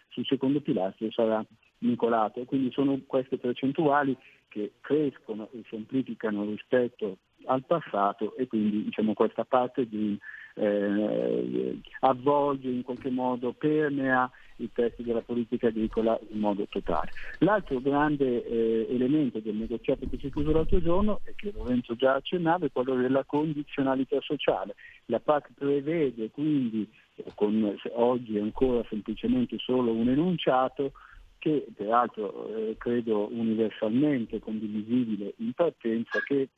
sul 0.09 0.25
secondo 0.25 0.61
pilastro 0.61 1.11
sarà 1.11 1.45
vincolato 1.79 2.45
quindi 2.45 2.71
sono 2.73 2.99
queste 3.07 3.37
percentuali 3.37 4.17
che 4.49 4.73
crescono 4.81 5.51
e 5.53 5.63
semplificano 5.69 6.45
rispetto 6.45 7.19
al 7.47 7.65
passato 7.65 8.37
e 8.37 8.47
quindi 8.47 8.85
diciamo, 8.85 9.15
questa 9.15 9.45
parte 9.45 9.89
di 9.89 10.19
eh, 10.55 11.81
avvolge 12.01 12.69
in 12.69 12.83
qualche 12.83 13.11
modo, 13.11 13.53
permea 13.53 14.31
i 14.57 14.71
testi 14.73 15.03
della 15.03 15.21
politica 15.21 15.69
agricola 15.69 16.19
in 16.31 16.39
modo 16.39 16.67
totale. 16.69 17.11
L'altro 17.41 17.81
grande 17.81 18.45
eh, 18.45 18.87
elemento 18.91 19.39
del 19.39 19.55
negoziato 19.55 20.07
che 20.09 20.19
si 20.19 20.29
è 20.29 20.31
chiuso 20.31 20.53
l'altro 20.53 20.81
giorno 20.81 21.21
e 21.25 21.35
che 21.37 21.53
Lorenzo 21.55 21.95
già 21.95 22.15
accennava 22.15 22.67
è 22.67 22.73
quello 22.73 22.95
della 22.95 23.25
condizionalità 23.25 24.19
sociale. 24.21 24.75
La 25.07 25.21
PAC 25.21 25.51
prevede 25.55 26.31
quindi, 26.31 26.89
con, 27.35 27.77
oggi 27.93 28.39
ancora 28.39 28.85
semplicemente 28.89 29.59
solo 29.59 29.93
un 29.93 30.09
enunciato, 30.09 30.93
che 31.39 31.67
peraltro 31.77 32.49
eh, 32.49 32.77
credo 32.79 33.29
universalmente 33.31 34.41
condivisibile 34.41 35.35
in 35.37 35.53
partenza, 35.53 36.19
che 36.25 36.49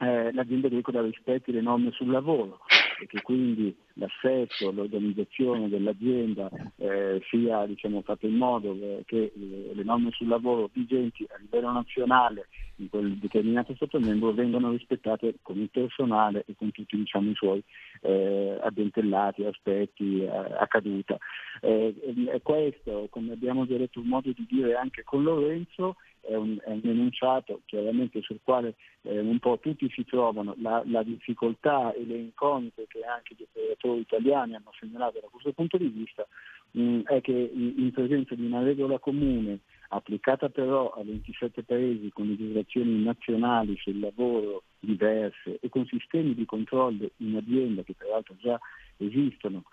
eh, 0.00 0.32
l'azienda 0.32 0.68
agricola 0.68 1.02
rispetti 1.02 1.52
le 1.52 1.60
norme 1.60 1.90
sul 1.92 2.10
lavoro 2.10 2.60
e 3.00 3.06
che 3.06 3.22
quindi 3.22 3.74
l'assetto, 3.94 4.70
l'organizzazione 4.70 5.68
dell'azienda 5.68 6.50
eh, 6.76 7.20
sia 7.28 7.66
diciamo, 7.66 8.02
fatto 8.02 8.26
in 8.26 8.36
modo 8.36 8.76
che 9.04 9.32
eh, 9.34 9.70
le 9.72 9.82
norme 9.82 10.10
sul 10.12 10.28
lavoro 10.28 10.70
vigenti 10.72 11.24
a 11.28 11.38
livello 11.38 11.72
nazionale 11.72 12.48
in 12.76 12.88
quel 12.88 13.16
determinato 13.16 13.74
Stato 13.74 13.98
membro 13.98 14.32
vengano 14.32 14.70
rispettate 14.70 15.36
con 15.42 15.58
il 15.58 15.70
personale 15.70 16.44
e 16.46 16.54
con 16.56 16.70
tutti 16.70 16.96
diciamo, 16.96 17.30
i 17.30 17.34
suoi 17.34 17.62
eh, 18.02 18.58
addentellati, 18.60 19.44
aspetti, 19.44 20.22
eh, 20.22 20.28
a 20.28 20.66
caduta. 20.68 21.16
Eh, 21.60 22.40
questo, 22.42 23.08
come 23.10 23.32
abbiamo 23.32 23.66
già 23.66 23.76
detto, 23.76 24.00
un 24.00 24.06
modo 24.06 24.30
di 24.32 24.46
dire 24.48 24.74
anche 24.74 25.02
con 25.02 25.22
Lorenzo, 25.22 25.96
è 26.28 26.34
un, 26.34 26.58
è 26.62 26.70
un 26.70 26.80
enunciato 26.84 27.62
chiaramente 27.64 28.20
sul 28.20 28.38
quale 28.44 28.74
eh, 29.02 29.18
un 29.18 29.38
po' 29.38 29.58
tutti 29.58 29.90
si 29.90 30.04
trovano, 30.04 30.54
la, 30.60 30.82
la, 30.86 31.02
difficoltà 31.02 31.92
e 31.94 32.04
le 32.04 32.16
incognite 32.16 32.86
che 32.86 33.02
anche 33.02 33.34
gli 33.34 33.44
operatori 33.50 34.00
italiani 34.00 34.54
hanno 34.54 34.72
segnalato 34.78 35.20
da 35.20 35.28
questo 35.30 35.52
punto 35.52 35.78
di 35.78 35.88
vista 35.88 36.26
mh, 36.72 37.02
è 37.04 37.20
che 37.22 37.32
in, 37.32 37.74
in 37.78 37.90
presenza 37.92 38.34
di 38.34 38.44
una 38.44 38.62
regola 38.62 38.98
comune 38.98 39.60
applicata 39.88 40.50
però 40.50 40.90
a 40.90 41.02
27 41.02 41.62
paesi 41.62 42.10
con 42.12 42.28
legislazioni 42.28 43.02
nazionali 43.02 43.74
sul 43.78 43.98
lavoro 43.98 44.64
diverse 44.78 45.58
e 45.60 45.68
con 45.70 45.86
sistemi 45.86 46.34
di 46.34 46.44
controllo 46.44 47.08
in 47.18 47.36
azienda 47.36 47.82
che 47.82 47.94
peraltro 47.94 48.34
già 48.38 48.60
esistono 48.98 49.64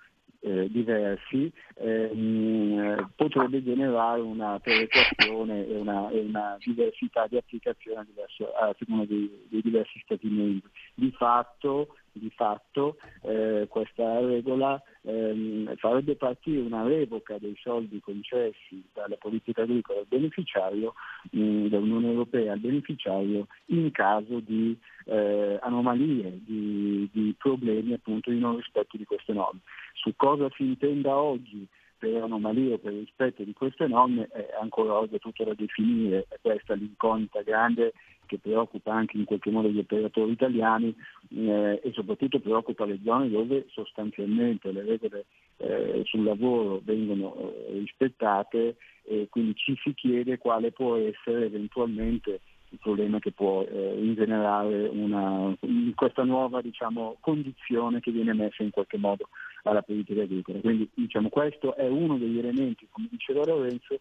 eh, 0.46 0.70
diversi, 0.70 1.52
ehm, 1.74 3.10
potrebbe 3.16 3.64
generare 3.64 4.22
una 4.22 4.60
perequazione 4.60 5.66
e 5.68 5.76
una, 5.76 6.10
e 6.12 6.20
una, 6.20 6.56
diversità 6.64 7.26
di 7.28 7.38
applicazione 7.38 8.06
diverso, 8.06 8.54
a 8.54 8.74
seconda 8.78 9.06
dei, 9.06 9.48
dei, 9.50 9.62
diversi 9.62 10.00
Stati 10.04 10.28
membri. 10.28 10.70
Di 10.94 11.12
fatto, 11.18 11.96
di 12.12 12.30
fatto 12.30 12.98
eh, 13.24 13.66
questa 13.68 14.20
regola 14.20 14.80
ehm, 15.02 15.76
farebbe 15.78 16.16
partire 16.16 16.62
una 16.62 16.84
revoca 16.84 17.38
dei 17.40 17.58
soldi 17.60 18.00
concessi 18.00 18.84
dalla 18.94 19.16
politica 19.18 19.64
agricola 19.64 20.00
al 20.00 20.06
beneficiario, 20.08 20.94
mh, 21.32 21.68
dall'Unione 21.68 22.08
Europea 22.08 22.54
al 22.54 22.60
beneficiario, 22.60 23.48
in 23.68 23.90
caso 23.92 24.40
di 24.42 24.78
eh, 25.06 25.58
anomalie, 25.62 26.40
di, 26.44 27.10
di 27.12 27.36
problemi 27.38 27.94
appunto 27.94 28.30
di 28.30 28.38
non 28.40 28.58
rispetto 28.58 28.96
di 28.96 29.06
queste 29.06 29.34
norme. 29.34 29.62
Su 29.96 30.14
cosa 30.16 30.50
si 30.56 30.64
intenda 30.64 31.16
oggi 31.16 31.68
per 31.98 32.22
anomalie 32.22 32.74
o 32.74 32.78
per 32.78 32.94
rispetto 32.94 33.44
di 33.44 33.54
queste 33.54 33.88
norme 33.88 34.28
è 34.28 34.56
ancora 34.60 34.94
oggi 34.94 35.18
tutto 35.18 35.44
da 35.44 35.54
definire, 35.54 36.26
è 36.30 36.38
questa 36.42 36.76
l'incognita 36.76 37.42
grande 37.42 37.94
che 38.26 38.38
preoccupa 38.40 38.94
anche 38.94 39.18
in 39.18 39.24
qualche 39.24 39.52
modo 39.52 39.70
gli 39.70 39.80
operatori 39.80 40.32
italiani 40.32 40.96
eh, 41.30 41.80
e 41.84 41.92
soprattutto 41.94 42.40
preoccupa 42.40 42.86
le 42.86 43.00
zone 43.04 43.30
dove 43.30 43.66
sostanzialmente 43.70 44.72
le 44.72 44.84
regole 44.84 45.26
eh, 45.58 46.02
sul 46.06 46.24
lavoro 46.24 46.82
vengono 46.84 47.36
eh, 47.38 47.80
rispettate 47.80 48.78
e 49.04 49.28
quindi 49.30 49.56
ci 49.56 49.78
si 49.82 49.94
chiede 49.94 50.38
quale 50.38 50.72
può 50.72 50.96
essere 50.96 51.46
eventualmente 51.46 52.42
il 52.70 52.80
problema 52.80 53.20
che 53.20 53.32
può 53.32 53.62
eh, 53.62 53.96
ingenerare 54.00 54.88
una, 54.88 55.56
questa 55.94 56.24
nuova 56.24 56.62
diciamo, 56.62 57.18
condizione 57.22 58.00
che 58.00 58.12
viene 58.12 58.34
messa 58.34 58.64
in 58.64 58.72
qualche 58.72 58.98
modo 58.98 59.30
alla 59.70 59.82
politica 59.82 60.22
agricola. 60.22 60.60
Quindi 60.60 60.90
diciamo, 60.94 61.30
questo 61.30 61.76
è 61.76 61.88
uno 61.88 62.18
degli 62.18 62.38
elementi, 62.38 62.88
come 62.90 63.08
diceva 63.10 63.46
Lorenzo, 63.46 64.00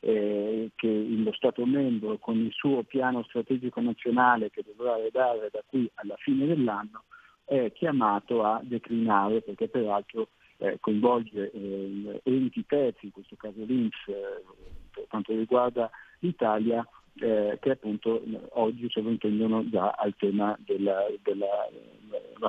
eh, 0.00 0.70
che 0.74 1.06
lo 1.08 1.32
Stato 1.32 1.64
membro 1.64 2.18
con 2.18 2.36
il 2.36 2.52
suo 2.52 2.82
piano 2.82 3.22
strategico 3.24 3.80
nazionale 3.80 4.50
che 4.50 4.62
dovrà 4.64 4.96
redare 4.96 5.48
da 5.50 5.62
qui 5.66 5.90
alla 5.94 6.16
fine 6.18 6.46
dell'anno 6.46 7.04
è 7.44 7.72
chiamato 7.72 8.42
a 8.42 8.60
declinare 8.62 9.40
perché 9.40 9.68
peraltro 9.68 10.28
eh, 10.58 10.78
coinvolge 10.80 11.50
eh, 11.50 12.20
enti 12.22 12.64
terzi, 12.66 13.06
in 13.06 13.12
questo 13.12 13.36
caso 13.36 13.64
l'Inps 13.64 14.08
eh, 14.08 14.42
per 14.90 15.06
quanto 15.08 15.32
riguarda 15.32 15.90
l'Italia, 16.20 16.86
eh, 17.20 17.58
che 17.60 17.70
appunto 17.70 18.22
oggi 18.52 18.88
sovrintendono 18.90 19.68
già 19.68 19.90
al 19.90 20.14
tema 20.16 20.56
della, 20.64 21.06
della, 21.22 21.68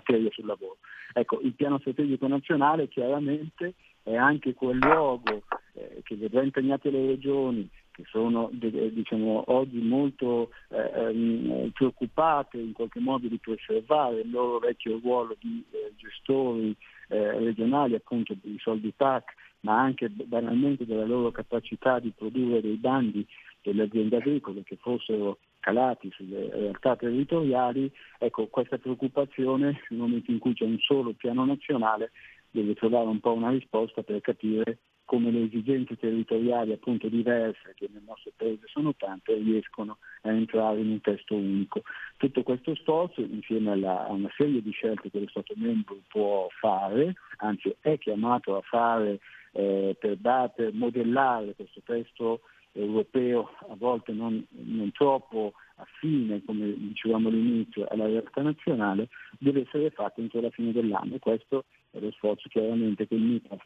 feria 0.04 0.30
sul 0.32 0.46
lavoro. 0.46 0.78
Ecco, 1.14 1.40
il 1.42 1.54
piano 1.54 1.80
strategico 1.80 2.28
nazionale 2.28 2.88
chiaramente 2.88 3.74
è 4.04 4.16
anche 4.16 4.54
quel 4.54 4.78
luogo 4.78 5.44
eh, 5.74 6.02
che 6.04 6.16
vedrà 6.16 6.44
impegnate 6.44 6.90
le 6.90 7.06
regioni 7.08 7.70
che 7.96 8.04
sono 8.10 8.50
diciamo, 8.52 9.46
oggi 9.48 9.80
molto 9.80 10.50
eh, 10.68 10.92
ehm, 10.94 11.72
preoccupate 11.72 12.58
in 12.58 12.74
qualche 12.74 13.00
modo 13.00 13.30
di 13.30 13.38
preservare 13.38 14.20
il 14.20 14.30
loro 14.30 14.60
vecchio 14.60 15.00
ruolo 15.02 15.34
di 15.40 15.64
eh, 15.72 15.94
gestori 15.96 16.76
eh, 17.08 17.40
regionali 17.40 17.96
appunto 17.96 18.36
dei 18.42 18.58
soldi 18.60 18.94
TAC, 18.98 19.34
ma 19.62 19.80
anche 19.80 20.10
banalmente 20.10 20.86
della 20.86 21.06
loro 21.06 21.32
capacità 21.32 22.00
di 22.00 22.12
produrre 22.14 22.60
dei 22.60 22.76
bandi 22.76 23.26
delle 23.72 23.84
aziende 23.84 24.18
agricole 24.18 24.64
che 24.64 24.78
fossero 24.78 25.40
calati 25.60 26.12
sulle 26.12 26.50
realtà 26.52 26.96
territoriali, 26.96 27.92
ecco 28.20 28.48
questa 28.48 28.78
preoccupazione 28.78 29.82
nel 29.90 30.00
momento 30.00 30.32
in 30.32 30.40
cui 30.40 30.54
c'è 30.54 30.66
un 30.66 30.78
solo 30.80 31.14
piano 31.14 31.46
nazionale 31.46 32.12
deve 32.56 32.74
trovare 32.74 33.08
un 33.08 33.20
po' 33.20 33.34
una 33.34 33.50
risposta 33.50 34.02
per 34.02 34.22
capire 34.22 34.78
come 35.04 35.30
le 35.30 35.44
esigenze 35.44 35.98
territoriali 35.98 36.72
appunto 36.72 37.08
diverse 37.08 37.74
che 37.76 37.88
nel 37.92 38.02
nostro 38.08 38.32
paese 38.36 38.64
sono 38.66 38.96
tante 38.96 39.36
riescono 39.36 39.98
a 40.22 40.32
entrare 40.32 40.80
in 40.80 40.90
un 40.90 41.02
testo 41.02 41.36
unico. 41.36 41.84
Tutto 42.18 42.42
questo 42.42 42.74
sforzo 42.76 43.22
insieme 43.22 43.72
alla, 43.72 44.08
a 44.08 44.12
una 44.12 44.32
serie 44.36 44.64
di 44.64 44.72
scelte 44.72 45.12
che 45.12 45.20
lo 45.20 45.28
Stato 45.30 45.54
membro 45.58 45.98
può 46.08 46.48
fare, 46.60 47.14
anzi 47.38 47.76
è 47.82 48.00
chiamato 48.00 48.56
a 48.56 48.62
fare 48.62 49.20
eh, 49.52 49.96
per, 50.00 50.18
per 50.56 50.74
modellare 50.74 51.54
questo 51.56 51.82
testo 51.86 52.42
europeo 52.76 53.50
a 53.70 53.76
volte 53.76 54.12
non, 54.12 54.46
non, 54.50 54.92
troppo 54.92 55.54
affine, 55.76 56.42
come 56.46 56.74
dicevamo 56.76 57.30
all'inizio, 57.30 57.88
alla 57.88 58.06
realtà 58.06 58.42
nazionale, 58.42 59.10
deve 59.40 59.62
essere 59.62 59.90
fatto 59.92 60.22
entro 60.22 60.42
la 60.42 60.50
fine 60.50 60.72
dell'anno. 60.72 61.18
Questo 61.20 61.66
è 61.92 62.00
lo 62.00 62.12
sforzo 62.12 62.50
chiaramente 62.50 63.08
che 63.08 63.16
il 63.16 63.22
MITAS, 63.22 63.60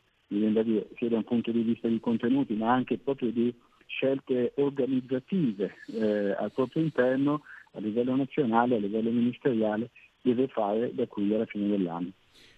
sia 0.98 1.10
da 1.10 1.18
un 1.18 1.24
punto 1.24 1.52
di 1.52 1.62
vista 1.62 1.88
di 1.88 2.00
contenuti, 2.00 2.54
ma 2.54 2.72
anche 2.72 2.98
proprio 2.98 3.32
di 3.32 3.54
scelte 3.88 4.54
organizzative 4.56 5.76
eh, 5.88 6.32
al 6.32 6.52
proprio 6.52 6.84
interno, 6.84 7.42
a 7.74 7.80
livello 7.80 8.16
nazionale, 8.16 8.76
a 8.76 8.80
livello 8.80 9.10
ministeriale, 9.10 9.90
deve 10.22 10.48
fare 10.48 10.94
da 10.94 11.08
qui 11.08 11.34
alla 11.34 11.46
fine 11.46 11.68
dell'anno. 11.68 12.12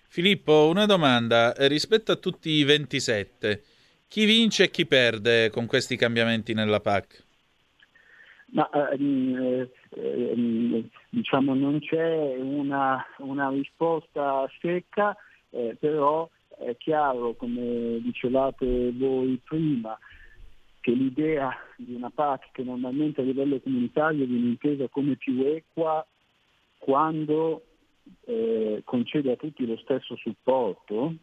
Filippo, 0.08 0.68
una 0.68 0.86
domanda. 0.86 1.54
Rispetto 1.56 2.12
a 2.12 2.18
tutti 2.18 2.50
i 2.50 2.66
27, 2.66 3.64
chi 4.12 4.26
vince 4.26 4.66
e 4.66 4.72
chi 4.72 4.86
perde 4.86 5.50
con 5.52 5.68
questi 5.68 5.96
cambiamenti 5.96 6.54
nella 6.54 6.82
PAC? 6.82 7.24
Ma 8.48 8.70
ehm, 8.92 9.70
ehm, 9.92 10.90
diciamo 11.08 11.56
non 11.56 11.80
c'è 11.80 12.36
una, 12.36 13.06
una 13.20 13.50
risposta 13.52 14.52
secca, 14.60 15.16
eh, 15.52 15.78
però 15.80 16.30
è 16.60 16.76
chiaro, 16.76 17.36
come 17.36 18.02
dicevate 18.02 18.92
voi 18.92 19.40
prima, 19.46 19.98
che 20.82 20.92
l'idea 20.92 21.56
di 21.78 21.94
una 21.94 22.12
PAC 22.14 22.52
che 22.52 22.64
normalmente 22.64 23.22
a 23.22 23.24
livello 23.24 23.62
comunitario 23.62 24.26
viene 24.26 24.48
intesa 24.48 24.90
come 24.90 25.16
più 25.16 25.42
equa 25.42 26.06
quando 26.80 27.64
eh, 28.26 28.82
concede 28.84 29.32
a 29.32 29.38
tutti 29.38 29.66
lo 29.66 29.78
stesso 29.78 30.18
supporto, 30.18 31.16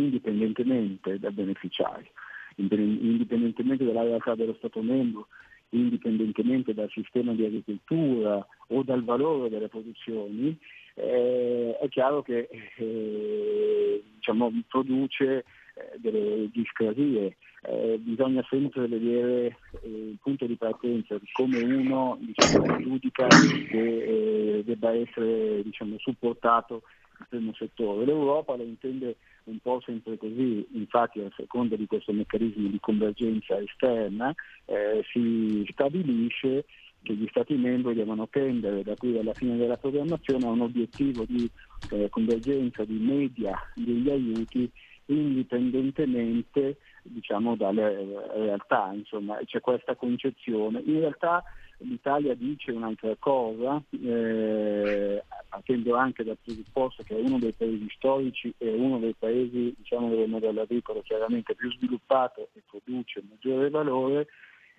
indipendentemente 0.00 1.18
dal 1.18 1.32
beneficiario, 1.32 2.10
indipendentemente 2.56 3.84
dalla 3.84 4.02
realtà 4.02 4.34
dello 4.34 4.54
Stato 4.54 4.82
membro, 4.82 5.28
indipendentemente 5.70 6.72
dal 6.72 6.90
sistema 6.90 7.32
di 7.32 7.44
agricoltura 7.44 8.46
o 8.68 8.82
dal 8.82 9.04
valore 9.04 9.48
delle 9.48 9.68
produzioni, 9.68 10.56
eh, 10.94 11.76
è 11.80 11.88
chiaro 11.88 12.22
che 12.22 12.48
eh, 12.76 14.02
diciamo, 14.14 14.52
produce 14.68 15.38
eh, 15.74 15.98
delle 15.98 16.48
discrasie. 16.52 17.36
Eh, 17.66 17.98
bisogna 17.98 18.44
sempre 18.48 18.86
vedere 18.86 19.56
eh, 19.82 19.88
il 19.88 20.18
punto 20.22 20.46
di 20.46 20.54
partenza 20.54 21.16
di 21.16 21.26
come 21.32 21.58
uno 21.62 22.18
diciamo, 22.20 22.78
giudica 22.80 23.26
che 23.26 24.62
debba 24.64 24.92
essere 24.92 25.62
diciamo, 25.62 25.96
supportato 25.98 26.82
il 27.20 27.26
primo 27.28 27.54
settore. 27.54 28.04
L'Europa 28.04 28.54
lo 28.54 28.62
intende 28.62 29.16
un 29.44 29.58
po' 29.58 29.80
sempre 29.84 30.16
così, 30.16 30.66
infatti 30.72 31.20
a 31.20 31.30
seconda 31.36 31.76
di 31.76 31.86
questo 31.86 32.12
meccanismo 32.12 32.68
di 32.68 32.80
convergenza 32.80 33.58
esterna 33.58 34.34
eh, 34.64 35.04
si 35.12 35.66
stabilisce 35.70 36.64
che 37.02 37.12
gli 37.12 37.26
Stati 37.28 37.54
membri 37.54 37.94
devono 37.94 38.26
tendere 38.28 38.82
da 38.82 38.96
qui 38.96 39.18
alla 39.18 39.34
fine 39.34 39.56
della 39.56 39.76
programmazione 39.76 40.46
a 40.46 40.50
un 40.50 40.62
obiettivo 40.62 41.24
di 41.28 41.48
eh, 41.90 42.08
convergenza 42.08 42.84
di 42.84 42.96
media 42.96 43.54
degli 43.74 44.08
aiuti 44.08 44.70
indipendentemente 45.06 46.78
diciamo, 47.02 47.56
dalle 47.56 48.06
realtà, 48.34 48.90
insomma, 48.94 49.38
c'è 49.44 49.60
questa 49.60 49.94
concezione. 49.94 50.82
In 50.86 51.00
realtà 51.00 51.44
l'Italia 51.78 52.34
dice 52.34 52.72
un'altra 52.72 53.14
cosa, 53.18 53.82
eh, 53.90 55.22
partendo 55.48 55.96
anche 55.96 56.24
dal 56.24 56.38
presupposto 56.42 57.02
che 57.02 57.16
è 57.16 57.20
uno 57.20 57.38
dei 57.38 57.52
paesi 57.52 57.86
storici 57.96 58.52
e 58.58 58.72
uno 58.74 58.98
dei 58.98 59.14
paesi 59.18 59.74
diciamo, 59.76 60.08
del 60.08 60.28
modello 60.28 60.62
agricolo 60.62 61.02
chiaramente 61.02 61.54
più 61.54 61.70
sviluppato 61.72 62.48
e 62.54 62.62
produce 62.68 63.22
maggiore 63.28 63.70
valore, 63.70 64.26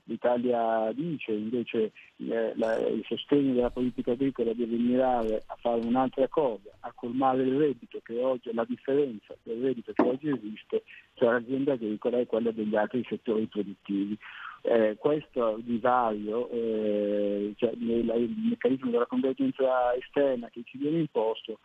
L'Italia 0.08 0.92
dice 0.94 1.32
invece 1.32 1.92
eh, 2.18 2.54
la, 2.56 2.78
il 2.78 3.04
sostegno 3.08 3.54
della 3.54 3.72
politica 3.72 4.12
agricola 4.12 4.54
deve 4.54 4.78
mirare 4.78 5.44
a 5.48 5.56
fare 5.60 5.84
un'altra 5.84 6.28
cosa, 6.28 6.70
a 6.82 6.92
colmare 6.94 7.42
il 7.42 7.58
reddito 7.58 8.00
che 8.04 8.22
oggi, 8.22 8.54
la 8.54 8.66
differenza 8.66 9.36
del 9.42 9.62
reddito 9.62 9.94
che 9.94 10.04
oggi 10.04 10.30
esiste 10.30 10.84
tra 11.16 11.32
l'azienda 11.32 11.74
agricola 11.74 12.20
e 12.20 12.28
quella 12.28 12.52
degli 12.52 12.76
altri 12.76 13.04
settori 13.10 13.48
produttivi. 13.48 14.16
Eh, 14.68 14.96
questo 14.98 15.60
divario, 15.62 16.50
eh, 16.50 17.54
cioè, 17.56 17.70
il, 17.74 18.12
il 18.18 18.36
meccanismo 18.50 18.90
della 18.90 19.06
convergenza 19.06 19.94
esterna 19.94 20.50
che 20.50 20.64
ci 20.66 20.80
viene 20.80 20.98
imposto, 20.98 21.60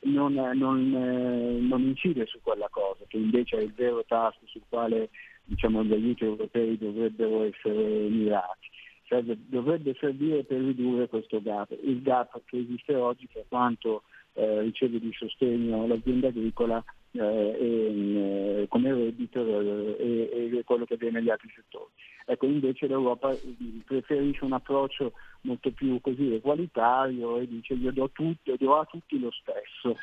non, 0.00 0.34
non, 0.34 0.94
eh, 0.94 1.60
non, 1.60 1.80
incide 1.80 2.26
su 2.26 2.40
quella 2.42 2.68
cosa, 2.70 3.04
che 3.08 3.16
invece 3.16 3.56
è 3.56 3.62
il 3.62 3.72
vero 3.72 4.04
tasto 4.06 4.40
sul 4.44 4.60
quale 4.68 5.08
diciamo, 5.44 5.82
gli 5.82 5.94
aiuti 5.94 6.24
europei 6.24 6.76
dovrebbero 6.76 7.44
essere 7.44 8.08
mirati. 8.08 8.68
Serve, 9.08 9.38
dovrebbe 9.46 9.96
servire 9.98 10.44
per 10.44 10.60
ridurre 10.60 11.08
questo 11.08 11.40
gap, 11.40 11.70
il 11.82 12.02
gap 12.02 12.38
che 12.44 12.58
esiste 12.58 12.94
oggi 12.94 13.28
per 13.32 13.44
quanto 13.48 14.02
eh, 14.34 14.60
riceve 14.60 14.98
di 14.98 15.12
sostegno 15.14 15.86
l'azienda 15.86 16.28
agricola 16.28 16.84
eh, 17.12 17.20
e, 17.20 18.62
eh, 18.62 18.66
come 18.68 18.92
reddito 18.92 19.40
eh, 19.40 19.96
e, 19.98 20.58
e, 20.58 20.64
quello 20.64 20.84
che 20.84 20.96
viene 20.96 21.18
negli 21.18 21.30
altri 21.30 21.50
settori. 21.54 21.90
Ecco, 22.24 22.46
invece 22.46 22.86
l'Europa 22.86 23.36
preferisce 23.84 24.44
un 24.44 24.52
approccio 24.52 25.12
molto 25.42 25.70
più 25.72 26.00
così 26.00 26.34
egualitario 26.34 27.38
e 27.38 27.48
dice 27.48 27.74
io 27.74 27.92
do, 27.92 28.10
tutto, 28.10 28.54
do 28.56 28.78
a 28.78 28.84
tutti 28.84 29.18
lo 29.18 29.30
stesso, 29.30 29.96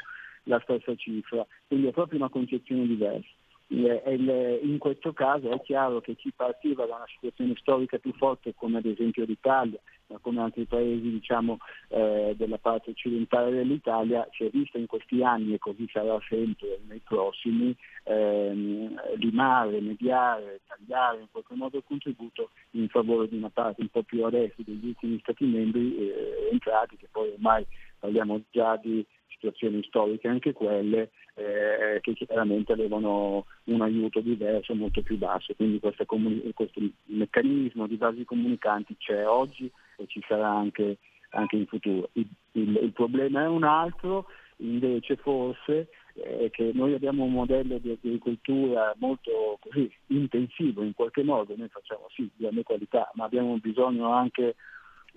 la 0.43 0.59
stessa 0.63 0.95
cifra, 0.95 1.45
quindi 1.67 1.87
è 1.87 1.91
proprio 1.91 2.19
una 2.19 2.29
concezione 2.29 2.85
diversa 2.85 3.38
in 3.71 4.77
questo 4.79 5.13
caso 5.13 5.51
è 5.51 5.61
chiaro 5.61 6.01
che 6.01 6.15
chi 6.15 6.31
partiva 6.35 6.85
da 6.85 6.95
una 6.95 7.07
situazione 7.07 7.53
storica 7.57 7.97
più 7.99 8.13
forte 8.13 8.53
come 8.55 8.79
ad 8.79 8.85
esempio 8.85 9.25
l'Italia, 9.25 9.79
ma 10.07 10.17
come 10.19 10.41
altri 10.41 10.65
paesi 10.65 11.09
diciamo, 11.09 11.59
eh, 11.89 12.33
della 12.35 12.57
parte 12.57 12.91
occidentale 12.91 13.51
dell'Italia, 13.51 14.27
si 14.31 14.45
è 14.45 14.49
visto 14.49 14.77
in 14.77 14.87
questi 14.87 15.23
anni 15.23 15.53
e 15.53 15.59
così 15.59 15.87
sarà 15.91 16.19
sempre 16.27 16.79
nei 16.87 16.99
prossimi, 16.99 17.75
ehm, 18.05 18.99
limare, 19.17 19.79
mediare, 19.81 20.61
tagliare 20.67 21.19
in 21.21 21.27
qualche 21.31 21.53
modo 21.53 21.77
il 21.77 21.83
contributo 21.85 22.49
in 22.71 22.87
favore 22.89 23.27
di 23.27 23.37
una 23.37 23.49
parte 23.49 23.81
un 23.81 23.89
po' 23.89 24.01
più 24.03 24.23
a 24.23 24.29
est 24.35 24.55
degli 24.57 24.87
ultimi 24.87 25.19
Stati 25.19 25.45
membri 25.45 25.95
eh, 25.95 26.49
entrati, 26.51 26.97
che 26.97 27.07
poi 27.11 27.29
ormai 27.29 27.65
parliamo 27.99 28.41
già 28.49 28.77
di 28.77 29.05
situazioni 29.39 29.81
storiche 29.83 30.27
anche 30.27 30.51
quelle 30.51 31.11
eh, 31.35 31.99
che 32.01 32.13
chiaramente 32.13 32.73
avevano 32.73 33.45
un 33.65 33.81
aiuto 33.81 34.19
diverso, 34.19 34.75
molto 34.75 35.01
più 35.01 35.17
basso. 35.17 35.53
Quindi 35.55 35.79
comuni- 36.05 36.51
questo 36.53 36.81
meccanismo 37.05 37.87
di 37.87 37.95
basi 37.95 38.25
comunicanti 38.25 38.97
c'è 38.97 39.25
oggi 39.25 39.71
e 39.95 40.05
ci 40.07 40.21
sarà 40.27 40.49
anche, 40.49 40.97
anche 41.31 41.55
in 41.55 41.65
futuro. 41.65 42.09
Il, 42.13 42.27
il, 42.53 42.79
il, 42.83 42.91
problema 42.91 43.43
è 43.43 43.47
un 43.47 43.63
altro, 43.63 44.25
invece 44.57 45.15
forse 45.15 45.87
è 46.13 46.49
che 46.51 46.71
noi 46.73 46.93
abbiamo 46.93 47.23
un 47.23 47.31
modello 47.31 47.77
di 47.77 47.91
agricoltura 47.91 48.93
molto 48.97 49.57
così, 49.61 49.89
intensivo 50.07 50.83
in 50.83 50.93
qualche 50.93 51.23
modo, 51.23 51.55
noi 51.55 51.69
facciamo 51.69 52.07
sì 52.13 52.29
grande 52.35 52.63
qualità, 52.63 53.09
ma 53.13 53.23
abbiamo 53.23 53.57
bisogno 53.57 54.11
anche 54.11 54.55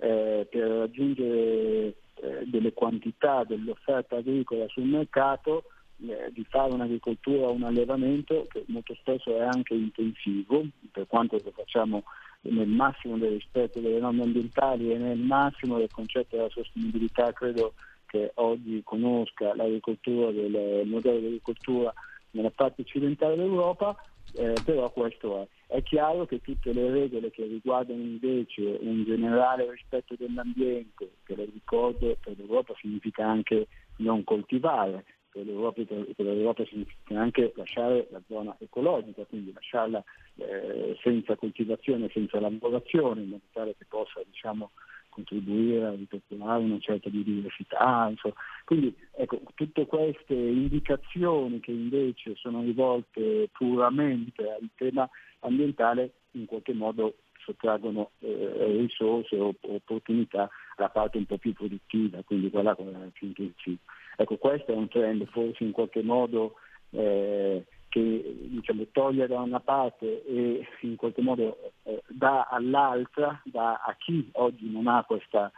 eh, 0.03 0.49
per 0.51 0.69
raggiungere 0.69 1.95
eh, 2.15 2.45
delle 2.47 2.73
quantità 2.73 3.45
dell'offerta 3.45 4.17
agricola 4.17 4.67
sul 4.69 4.85
mercato 4.85 5.65
eh, 6.01 6.31
di 6.33 6.45
fare 6.49 6.73
un'agricoltura 6.73 7.47
o 7.47 7.53
un 7.53 7.63
allevamento 7.63 8.47
che 8.51 8.65
molto 8.67 8.95
spesso 8.95 9.37
è 9.37 9.43
anche 9.43 9.75
intensivo, 9.75 10.65
per 10.91 11.07
quanto 11.07 11.41
lo 11.43 11.53
facciamo 11.53 12.03
nel 12.41 12.67
massimo 12.67 13.17
del 13.17 13.35
rispetto 13.35 13.79
delle 13.79 14.01
norme 14.01 14.25
ambientali 14.25 14.91
e 14.91 14.99
nel 14.99 15.19
massimo 15.19 15.79
del 15.79 15.93
concetto 15.93 16.35
della 16.35 16.49
sostenibilità, 16.51 17.33
credo 17.33 17.75
che 18.07 18.33
oggi 18.35 18.83
conosca 18.83 19.55
l'agricoltura, 19.55 20.33
del, 20.33 20.83
modello 20.85 21.21
di 21.21 21.27
agricoltura 21.27 21.93
nella 22.33 22.51
parte 22.51 22.83
occidentale 22.83 23.37
d'Europa, 23.37 23.97
eh, 24.35 24.61
però 24.63 24.91
questo 24.91 25.43
è. 25.43 25.49
È 25.67 25.83
chiaro 25.83 26.27
che 26.27 26.41
tutte 26.41 26.73
le 26.73 26.91
regole 26.91 27.31
che 27.31 27.45
riguardano 27.45 28.01
invece 28.01 28.79
un 28.81 29.05
generale 29.05 29.71
rispetto 29.71 30.15
dell'ambiente, 30.17 31.11
che 31.25 31.35
lo 31.35 31.45
ricordo 31.45 32.17
per 32.23 32.37
l'Europa 32.37 32.75
significa 32.79 33.27
anche 33.27 33.69
non 33.97 34.25
coltivare, 34.25 35.05
per 35.31 35.45
l'Europa, 35.47 35.83
per 35.83 36.15
l'Europa 36.17 36.65
significa 36.67 37.19
anche 37.19 37.53
lasciare 37.57 38.07
la 38.11 38.21
zona 38.29 38.55
ecologica, 38.59 39.25
quindi 39.25 39.53
lasciarla 39.53 40.03
eh, 40.37 40.97
senza 41.03 41.37
coltivazione, 41.37 42.11
senza 42.13 42.39
lavorazione, 42.39 43.23
in 43.23 43.29
modo 43.29 43.45
tale 43.53 43.75
che 43.77 43.87
possa 43.89 44.21
diciamo, 44.25 44.73
contribuire 45.13 45.85
a 45.85 45.91
ripercorrere 45.91 46.65
una 46.65 46.79
certa 46.79 47.11
biodiversità. 47.11 48.09
Insomma. 48.11 48.35
Quindi 48.65 48.97
ecco, 49.17 49.43
tutte 49.55 49.87
queste 49.87 50.35
indicazioni 50.35 51.61
che 51.61 51.71
invece 51.71 52.35
sono 52.37 52.63
rivolte 52.63 53.49
puramente 53.53 54.43
al 54.51 54.69
tema 54.75 55.09
ambientale 55.41 56.13
in 56.33 56.47
qualche 56.47 56.73
modo 56.73 57.15
sottraggono 57.45 58.11
eh, 58.21 58.77
risorse 58.79 59.37
o 59.37 59.55
opportunità 59.61 60.49
alla 60.77 60.89
parte 60.89 61.19
un 61.19 61.27
po' 61.27 61.39
più 61.39 61.53
produttiva, 61.53 62.23
quindi 62.25 62.51
quella 62.51 62.75
più 62.75 63.27
intensiva. 63.27 63.79
Ecco, 64.17 64.37
questo 64.37 64.73
è 64.73 64.77
un 64.77 64.89
trend 64.89 65.27
forse 65.27 65.65
in 65.65 65.73
qualche 65.73 66.03
modo 66.03 66.55
eh, 66.91 67.65
che 67.93 68.35
diciamo, 68.49 68.87
toglie 68.91 69.27
da 69.27 69.41
una 69.41 69.61
parte 69.61 70.25
e 70.25 70.67
in 70.81 70.97
qualche 70.97 71.21
modo 71.21 71.75
eh, 71.83 72.03
dà 72.09 72.49
all'altra, 72.49 73.39
dà 73.45 73.83
a 73.85 73.95
chi 73.99 74.31
oggi 74.33 74.71
non 74.71 74.87
ha 74.87 75.05
questa, 75.05 75.53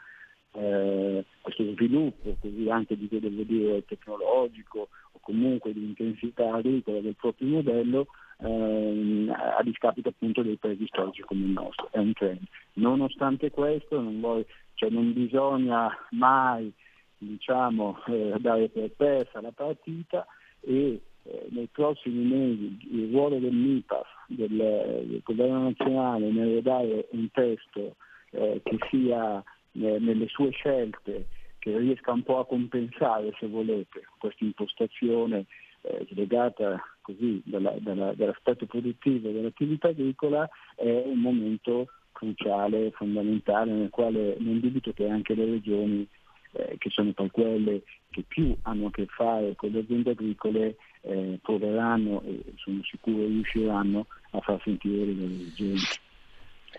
eh, 0.54 1.24
questo 1.40 1.62
sviluppo 1.74 2.36
così 2.40 2.68
anche 2.68 2.96
di 2.96 3.06
devo 3.08 3.44
dire 3.44 3.84
tecnologico 3.84 4.88
o 5.12 5.18
comunque 5.20 5.72
di 5.72 5.84
intensità 5.84 6.52
agricola 6.52 6.98
del 6.98 7.14
proprio 7.14 7.46
modello 7.50 8.06
ehm, 8.40 9.32
a 9.32 9.62
discapito 9.62 10.08
appunto 10.08 10.42
dei 10.42 10.56
paesi 10.56 10.88
storici 10.88 11.22
come 11.22 11.44
il 11.44 11.50
nostro, 11.50 11.88
è 11.92 11.98
un 11.98 12.14
trend. 12.14 12.42
Nonostante 12.72 13.52
questo 13.52 14.00
non, 14.00 14.18
vuoi, 14.18 14.44
cioè 14.74 14.90
non 14.90 15.12
bisogna 15.12 15.88
mai 16.10 16.72
diciamo, 17.16 18.02
eh, 18.08 18.34
dare 18.40 18.68
per 18.70 18.90
persa 18.90 19.40
la 19.40 19.52
partita 19.52 20.26
e 20.58 21.00
eh, 21.24 21.46
nei 21.50 21.68
prossimi 21.70 22.24
mesi 22.24 22.78
il 22.90 23.10
ruolo 23.10 23.38
del 23.38 23.54
MIPAF, 23.54 24.06
del, 24.28 24.48
del 24.48 25.20
governo 25.24 25.64
nazionale, 25.64 26.30
nel 26.30 26.62
dare 26.62 27.08
un 27.10 27.30
testo 27.30 27.96
eh, 28.30 28.60
che 28.62 28.78
sia 28.90 29.38
eh, 29.38 29.98
nelle 29.98 30.26
sue 30.28 30.50
scelte, 30.50 31.26
che 31.58 31.78
riesca 31.78 32.12
un 32.12 32.22
po' 32.22 32.38
a 32.38 32.46
compensare, 32.46 33.34
se 33.38 33.46
volete, 33.46 34.06
questa 34.18 34.44
impostazione 34.44 35.46
eh, 35.80 36.06
legata 36.10 36.80
così 37.00 37.42
dalla, 37.44 37.74
dalla, 37.78 38.12
dall'aspetto 38.14 38.66
produttivo 38.66 39.30
dell'attività 39.30 39.88
agricola, 39.88 40.48
è 40.76 41.02
un 41.06 41.18
momento 41.18 41.88
cruciale, 42.12 42.90
fondamentale, 42.92 43.72
nel 43.72 43.90
quale 43.90 44.36
non 44.38 44.60
dubito 44.60 44.92
che 44.92 45.08
anche 45.08 45.34
le 45.34 45.44
regioni 45.46 46.08
eh, 46.54 46.76
che 46.78 46.90
sono 46.90 47.12
poi 47.12 47.30
quelle 47.30 47.82
che 48.10 48.24
più 48.26 48.56
hanno 48.62 48.86
a 48.86 48.90
che 48.90 49.06
fare 49.08 49.54
con 49.56 49.70
le 49.70 49.80
aziende 49.80 50.10
agricole, 50.10 50.76
eh, 51.02 51.38
proveranno 51.42 52.22
e 52.22 52.42
sono 52.56 52.80
sicuro 52.82 53.26
riusciranno 53.26 54.06
a 54.30 54.40
far 54.40 54.60
sentire 54.62 55.04
le 55.12 55.24
esigenze. 55.24 55.98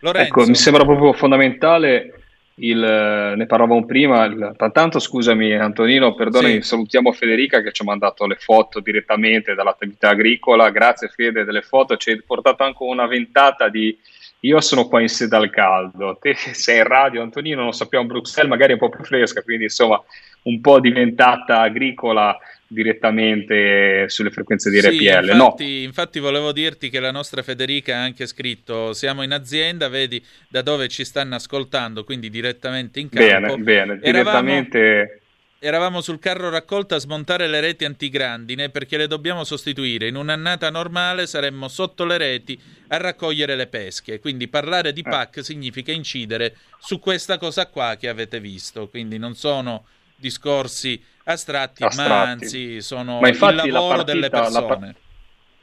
Ecco, 0.01 0.45
mi 0.45 0.55
sembra 0.55 0.83
proprio 0.83 1.13
fondamentale 1.13 2.25
il, 2.55 2.79
ne 2.79 3.45
parlavamo 3.45 3.85
prima, 3.85 4.23
il, 4.25 4.55
tanto 4.71 4.99
scusami 4.99 5.53
Antonino, 5.55 6.15
perdonami, 6.15 6.55
sì. 6.55 6.61
salutiamo 6.61 7.11
Federica 7.11 7.61
che 7.61 7.71
ci 7.71 7.81
ha 7.81 7.85
mandato 7.85 8.25
le 8.25 8.35
foto 8.35 8.79
direttamente 8.79 9.55
dall'attività 9.55 10.09
agricola, 10.09 10.69
grazie 10.69 11.09
Fede 11.09 11.43
delle 11.43 11.61
foto, 11.61 11.97
ci 11.97 12.11
hai 12.11 12.21
portato 12.21 12.63
anche 12.63 12.83
una 12.83 13.07
ventata 13.07 13.67
di, 13.67 13.97
io 14.45 14.61
sono 14.61 14.87
qua 14.87 15.01
in 15.01 15.09
sede 15.09 15.35
al 15.35 15.49
caldo, 15.49 16.17
te 16.21 16.35
sei 16.53 16.77
in 16.77 16.83
radio, 16.83 17.21
Antonino, 17.21 17.63
non 17.63 17.73
sappiamo 17.73 18.05
Bruxelles, 18.05 18.49
magari 18.49 18.71
è 18.71 18.73
un 18.73 18.79
po' 18.79 18.89
più 18.89 19.03
fresca, 19.03 19.41
quindi 19.41 19.65
insomma 19.65 20.01
un 20.43 20.61
po' 20.61 20.79
diventata 20.79 21.61
agricola 21.61 22.37
direttamente 22.67 24.07
sulle 24.09 24.31
frequenze 24.31 24.69
di 24.69 24.79
RPL. 24.79 24.97
Sì, 24.97 25.05
infatti, 25.05 25.65
no. 25.65 25.83
infatti 25.83 26.19
volevo 26.19 26.51
dirti 26.51 26.89
che 26.89 26.99
la 26.99 27.11
nostra 27.11 27.41
Federica 27.41 27.95
ha 27.95 28.03
anche 28.03 28.25
scritto 28.27 28.93
siamo 28.93 29.23
in 29.23 29.31
azienda, 29.31 29.87
vedi 29.87 30.23
da 30.47 30.61
dove 30.61 30.87
ci 30.87 31.03
stanno 31.03 31.35
ascoltando, 31.35 32.03
quindi 32.03 32.29
direttamente 32.29 32.99
in 32.99 33.09
campo. 33.09 33.55
Bene, 33.55 33.57
bene, 33.57 33.97
direttamente... 33.99 35.19
Eravamo 35.65 35.99
sul 35.99 36.19
carro 36.19 36.51
raccolta 36.51 36.93
a 36.93 36.99
smontare 36.99 37.47
le 37.47 37.59
reti 37.59 37.85
antigrandine 37.85 38.69
perché 38.69 38.97
le 38.97 39.07
dobbiamo 39.07 39.43
sostituire. 39.43 40.07
In 40.07 40.15
un'annata 40.15 40.69
normale 40.69 41.25
saremmo 41.25 41.69
sotto 41.69 42.05
le 42.05 42.19
reti 42.19 42.61
a 42.89 42.97
raccogliere 42.97 43.55
le 43.55 43.65
pesche. 43.65 44.19
Quindi 44.19 44.47
parlare 44.47 44.93
di 44.93 44.99
eh. 44.99 45.09
PAC 45.09 45.43
significa 45.43 45.91
incidere 45.91 46.55
su 46.77 46.99
questa 46.99 47.39
cosa 47.39 47.65
qua 47.65 47.95
che 47.99 48.09
avete 48.09 48.39
visto. 48.39 48.87
Quindi 48.89 49.17
non 49.17 49.33
sono 49.33 49.85
discorsi 50.15 51.03
astratti, 51.23 51.83
astratti. 51.83 52.09
ma 52.11 52.21
anzi 52.21 52.81
sono 52.81 53.19
ma 53.19 53.29
il 53.29 53.39
lavoro 53.39 53.87
partita, 53.87 54.03
delle 54.03 54.29
persone 54.29 54.85
la 54.85 54.95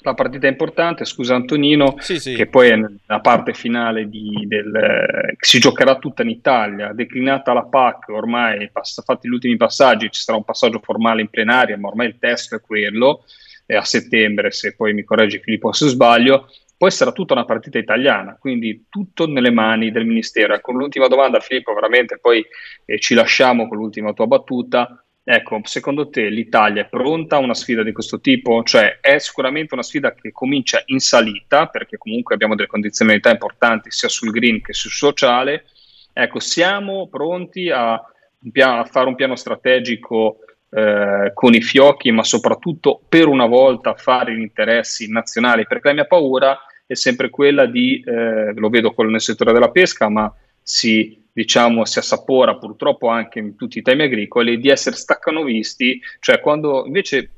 partita 0.03 0.46
importante, 0.46 1.05
scusa 1.05 1.34
Antonino, 1.34 1.94
sì, 1.98 2.18
sì. 2.18 2.34
che 2.34 2.46
poi 2.46 2.70
è 2.70 2.80
la 3.07 3.20
parte 3.20 3.55
finale 3.55 4.09
di, 4.09 4.44
del, 4.46 4.74
eh, 4.74 5.36
si 5.38 5.59
giocherà 5.59 5.96
tutta 5.98 6.22
in 6.22 6.30
Italia, 6.30 6.92
declinata 6.92 7.53
la 7.53 7.64
PAC, 7.64 8.09
ormai 8.09 8.70
pass- 8.70 9.03
fatti 9.05 9.28
gli 9.28 9.32
ultimi 9.32 9.57
passaggi, 9.57 10.11
ci 10.11 10.20
sarà 10.20 10.36
un 10.36 10.44
passaggio 10.44 10.80
formale 10.82 11.22
in 11.22 11.28
plenaria, 11.28 11.78
ma 11.78 11.88
ormai 11.88 12.09
il 12.09 12.18
testo 12.18 12.57
è 12.57 12.61
quello, 12.61 13.24
è 13.64 13.74
a 13.74 13.84
settembre, 13.84 14.50
se 14.50 14.74
poi 14.74 14.92
mi 14.92 15.05
correggi 15.05 15.38
Filippo 15.38 15.72
se 15.72 15.86
sbaglio, 15.88 16.48
poi 16.82 16.90
sarà 16.90 17.12
tutta 17.12 17.34
una 17.34 17.44
partita 17.44 17.78
italiana, 17.78 18.36
quindi 18.40 18.86
tutto 18.88 19.28
nelle 19.28 19.53
mani 19.53 19.92
del 19.92 20.05
Ministero. 20.05 20.61
Con 20.61 20.76
l'ultima 20.76 21.07
domanda 21.07 21.38
Filippo, 21.38 21.72
veramente 21.74 22.18
poi 22.18 22.44
eh, 22.84 22.98
ci 22.98 23.14
lasciamo 23.14 23.68
con 23.68 23.76
l'ultima 23.78 24.12
tua 24.12 24.26
battuta, 24.26 25.01
Ecco, 25.24 25.60
secondo 25.62 26.08
te 26.08 26.28
l'Italia 26.28 26.82
è 26.82 26.88
pronta 26.88 27.36
a 27.36 27.38
una 27.38 27.54
sfida 27.54 27.84
di 27.84 27.92
questo 27.92 28.18
tipo? 28.20 28.64
Cioè 28.64 28.98
è 29.00 29.18
sicuramente 29.18 29.74
una 29.74 29.84
sfida 29.84 30.12
che 30.14 30.32
comincia 30.32 30.82
in 30.86 30.98
salita, 30.98 31.66
perché 31.66 31.96
comunque 31.96 32.34
abbiamo 32.34 32.56
delle 32.56 32.66
condizionalità 32.66 33.30
importanti 33.30 33.92
sia 33.92 34.08
sul 34.08 34.32
green 34.32 34.60
che 34.60 34.72
sul 34.72 34.90
sociale. 34.90 35.66
Ecco, 36.12 36.40
siamo 36.40 37.08
pronti 37.08 37.70
a, 37.70 37.92
a 37.92 38.84
fare 38.84 39.06
un 39.06 39.14
piano 39.14 39.36
strategico 39.36 40.38
eh, 40.70 41.30
con 41.32 41.54
i 41.54 41.62
fiocchi, 41.62 42.10
ma 42.10 42.24
soprattutto 42.24 43.00
per 43.08 43.28
una 43.28 43.46
volta 43.46 43.94
fare 43.94 44.34
gli 44.34 44.40
interessi 44.40 45.08
nazionali, 45.08 45.66
perché 45.68 45.88
la 45.88 45.94
mia 45.94 46.06
paura 46.06 46.58
è 46.84 46.94
sempre 46.94 47.30
quella 47.30 47.66
di, 47.66 48.02
eh, 48.04 48.52
lo 48.54 48.68
vedo 48.68 48.92
nel 48.96 49.20
settore 49.20 49.52
della 49.52 49.70
pesca, 49.70 50.08
ma 50.08 50.34
si 50.60 51.21
diciamo, 51.33 51.85
si 51.85 51.99
assapora 51.99 52.57
purtroppo 52.57 53.09
anche 53.09 53.39
in 53.39 53.57
tutti 53.57 53.78
i 53.78 53.83
temi 53.83 54.03
agricoli, 54.03 54.59
di 54.59 54.68
essere 54.68 54.97
staccanovisti, 54.97 56.01
cioè 56.20 56.41
quando 56.41 56.85
invece 56.87 57.30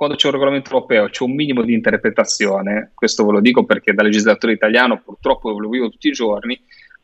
quando 0.00 0.16
c'è 0.16 0.28
un 0.28 0.32
regolamento 0.32 0.70
europeo 0.70 1.10
c'è 1.10 1.24
un 1.24 1.34
minimo 1.34 1.62
di 1.62 1.74
interpretazione, 1.74 2.92
questo 2.94 3.26
ve 3.26 3.32
lo 3.32 3.40
dico 3.40 3.64
perché 3.64 3.92
da 3.92 4.02
legislatore 4.02 4.54
italiano 4.54 5.02
purtroppo 5.02 5.50
lo 5.58 5.68
vivo 5.68 5.90
tutti 5.90 6.08
i 6.08 6.12
giorni, 6.12 6.58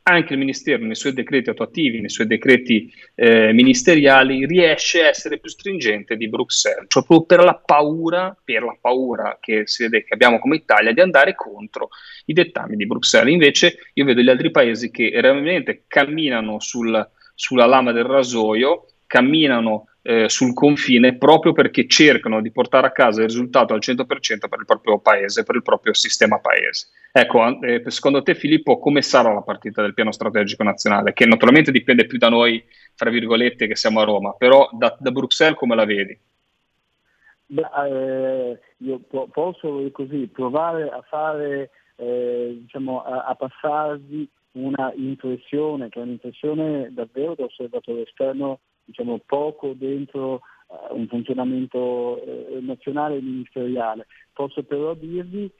anche 0.08 0.34
il 0.34 0.38
Ministero 0.38 0.84
nei 0.84 0.94
suoi 0.94 1.12
decreti 1.12 1.50
attuativi, 1.50 1.98
nei 1.98 2.08
suoi 2.08 2.28
decreti 2.28 2.92
eh, 3.16 3.52
ministeriali, 3.52 4.46
riesce 4.46 5.02
a 5.02 5.08
essere 5.08 5.38
più 5.38 5.50
stringente 5.50 6.16
di 6.16 6.28
Bruxelles, 6.28 6.86
cioè 6.88 7.04
proprio 7.04 7.26
per 7.26 7.44
la 7.44 7.54
paura, 7.56 8.36
per 8.44 8.62
la 8.62 8.76
paura 8.80 9.38
che 9.40 9.64
vede 9.78 10.04
che 10.04 10.14
abbiamo 10.14 10.38
come 10.38 10.56
Italia 10.56 10.92
di 10.92 11.00
andare 11.00 11.34
contro 11.34 11.88
i 12.26 12.32
dettami 12.32 12.76
di 12.76 12.86
Bruxelles. 12.86 13.32
Invece 13.32 13.78
io 13.94 14.04
vedo 14.04 14.20
gli 14.20 14.28
altri 14.28 14.52
paesi 14.52 14.92
che 14.92 15.10
realmente 15.20 15.84
camminano 15.88 16.60
sul, 16.60 17.10
sulla 17.34 17.66
lama 17.66 17.90
del 17.90 18.04
rasoio, 18.04 18.86
camminano 19.06 19.88
eh, 20.06 20.28
sul 20.28 20.54
confine 20.54 21.16
proprio 21.16 21.52
perché 21.52 21.88
cercano 21.88 22.40
di 22.40 22.52
portare 22.52 22.86
a 22.86 22.92
casa 22.92 23.22
il 23.22 23.26
risultato 23.26 23.74
al 23.74 23.80
100% 23.80 24.06
per 24.48 24.60
il 24.60 24.64
proprio 24.64 25.00
paese, 25.00 25.42
per 25.42 25.56
il 25.56 25.62
proprio 25.62 25.92
sistema 25.94 26.38
paese. 26.38 26.90
Ecco, 27.10 27.60
eh, 27.60 27.82
secondo 27.90 28.22
te 28.22 28.36
Filippo, 28.36 28.78
come 28.78 29.02
sarà 29.02 29.32
la 29.32 29.42
partita 29.42 29.82
del 29.82 29.94
piano 29.94 30.12
strategico 30.12 30.62
nazionale? 30.62 31.12
Che 31.12 31.26
naturalmente 31.26 31.72
dipende 31.72 32.06
più 32.06 32.18
da 32.18 32.28
noi, 32.28 32.64
fra 32.94 33.10
virgolette, 33.10 33.66
che 33.66 33.74
siamo 33.74 33.98
a 33.98 34.04
Roma, 34.04 34.32
però 34.32 34.68
da, 34.72 34.96
da 34.96 35.10
Bruxelles 35.10 35.58
come 35.58 35.74
la 35.74 35.84
vedi? 35.84 36.16
Beh, 37.46 37.68
eh, 37.88 38.60
io 38.78 39.00
po- 39.08 39.28
posso 39.32 39.88
così 39.90 40.28
provare 40.32 40.88
a 40.88 41.02
fare, 41.08 41.70
eh, 41.96 42.58
diciamo, 42.60 43.02
a, 43.02 43.24
a 43.24 43.34
passarvi 43.34 44.28
una 44.52 44.92
impressione, 44.94 45.88
che 45.88 45.98
è 45.98 46.02
un'impressione 46.02 46.90
davvero 46.92 47.34
da 47.34 47.44
osservatore 47.44 48.02
esterno 48.02 48.60
diciamo, 48.86 49.20
poco 49.26 49.74
dentro 49.74 50.40
uh, 50.68 50.94
un 50.96 51.06
funzionamento 51.08 52.22
eh, 52.22 52.60
nazionale 52.60 53.16
e 53.16 53.20
ministeriale. 53.20 54.06
Posso 54.32 54.62
però 54.62 54.94
dirvi 54.94 55.50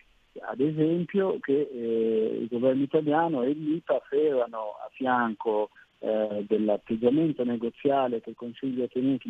ad 0.41 0.61
esempio 0.61 1.39
che 1.41 1.69
eh, 1.73 2.39
il 2.43 2.49
governo 2.49 2.83
italiano 2.83 3.43
e 3.43 3.53
l'IPAF 3.53 4.13
erano 4.13 4.77
a 4.85 4.89
fianco 4.93 5.71
eh, 5.99 6.45
dell'atteggiamento 6.47 7.45
negoziale 7.45 8.21
che 8.21 8.31
il 8.31 8.37
Consiglio 8.37 8.85
ha 8.85 8.89
tenuto 8.89 9.29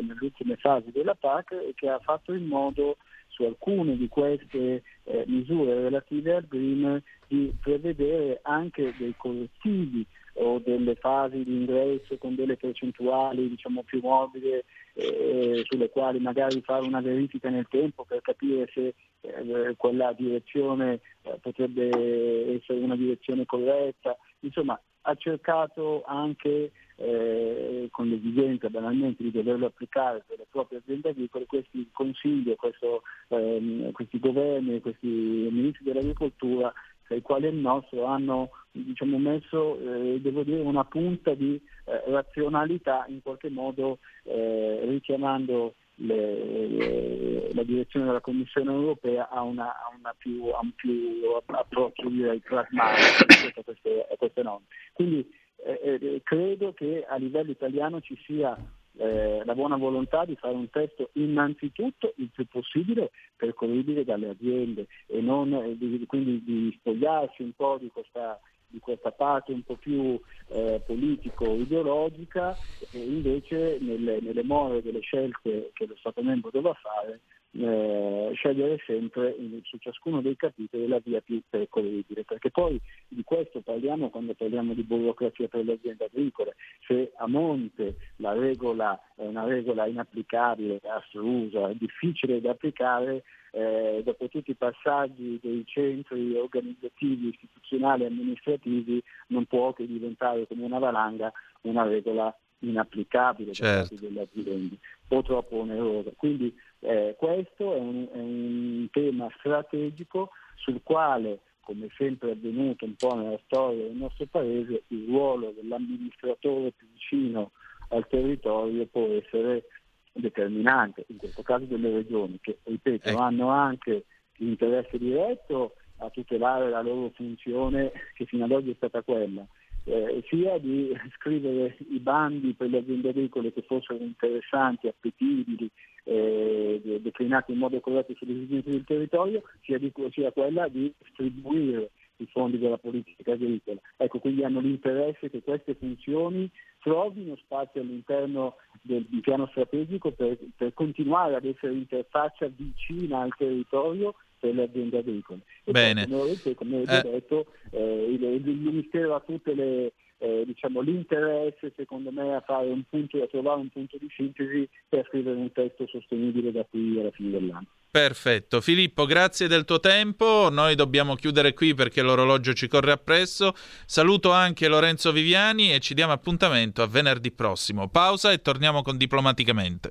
nelle 0.00 0.18
ultime 0.20 0.56
fasi 0.56 0.90
della 0.90 1.14
PAC 1.14 1.52
e 1.52 1.72
che 1.74 1.88
ha 1.88 1.98
fatto 2.00 2.32
in 2.32 2.46
modo 2.46 2.96
su 3.28 3.44
alcune 3.44 3.96
di 3.96 4.08
queste 4.08 4.82
eh, 5.04 5.24
misure 5.26 5.74
relative 5.74 6.34
al 6.34 6.46
Green 6.48 7.00
di 7.28 7.54
prevedere 7.60 8.40
anche 8.42 8.94
dei 8.98 9.14
correttivi 9.16 10.04
o 10.40 10.58
delle 10.58 10.94
fasi 10.94 11.42
di 11.42 11.52
ingresso 11.52 12.16
con 12.18 12.34
delle 12.34 12.56
percentuali 12.56 13.48
diciamo, 13.48 13.82
più 13.82 14.00
morbide 14.00 14.64
eh, 14.94 15.62
sulle 15.64 15.90
quali 15.90 16.20
magari 16.20 16.60
fare 16.62 16.86
una 16.86 17.00
verifica 17.00 17.48
nel 17.48 17.66
tempo 17.68 18.04
per 18.04 18.20
capire 18.20 18.70
se 18.72 18.94
eh, 19.20 19.74
quella 19.76 20.12
direzione 20.12 21.00
eh, 21.22 21.38
potrebbe 21.40 22.54
essere 22.56 22.78
una 22.80 22.96
direzione 22.96 23.44
corretta. 23.46 24.16
Insomma, 24.40 24.80
ha 25.02 25.14
cercato 25.14 26.02
anche 26.04 26.70
eh, 26.96 27.88
con 27.90 28.08
l'esigenza 28.08 28.68
banalmente 28.68 29.22
di 29.22 29.30
doverlo 29.30 29.66
applicare 29.66 30.24
per 30.26 30.38
le 30.38 30.46
proprie 30.50 30.78
aziende 30.78 31.10
agricole, 31.10 31.46
questi 31.46 31.88
consigli, 31.92 32.54
questo, 32.56 33.02
ehm, 33.28 33.92
questi 33.92 34.18
governi, 34.18 34.80
questi 34.80 35.06
ministri 35.06 35.84
dell'agricoltura 35.84 36.72
tra 37.08 37.16
i 37.16 37.22
quali 37.22 37.48
il 37.48 37.54
nostro, 37.54 38.04
hanno 38.04 38.50
diciamo, 38.70 39.18
messo 39.18 39.78
eh, 39.80 40.20
dire, 40.20 40.60
una 40.60 40.84
punta 40.84 41.32
di 41.34 41.60
eh, 41.86 42.02
razionalità 42.10 43.06
in 43.08 43.22
qualche 43.22 43.48
modo 43.48 43.98
eh, 44.24 44.84
richiamando 44.84 45.74
le, 45.96 46.68
le, 46.68 47.54
la 47.54 47.62
direzione 47.62 48.06
della 48.06 48.20
Commissione 48.20 48.70
europea 48.70 49.30
a, 49.30 49.42
una, 49.42 49.70
a, 49.70 49.90
una 49.98 50.14
più, 50.16 50.44
a 50.48 50.60
un 50.60 50.70
più 50.72 51.22
approccio 51.46 52.08
direi 52.08 52.40
pragmatico 52.40 53.24
rispetto 53.26 53.60
a 53.60 53.64
queste, 53.64 54.06
a 54.12 54.16
queste 54.16 54.42
norme. 54.42 54.66
Quindi 54.92 55.26
eh, 55.64 55.98
eh, 56.00 56.20
credo 56.22 56.72
che 56.74 57.04
a 57.08 57.16
livello 57.16 57.50
italiano 57.50 58.00
ci 58.00 58.16
sia 58.26 58.56
eh, 58.98 59.42
la 59.44 59.54
buona 59.54 59.76
volontà 59.76 60.24
di 60.24 60.36
fare 60.36 60.54
un 60.54 60.68
testo 60.70 61.10
innanzitutto 61.14 62.12
il 62.16 62.30
più 62.32 62.46
possibile 62.46 63.10
percorribile 63.36 64.04
dalle 64.04 64.30
aziende 64.30 64.86
e 65.06 65.20
non, 65.20 65.52
eh, 65.54 65.76
di, 65.76 66.04
quindi 66.06 66.42
di 66.42 66.76
spogliarsi 66.78 67.42
un 67.42 67.52
po' 67.52 67.78
di 67.80 67.88
questa 67.92 68.38
di 68.70 68.80
questa 68.80 69.12
parte 69.12 69.52
un 69.52 69.62
po' 69.62 69.76
più 69.76 70.20
eh, 70.48 70.82
politico-ideologica 70.84 72.58
e 72.90 72.98
invece 72.98 73.78
nelle, 73.80 74.20
nelle 74.20 74.42
more 74.42 74.82
delle 74.82 75.00
scelte 75.00 75.70
che 75.72 75.86
lo 75.86 75.96
Stato 75.96 76.22
membro 76.22 76.50
dovrà 76.50 76.74
fare 76.74 77.20
eh, 77.60 78.30
scegliere 78.34 78.80
sempre 78.86 79.34
in, 79.38 79.60
su 79.64 79.78
ciascuno 79.78 80.20
dei 80.20 80.36
capitoli 80.36 80.86
la 80.86 81.00
via 81.02 81.20
più 81.20 81.40
percorribile, 81.48 82.24
perché 82.24 82.50
poi 82.50 82.80
di 83.08 83.22
questo 83.24 83.60
parliamo 83.60 84.10
quando 84.10 84.34
parliamo 84.34 84.74
di 84.74 84.82
burocrazia 84.82 85.48
per 85.48 85.64
le 85.64 85.72
aziende 85.72 86.04
agricole, 86.04 86.54
se 86.86 87.12
a 87.16 87.26
monte 87.26 87.96
la 88.16 88.32
regola 88.32 88.98
è 89.16 89.26
una 89.26 89.44
regola 89.44 89.86
inapplicabile, 89.86 90.80
astrusa, 90.84 91.72
difficile 91.72 92.40
da 92.40 92.50
applicare, 92.50 93.24
eh, 93.50 94.02
dopo 94.04 94.28
tutti 94.28 94.50
i 94.50 94.54
passaggi 94.54 95.38
dei 95.42 95.64
centri 95.66 96.36
organizzativi, 96.36 97.28
istituzionali 97.28 98.04
e 98.04 98.06
amministrativi 98.06 99.02
non 99.28 99.46
può 99.46 99.72
che 99.72 99.86
diventare 99.86 100.46
come 100.46 100.64
una 100.64 100.78
valanga 100.78 101.32
una 101.62 101.84
regola 101.84 102.34
inapplicabile 102.60 103.52
certo. 103.52 103.72
da 103.72 103.78
parte 103.78 104.06
delle 104.06 104.20
aziende 104.20 104.76
o 105.08 105.22
troppo 105.22 105.56
onerosa. 105.56 106.10
Quindi 106.16 106.54
eh, 106.80 107.14
questo 107.18 107.74
è 107.74 107.78
un, 107.78 108.08
è 108.12 108.18
un 108.18 108.88
tema 108.90 109.28
strategico 109.38 110.30
sul 110.54 110.80
quale 110.82 111.40
come 111.68 111.88
sempre 111.98 112.30
è 112.30 112.32
avvenuto 112.32 112.86
un 112.86 112.94
po' 112.94 113.14
nella 113.14 113.38
storia 113.44 113.84
del 113.84 113.96
nostro 113.96 114.24
paese, 114.24 114.84
il 114.86 115.06
ruolo 115.06 115.52
dell'amministratore 115.54 116.72
più 116.72 116.86
vicino 116.90 117.50
al 117.90 118.06
territorio 118.08 118.86
può 118.86 119.06
essere 119.08 119.64
determinante, 120.12 121.04
in 121.08 121.18
questo 121.18 121.42
caso 121.42 121.66
delle 121.66 121.90
regioni, 121.90 122.38
che 122.40 122.60
ripeto 122.62 123.10
ecco. 123.10 123.18
hanno 123.18 123.50
anche 123.50 124.06
l'interesse 124.36 124.96
diretto 124.96 125.74
a 125.98 126.08
tutelare 126.08 126.70
la 126.70 126.80
loro 126.80 127.10
funzione 127.14 127.92
che 128.14 128.24
fino 128.24 128.46
ad 128.46 128.52
oggi 128.52 128.70
è 128.70 128.74
stata 128.76 129.02
quella, 129.02 129.46
eh, 129.88 130.22
sia 130.28 130.58
di 130.58 130.92
scrivere 131.16 131.76
i 131.90 131.98
bandi 131.98 132.52
per 132.52 132.68
le 132.68 132.78
aziende 132.78 133.08
agricole 133.08 133.52
che 133.52 133.62
fossero 133.62 133.98
interessanti, 134.02 134.86
appetibili, 134.86 135.70
eh, 136.04 137.00
declinati 137.00 137.52
in 137.52 137.58
modo 137.58 137.80
corretto 137.80 138.14
sulle 138.14 138.32
esigenze 138.32 138.70
del 138.70 138.84
territorio, 138.84 139.42
sia, 139.62 139.78
di, 139.78 139.92
sia 140.12 140.30
quella 140.32 140.68
di 140.68 140.92
distribuire 140.98 141.90
i 142.16 142.26
fondi 142.26 142.58
della 142.58 142.78
politica 142.78 143.32
agricola. 143.32 143.80
Ecco, 143.96 144.18
quindi 144.18 144.42
hanno 144.42 144.60
l'interesse 144.60 145.30
che 145.30 145.42
queste 145.42 145.74
funzioni 145.74 146.50
trovino 146.80 147.36
spazio 147.36 147.80
all'interno 147.80 148.56
del, 148.82 149.04
del 149.08 149.20
piano 149.20 149.46
strategico 149.48 150.10
per, 150.12 150.36
per 150.56 150.74
continuare 150.74 151.36
ad 151.36 151.44
essere 151.44 151.72
interfaccia 151.72 152.48
vicina 152.48 153.20
al 153.20 153.34
territorio 153.36 154.14
per 154.38 154.54
le 154.54 154.62
aziende 154.64 154.98
agricole. 154.98 155.40
E 155.64 155.72
Bene. 155.72 156.06
Poi, 156.06 156.54
come, 156.54 156.76
ho 156.78 156.82
eh. 156.82 157.02
detto, 157.02 157.46
eh, 157.70 158.06
il, 158.10 158.22
il, 158.22 158.56
Ministero 158.56 159.14
ha 159.14 159.20
tutte 159.20 159.54
le, 159.54 159.92
eh, 160.18 160.42
diciamo, 160.46 160.80
l'interesse 160.80 161.72
secondo 161.76 162.10
me 162.10 162.34
a, 162.34 162.40
fare 162.40 162.68
un 162.68 162.82
punto, 162.88 163.22
a 163.22 163.26
trovare 163.26 163.60
un 163.60 163.68
punto 163.68 163.96
di 163.98 164.08
sintesi 164.14 164.68
per 164.88 165.06
scrivere 165.08 165.36
un 165.36 165.52
testo 165.52 165.86
sostenibile 165.86 166.52
da 166.52 166.64
qui 166.68 166.98
alla 166.98 167.10
fine 167.10 167.30
dell'anno. 167.30 167.66
Perfetto, 167.90 168.60
Filippo, 168.60 169.06
grazie 169.06 169.48
del 169.48 169.64
tuo 169.64 169.80
tempo. 169.80 170.50
Noi 170.50 170.74
dobbiamo 170.74 171.14
chiudere 171.14 171.54
qui 171.54 171.74
perché 171.74 172.02
l'orologio 172.02 172.52
ci 172.52 172.68
corre 172.68 172.92
appresso. 172.92 173.52
Saluto 173.86 174.30
anche 174.30 174.68
Lorenzo 174.68 175.10
Viviani 175.10 175.72
e 175.72 175.80
ci 175.80 175.94
diamo 175.94 176.12
appuntamento 176.12 176.82
a 176.82 176.86
venerdì 176.86 177.32
prossimo. 177.32 177.88
Pausa 177.88 178.30
e 178.30 178.42
torniamo 178.42 178.82
con 178.82 178.98
Diplomaticamente. 178.98 179.90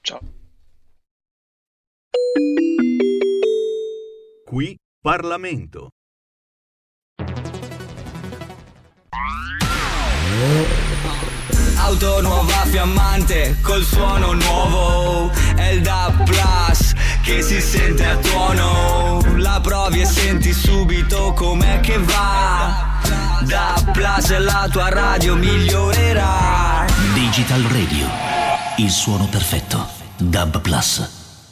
Ciao. 0.00 0.20
Qui 4.54 4.76
Parlamento. 5.02 5.88
Auto 11.74 12.20
nuova 12.22 12.64
fiammante 12.66 13.56
col 13.62 13.82
suono 13.82 14.32
nuovo. 14.34 15.32
È 15.56 15.70
il 15.70 15.82
DAB 15.82 16.22
Plus 16.22 16.92
che 17.24 17.42
si 17.42 17.60
sente 17.60 18.06
a 18.06 18.16
tuono. 18.18 19.22
La 19.38 19.58
provi 19.60 20.02
e 20.02 20.04
senti 20.04 20.52
subito 20.52 21.32
com'è 21.32 21.80
che 21.80 21.98
va. 21.98 23.00
DAB 23.42 23.90
Plus 23.90 24.38
la 24.38 24.68
tua 24.70 24.88
radio 24.88 25.34
migliorerà. 25.34 26.86
Digital 27.12 27.62
Radio, 27.62 28.06
il 28.76 28.90
suono 28.92 29.26
perfetto. 29.26 29.84
DAB 30.16 30.60
Plus 30.60 31.22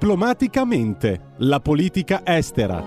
Diplomaticamente, 0.00 1.34
la 1.40 1.60
politica 1.60 2.22
estera. 2.24 2.82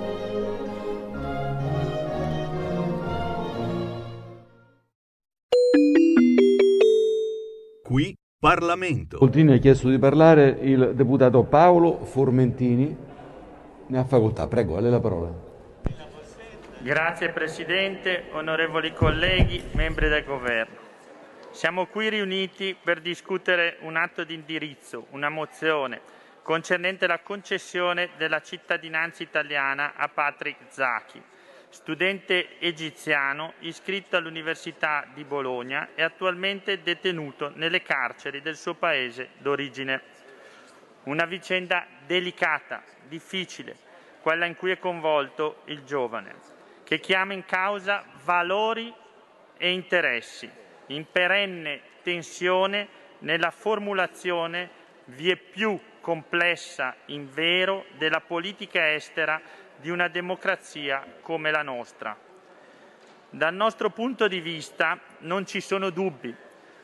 Qui 7.84 8.18
Parlamento. 8.40 9.20
Oltrini 9.22 9.54
ha 9.54 9.58
chiesto 9.60 9.90
di 9.90 10.00
parlare 10.00 10.58
il 10.62 10.94
deputato 10.96 11.44
Paolo 11.44 12.04
Formentini. 12.04 12.98
Ne 13.86 13.98
ha 14.00 14.06
facoltà, 14.06 14.48
prego, 14.48 14.78
a 14.78 14.80
lei 14.80 14.90
la 14.90 15.00
parola. 15.00 15.32
Grazie 16.80 17.30
Presidente, 17.30 18.24
onorevoli 18.32 18.92
colleghi, 18.92 19.62
membri 19.74 20.10
del 20.10 20.24
Governo. 20.24 20.78
Siamo 21.52 21.86
qui 21.86 22.10
riuniti 22.10 22.76
per 22.84 23.02
discutere 23.02 23.78
un 23.82 23.98
atto 23.98 24.24
di 24.24 24.34
indirizzo, 24.34 25.06
una 25.12 25.30
mozione 25.30 26.22
concernente 26.44 27.08
la 27.08 27.20
concessione 27.20 28.12
della 28.18 28.42
cittadinanza 28.42 29.24
italiana 29.24 29.94
a 29.96 30.10
Patrick 30.10 30.66
Zaki, 30.68 31.22
studente 31.70 32.60
egiziano 32.60 33.54
iscritto 33.60 34.18
all'Università 34.18 35.08
di 35.14 35.24
Bologna 35.24 35.90
e 35.96 36.04
attualmente 36.04 36.84
detenuto 36.84 37.52
nelle 37.56 37.82
carceri 37.82 38.42
del 38.42 38.58
suo 38.58 38.76
paese 38.76 39.30
d'origine. 39.38 40.02
Una 41.04 41.26
vicenda 41.26 41.88
delicata, 42.06 42.84
difficile, 43.08 43.76
quella 44.22 44.46
in 44.46 44.56
cui 44.56 44.72
è 44.72 44.78
coinvolto 44.78 45.62
il 45.66 45.84
giovane, 45.84 46.36
che 46.84 47.00
chiama 47.00 47.34
in 47.34 47.46
causa 47.46 48.06
valori 48.24 48.94
e 49.58 49.72
interessi, 49.72 50.50
in 50.88 51.06
perenne 51.10 51.82
tensione 52.04 52.88
nella 53.20 53.52
formulazione 53.52 54.82
vie 55.06 55.38
più 55.38 55.80
complessa 56.04 56.98
invero 57.06 57.86
della 57.96 58.20
politica 58.20 58.92
estera 58.92 59.42
di 59.78 59.90
una 59.90 60.10
democrazia 60.10 61.02
come 61.22 61.50
la 61.50 61.62
nostra. 61.62 62.14
Dal 63.30 63.54
nostro 63.54 63.90
punto 63.90 64.28
di 64.28 64.42
vista 64.42 65.00
non 65.20 65.46
ci 65.46 65.62
sono 65.62 65.92
dubbi. 65.92 66.36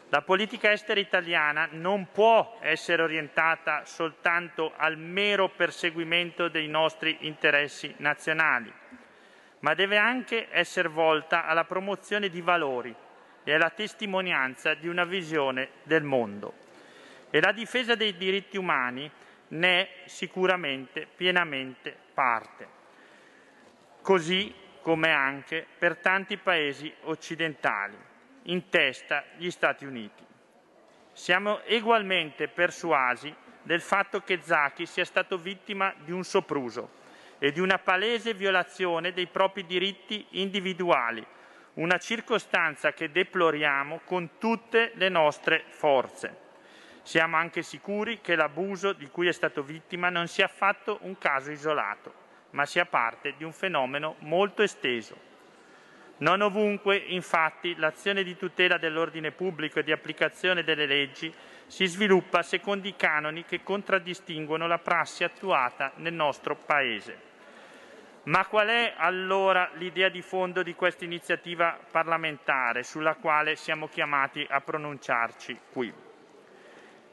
La 0.07 0.21
politica 0.21 0.71
estera 0.71 1.01
italiana 1.01 1.67
non 1.71 2.07
può 2.13 2.59
essere 2.61 3.01
orientata 3.01 3.83
soltanto 3.83 4.71
al 4.77 4.97
mero 4.97 5.49
perseguimento 5.49 6.47
dei 6.47 6.69
nostri 6.69 7.17
interessi 7.21 7.93
nazionali, 7.97 8.73
ma 9.59 9.73
deve 9.73 9.97
anche 9.97 10.47
essere 10.49 10.87
volta 10.87 11.45
alla 11.45 11.65
promozione 11.65 12.29
di 12.29 12.39
valori 12.39 12.95
e 13.43 13.53
alla 13.53 13.69
testimonianza 13.69 14.75
di 14.75 14.87
una 14.87 15.03
visione 15.03 15.71
del 15.83 16.03
mondo 16.03 16.67
e 17.29 17.39
la 17.41 17.51
difesa 17.51 17.95
dei 17.95 18.15
diritti 18.17 18.57
umani 18.57 19.09
ne 19.49 19.81
è 19.81 19.89
sicuramente 20.05 21.07
pienamente 21.15 21.95
parte, 22.13 22.67
così 24.01 24.53
come 24.81 25.11
anche 25.11 25.65
per 25.77 25.97
tanti 25.97 26.37
paesi 26.37 26.91
occidentali, 27.03 27.97
in 28.43 28.69
testa 28.69 29.23
gli 29.37 29.49
Stati 29.49 29.85
Uniti. 29.85 30.23
Siamo 31.11 31.61
egualmente 31.63 32.47
persuasi 32.47 33.33
del 33.61 33.81
fatto 33.81 34.21
che 34.21 34.39
Zaki 34.41 34.85
sia 34.85 35.05
stato 35.05 35.37
vittima 35.37 35.93
di 36.03 36.11
un 36.11 36.23
sopruso 36.23 36.97
e 37.39 37.51
di 37.51 37.59
una 37.59 37.77
palese 37.77 38.33
violazione 38.33 39.13
dei 39.13 39.27
propri 39.27 39.65
diritti 39.65 40.25
individuali, 40.31 41.25
una 41.75 41.97
circostanza 41.97 42.93
che 42.93 43.11
deploriamo 43.11 44.01
con 44.05 44.37
tutte 44.37 44.91
le 44.95 45.09
nostre 45.09 45.63
forze. 45.67 46.47
Siamo 47.01 47.37
anche 47.37 47.61
sicuri 47.61 48.21
che 48.21 48.35
l'abuso 48.35 48.93
di 48.93 49.07
cui 49.07 49.27
è 49.27 49.31
stato 49.31 49.63
vittima 49.63 50.09
non 50.09 50.27
sia 50.27 50.45
affatto 50.45 50.99
un 51.01 51.17
caso 51.17 51.51
isolato, 51.51 52.13
ma 52.51 52.65
sia 52.65 52.85
parte 52.85 53.33
di 53.37 53.43
un 53.43 53.51
fenomeno 53.51 54.15
molto 54.19 54.61
esteso. 54.61 55.27
Non 56.17 56.41
ovunque, 56.41 56.97
infatti, 56.97 57.75
l'azione 57.77 58.23
di 58.23 58.35
tutela 58.35 58.77
dell'ordine 58.77 59.31
pubblico 59.31 59.79
e 59.79 59.83
di 59.83 59.91
applicazione 59.91 60.63
delle 60.63 60.85
leggi 60.85 61.33
si 61.65 61.85
sviluppa 61.85 62.41
secondo 62.41 62.87
i 62.87 62.95
canoni 62.95 63.45
che 63.45 63.63
contraddistinguono 63.63 64.67
la 64.67 64.79
prassi 64.79 65.23
attuata 65.23 65.93
nel 65.95 66.13
nostro 66.13 66.55
Paese. 66.55 67.27
Ma 68.23 68.45
qual 68.47 68.67
è 68.67 68.93
allora 68.97 69.69
l'idea 69.75 70.09
di 70.09 70.21
fondo 70.21 70.61
di 70.61 70.75
questa 70.75 71.05
iniziativa 71.05 71.79
parlamentare 71.89 72.83
sulla 72.83 73.15
quale 73.15 73.55
siamo 73.55 73.87
chiamati 73.87 74.45
a 74.49 74.59
pronunciarci 74.59 75.59
qui? 75.71 76.07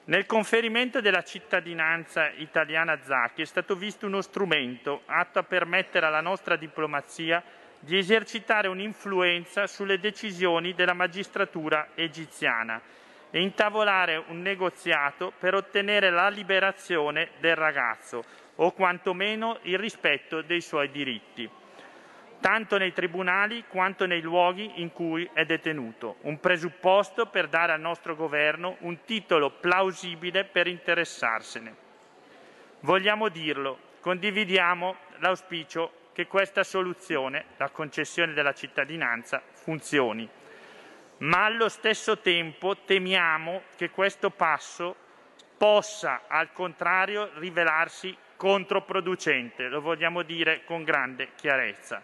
Nel 0.08 0.24
conferimento 0.24 1.00
della 1.00 1.24
cittadinanza 1.24 2.30
italiana 2.36 2.92
a 2.92 2.98
Zaki 3.02 3.42
è 3.42 3.44
stato 3.44 3.74
visto 3.74 4.06
uno 4.06 4.20
strumento 4.20 5.02
atto 5.06 5.40
a 5.40 5.42
permettere 5.42 6.06
alla 6.06 6.20
nostra 6.20 6.54
diplomazia 6.54 7.42
di 7.80 7.98
esercitare 7.98 8.68
un'influenza 8.68 9.66
sulle 9.66 9.98
decisioni 9.98 10.74
della 10.74 10.92
magistratura 10.92 11.88
egiziana 11.96 12.80
e 13.32 13.40
intavolare 13.40 14.22
un 14.28 14.42
negoziato 14.42 15.32
per 15.36 15.54
ottenere 15.54 16.10
la 16.10 16.28
liberazione 16.28 17.30
del 17.40 17.56
ragazzo 17.56 18.22
o 18.56 18.70
quantomeno 18.70 19.58
il 19.62 19.76
rispetto 19.76 20.40
dei 20.40 20.60
suoi 20.60 20.88
diritti, 20.92 21.50
tanto 22.40 22.78
nei 22.78 22.92
tribunali 22.92 23.64
quanto 23.68 24.06
nei 24.06 24.20
luoghi 24.20 24.80
in 24.80 24.92
cui 24.92 25.28
è 25.32 25.44
detenuto, 25.44 26.16
un 26.22 26.38
presupposto 26.40 27.26
per 27.26 27.48
dare 27.48 27.72
al 27.72 27.80
nostro 27.80 28.14
governo 28.14 28.76
un 28.80 29.04
titolo 29.04 29.50
plausibile 29.50 30.44
per 30.44 30.66
interessarsene. 30.66 31.74
Vogliamo 32.80 33.28
dirlo, 33.28 33.78
condividiamo 34.00 34.96
l'auspicio 35.18 36.10
che 36.12 36.26
questa 36.26 36.62
soluzione, 36.62 37.46
la 37.56 37.68
concessione 37.68 38.32
della 38.32 38.54
cittadinanza, 38.54 39.42
funzioni. 39.52 40.28
Ma 41.18 41.44
allo 41.44 41.68
stesso 41.68 42.18
tempo 42.18 42.76
temiamo 42.76 43.62
che 43.76 43.90
questo 43.90 44.30
passo 44.30 44.94
possa, 45.56 46.22
al 46.26 46.52
contrario, 46.52 47.30
rivelarsi 47.34 48.16
controproducente, 48.36 49.68
lo 49.68 49.80
vogliamo 49.80 50.22
dire 50.22 50.62
con 50.64 50.84
grande 50.84 51.30
chiarezza. 51.34 52.02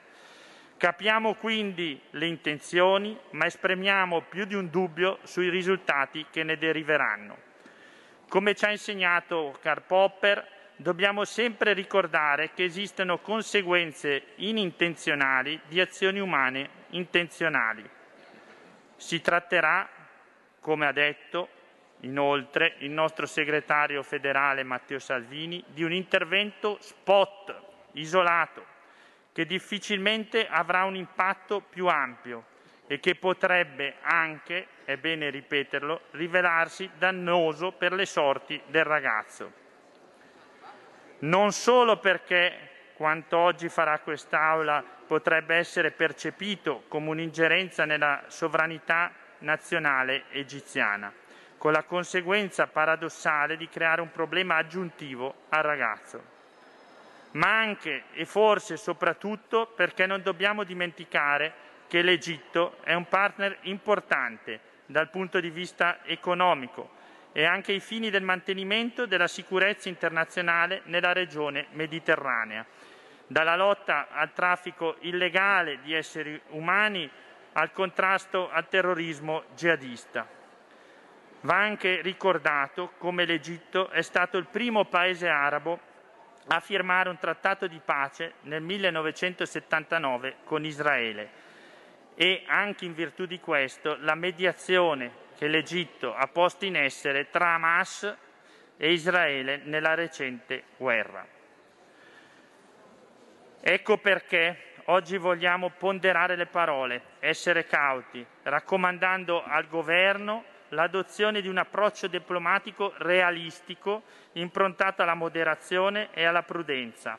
Capiamo 0.83 1.35
quindi 1.35 2.03
le 2.11 2.27
intenzioni, 2.27 3.17
ma 3.31 3.47
esprimiamo 3.47 4.23
più 4.23 4.45
di 4.47 4.57
un 4.57 4.69
dubbio 4.69 5.21
sui 5.23 5.49
risultati 5.49 6.27
che 6.29 6.43
ne 6.43 6.59
deriveranno. 6.59 7.37
Come 8.29 8.57
ci 8.57 8.65
ha 8.65 8.73
insegnato 8.73 9.57
Karl 9.63 9.83
Popper, 9.87 10.45
dobbiamo 10.75 11.25
sempre 11.25 11.73
ricordare 11.73 12.51
che 12.53 12.65
esistono 12.65 13.19
conseguenze 13.19 14.33
inintenzionali 14.39 15.61
di 15.69 15.81
azioni 15.81 16.19
umane 16.19 16.69
intenzionali. 16.89 17.89
Si 18.97 19.21
tratterà, 19.21 19.89
come 20.59 20.89
ha 20.89 20.93
detto 20.93 21.49
inoltre 22.01 22.75
il 22.79 22.91
nostro 22.91 23.27
segretario 23.27 24.03
federale 24.03 24.65
Matteo 24.65 24.99
Salvini, 24.99 25.63
di 25.69 25.85
un 25.85 25.93
intervento 25.93 26.79
spot, 26.81 27.55
isolato, 27.93 28.72
che 29.33 29.47
difficilmente 29.47 30.47
avrà 30.47 30.85
un 30.85 30.95
impatto 30.95 31.61
più 31.61 31.87
ampio 31.87 32.45
e 32.87 33.01
che 33.01 33.15
potrebbe 33.15 33.97
anche, 34.03 34.67
è 34.85 34.97
bene 34.97 35.31
ripeterlo, 35.31 36.03
rivelarsi 36.11 36.91
dannoso 36.99 37.73
per 37.73 37.93
le 37.93 38.05
sorti 38.05 38.61
del 38.67 38.85
ragazzo. 38.85 39.61
Non 41.21 41.53
solo 41.53 41.99
perché 41.99 42.71
quanto 42.95 43.39
oggi 43.39 43.69
farà 43.69 43.99
quest'Aula 44.01 44.85
potrebbe 45.07 45.57
essere 45.57 45.91
percepito 45.91 46.85
come 46.89 47.09
un'ingerenza 47.09 47.85
nella 47.85 48.25
sovranità 48.27 49.13
nazionale 49.39 50.25
egiziana, 50.31 51.13
con 51.59 51.73
la 51.73 51.85
conseguenza 51.85 52.67
paradossale 52.67 53.57
di 53.57 53.69
creare 53.69 54.01
un 54.01 54.11
problema 54.11 54.57
aggiuntivo 54.57 55.45
al 55.49 55.63
ragazzo, 55.63 56.32
ma 57.33 57.59
anche 57.59 58.05
e 58.13 58.25
forse 58.25 58.77
soprattutto 58.77 59.73
perché 59.75 60.07
non 60.07 60.23
dobbiamo 60.23 60.65
dimenticare 60.65 61.71
che 61.89 62.03
l'Egitto 62.03 62.77
è 62.83 62.95
un 62.95 63.07
partner 63.07 63.59
importante 63.63 64.61
dal 64.87 65.11
punto 65.11 65.41
di 65.41 65.51
vista 65.51 65.99
economico, 66.05 67.01
e 67.33 67.45
anche 67.45 67.73
ai 67.73 67.81
fini 67.81 68.11
del 68.11 68.23
mantenimento 68.23 69.07
della 69.07 69.27
sicurezza 69.27 69.89
internazionale 69.89 70.83
nella 70.85 71.13
regione 71.13 71.67
mediterranea, 71.73 72.65
dalla 73.27 73.57
lotta 73.57 74.09
al 74.11 74.33
traffico 74.33 74.97
illegale 75.01 75.81
di 75.81 75.95
esseri 75.95 76.39
umani 76.49 77.09
al 77.55 77.73
contrasto 77.73 78.51
al 78.51 78.69
terrorismo 78.69 79.45
jihadista. 79.55 80.27
Va 81.41 81.57
anche 81.57 82.01
ricordato 82.03 82.93
come 82.99 83.25
l'Egitto 83.25 83.89
è 83.89 84.03
stato 84.03 84.37
il 84.37 84.47
primo 84.47 84.85
paese 84.85 85.29
arabo 85.29 85.91
a 86.49 86.61
firmare 86.61 87.09
un 87.09 87.19
trattato 87.19 87.67
di 87.67 87.81
pace 87.85 88.35
nel 88.43 88.63
1979 88.63 90.37
con 90.45 90.65
Israele 90.65 91.41
e 92.15 92.45
anche 92.47 92.85
in 92.85 92.95
virtù 92.95 93.27
di 93.27 93.41
questo 93.41 93.97
la 94.01 94.15
mediazione 94.15 95.21
che 95.37 95.49
l'Egitto 95.49 96.15
ha 96.15 96.27
posto 96.27 96.65
in 96.65 96.77
essere 96.77 97.31
tra 97.31 97.55
Hamas 97.55 98.17
e 98.77 98.93
Israele 98.93 99.61
nella 99.65 99.95
recente 99.95 100.65
guerra. 100.77 101.27
Ecco 103.61 103.97
perché 103.99 104.75
oggi 104.87 105.17
vogliamo 105.17 105.71
ponderare 105.71 106.37
le 106.37 106.47
parole, 106.47 107.03
essere 107.21 107.65
cauti, 107.65 108.25
raccomandando 108.43 109.43
al 109.45 109.69
Governo 109.69 110.45
l'adozione 110.73 111.41
di 111.41 111.49
un 111.49 111.59
approccio 111.59 112.07
diplomatico 112.07 112.93
realistico 112.99 114.03
improntato 114.33 115.03
alla 115.03 115.15
moderazione 115.15 116.09
e 116.13 116.25
alla 116.25 116.43
prudenza. 116.43 117.19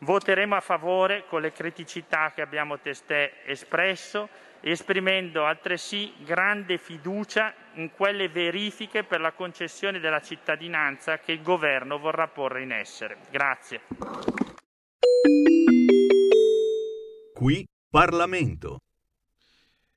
Voteremo 0.00 0.54
a 0.54 0.60
favore 0.60 1.24
con 1.26 1.40
le 1.40 1.52
criticità 1.52 2.32
che 2.32 2.42
abbiamo 2.42 2.78
testé 2.78 3.44
espresso 3.44 4.28
esprimendo 4.60 5.44
altresì 5.44 6.12
grande 6.24 6.78
fiducia 6.78 7.54
in 7.74 7.92
quelle 7.92 8.28
verifiche 8.28 9.04
per 9.04 9.20
la 9.20 9.32
concessione 9.32 10.00
della 10.00 10.20
cittadinanza 10.20 11.18
che 11.18 11.32
il 11.32 11.42
Governo 11.42 11.98
vorrà 11.98 12.26
porre 12.28 12.62
in 12.62 12.72
essere. 12.72 13.18
Grazie. 13.30 13.82
Qui 17.34 17.64
Parlamento. 17.88 18.78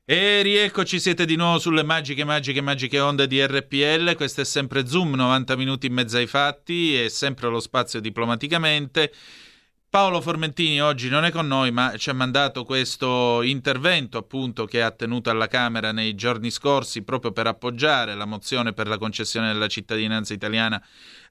E 0.04 0.42
rieccoci, 0.42 1.00
siete 1.00 1.26
di 1.26 1.36
nuovo 1.36 1.60
sulle 1.60 1.84
magiche, 1.84 2.24
magiche, 2.24 2.60
magiche 2.60 3.00
onde 3.00 3.28
di 3.28 3.40
RPL. 3.46 4.16
Questo 4.16 4.42
è 4.42 4.46
sempre 4.46 4.88
Zoom, 4.88 5.14
90 5.14 5.56
minuti 5.56 5.86
in 5.86 5.94
mezzo 5.94 6.18
ai 6.18 6.26
fatti, 6.26 6.96
è 6.96 7.08
sempre 7.08 7.50
lo 7.50 7.60
spazio 7.60 8.00
diplomaticamente. 8.00 9.14
Paolo 9.92 10.22
Formentini 10.22 10.82
oggi 10.82 11.10
non 11.10 11.26
è 11.26 11.32
con 11.32 11.48
noi, 11.48 11.70
ma 11.72 11.98
ci 11.98 12.10
ha 12.10 12.14
mandato 12.14 12.64
questo 12.64 13.42
intervento 13.42 14.18
appunto 14.18 14.64
che 14.64 14.82
ha 14.82 14.90
tenuto 14.90 15.30
alla 15.30 15.48
Camera 15.48 15.92
nei 15.92 16.16
giorni 16.16 16.50
scorsi 16.50 17.04
proprio 17.04 17.34
per 17.34 17.48
appoggiare 17.48 18.16
la 18.16 18.24
mozione 18.24 18.72
per 18.72 18.88
la 18.88 18.98
concessione 18.98 19.52
della 19.52 19.68
cittadinanza 19.68 20.34
italiana 20.34 20.82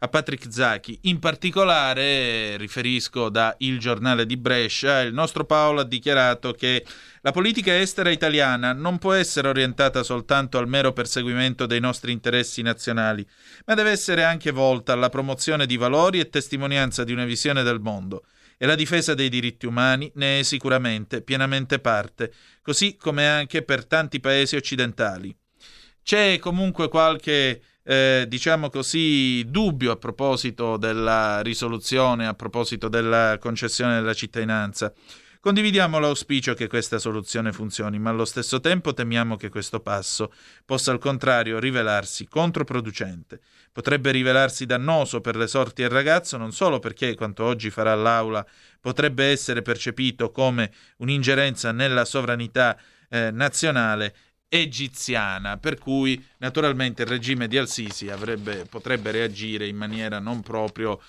a 0.01 0.09
Patrick 0.09 0.53
Zacchi. 0.53 0.99
In 1.05 1.21
particolare, 1.21 2.59
riferisco 2.59 3.31
da 3.31 3.55
Il 3.61 3.79
Giornale 3.79 4.27
di 4.27 4.37
Brescia, 4.37 5.01
il 5.01 5.15
nostro 5.15 5.47
Paolo 5.47 5.81
ha 5.81 5.85
dichiarato 5.85 6.53
che 6.53 6.85
la 7.23 7.33
politica 7.33 7.79
estera 7.79 8.11
italiana 8.11 8.73
non 8.73 8.99
può 8.99 9.13
essere 9.13 9.49
orientata 9.49 10.03
soltanto 10.03 10.57
al 10.57 10.69
mero 10.69 10.93
perseguimento 10.93 11.67
dei 11.67 11.81
nostri 11.81 12.13
interessi 12.13 12.63
nazionali, 12.63 13.27
ma 13.67 13.75
deve 13.75 13.91
essere 13.91 14.25
anche 14.25 14.51
volta 14.51 14.95
alla 14.95 15.11
promozione 15.11 15.67
di 15.67 15.77
valori 15.77 16.19
e 16.19 16.31
testimonianza 16.31 17.05
di 17.05 17.13
una 17.13 17.27
visione 17.27 17.63
del 17.63 17.81
mondo 17.81 18.25
e 18.57 18.67
la 18.67 18.75
difesa 18.75 19.15
dei 19.15 19.29
diritti 19.29 19.67
umani 19.67 20.11
ne 20.17 20.41
è 20.41 20.43
sicuramente 20.43 21.23
pienamente 21.23 21.79
parte, 21.79 22.33
così 22.63 22.97
come 22.97 23.27
anche 23.27 23.63
per 23.63 23.87
tanti 23.87 24.21
paesi 24.21 24.57
occidentali. 24.57 25.35
C'è 26.03 26.39
comunque 26.39 26.89
qualche, 26.89 27.63
eh, 27.83 28.25
diciamo 28.29 28.69
così, 28.69 29.45
dubbio 29.47 29.93
a 29.93 29.97
proposito 29.97 30.77
della 30.77 31.41
risoluzione, 31.41 32.27
a 32.27 32.35
proposito 32.35 32.89
della 32.89 33.39
concessione 33.39 33.95
della 33.95 34.15
cittadinanza. 34.15 34.93
Condividiamo 35.43 35.99
l'auspicio 35.99 36.53
che 36.53 36.67
questa 36.67 36.99
soluzione 36.99 37.51
funzioni, 37.51 37.99
ma 37.99 38.11
allo 38.11 38.27
stesso 38.27 38.61
tempo 38.61 38.93
temiamo 38.93 39.37
che 39.37 39.49
questo 39.49 39.81
passo 39.81 40.35
possa 40.67 40.91
al 40.91 40.99
contrario 40.99 41.59
rivelarsi 41.59 42.29
controproducente. 42.29 43.41
Potrebbe 43.73 44.11
rivelarsi 44.11 44.67
dannoso 44.67 45.23
per 45.23 45.37
le 45.37 45.47
sorti 45.47 45.81
del 45.81 45.91
ragazzo 45.91 46.37
non 46.37 46.53
solo 46.53 46.79
perché 46.79 47.15
quanto 47.15 47.45
oggi 47.45 47.71
farà 47.71 47.95
l'Aula 47.95 48.47
potrebbe 48.83 49.31
essere 49.31 49.63
percepito 49.63 50.31
come 50.31 50.71
un'ingerenza 50.99 51.73
nella 51.73 52.05
sovranità 52.05 52.79
eh, 53.09 53.31
nazionale, 53.31 54.15
egiziana, 54.47 55.57
per 55.57 55.79
cui 55.79 56.23
naturalmente 56.37 57.01
il 57.01 57.09
regime 57.09 57.49
di 57.49 57.57
Al-Sisi 57.57 58.11
avrebbe, 58.11 58.67
potrebbe 58.69 59.11
reagire 59.11 59.67
in 59.67 59.77
maniera 59.77 60.19
non 60.19 60.43
proprio 60.43 61.01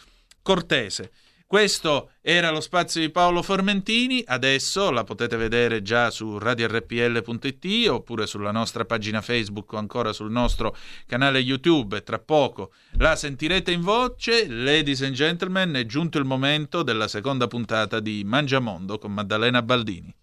cortese. 0.41 1.11
Questo 1.51 2.11
era 2.21 2.49
lo 2.49 2.61
spazio 2.61 3.01
di 3.01 3.09
Paolo 3.09 3.41
Formentini, 3.41 4.23
adesso 4.25 4.89
la 4.89 5.03
potete 5.03 5.35
vedere 5.35 5.81
già 5.81 6.09
su 6.09 6.37
radiorpl.it 6.37 7.89
oppure 7.89 8.25
sulla 8.25 8.51
nostra 8.51 8.85
pagina 8.85 9.19
Facebook 9.19 9.73
o 9.73 9.77
ancora 9.77 10.13
sul 10.13 10.31
nostro 10.31 10.73
canale 11.05 11.39
YouTube 11.39 12.03
tra 12.03 12.19
poco 12.19 12.71
la 12.91 13.17
sentirete 13.17 13.69
in 13.69 13.81
voce. 13.81 14.47
Ladies 14.47 15.01
and 15.01 15.13
gentlemen, 15.13 15.73
è 15.73 15.85
giunto 15.85 16.19
il 16.19 16.23
momento 16.23 16.83
della 16.83 17.09
seconda 17.09 17.47
puntata 17.47 17.99
di 17.99 18.23
Mangiamondo 18.23 18.97
con 18.97 19.11
Maddalena 19.11 19.61
Baldini. 19.61 20.15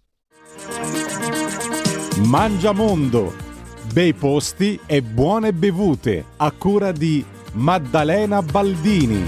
Mangiamondo, 2.24 3.34
bei 3.92 4.14
posti 4.14 4.80
e 4.86 5.02
buone 5.02 5.52
bevute 5.52 6.24
a 6.38 6.50
cura 6.52 6.90
di 6.90 7.22
Maddalena 7.52 8.40
Baldini. 8.40 9.26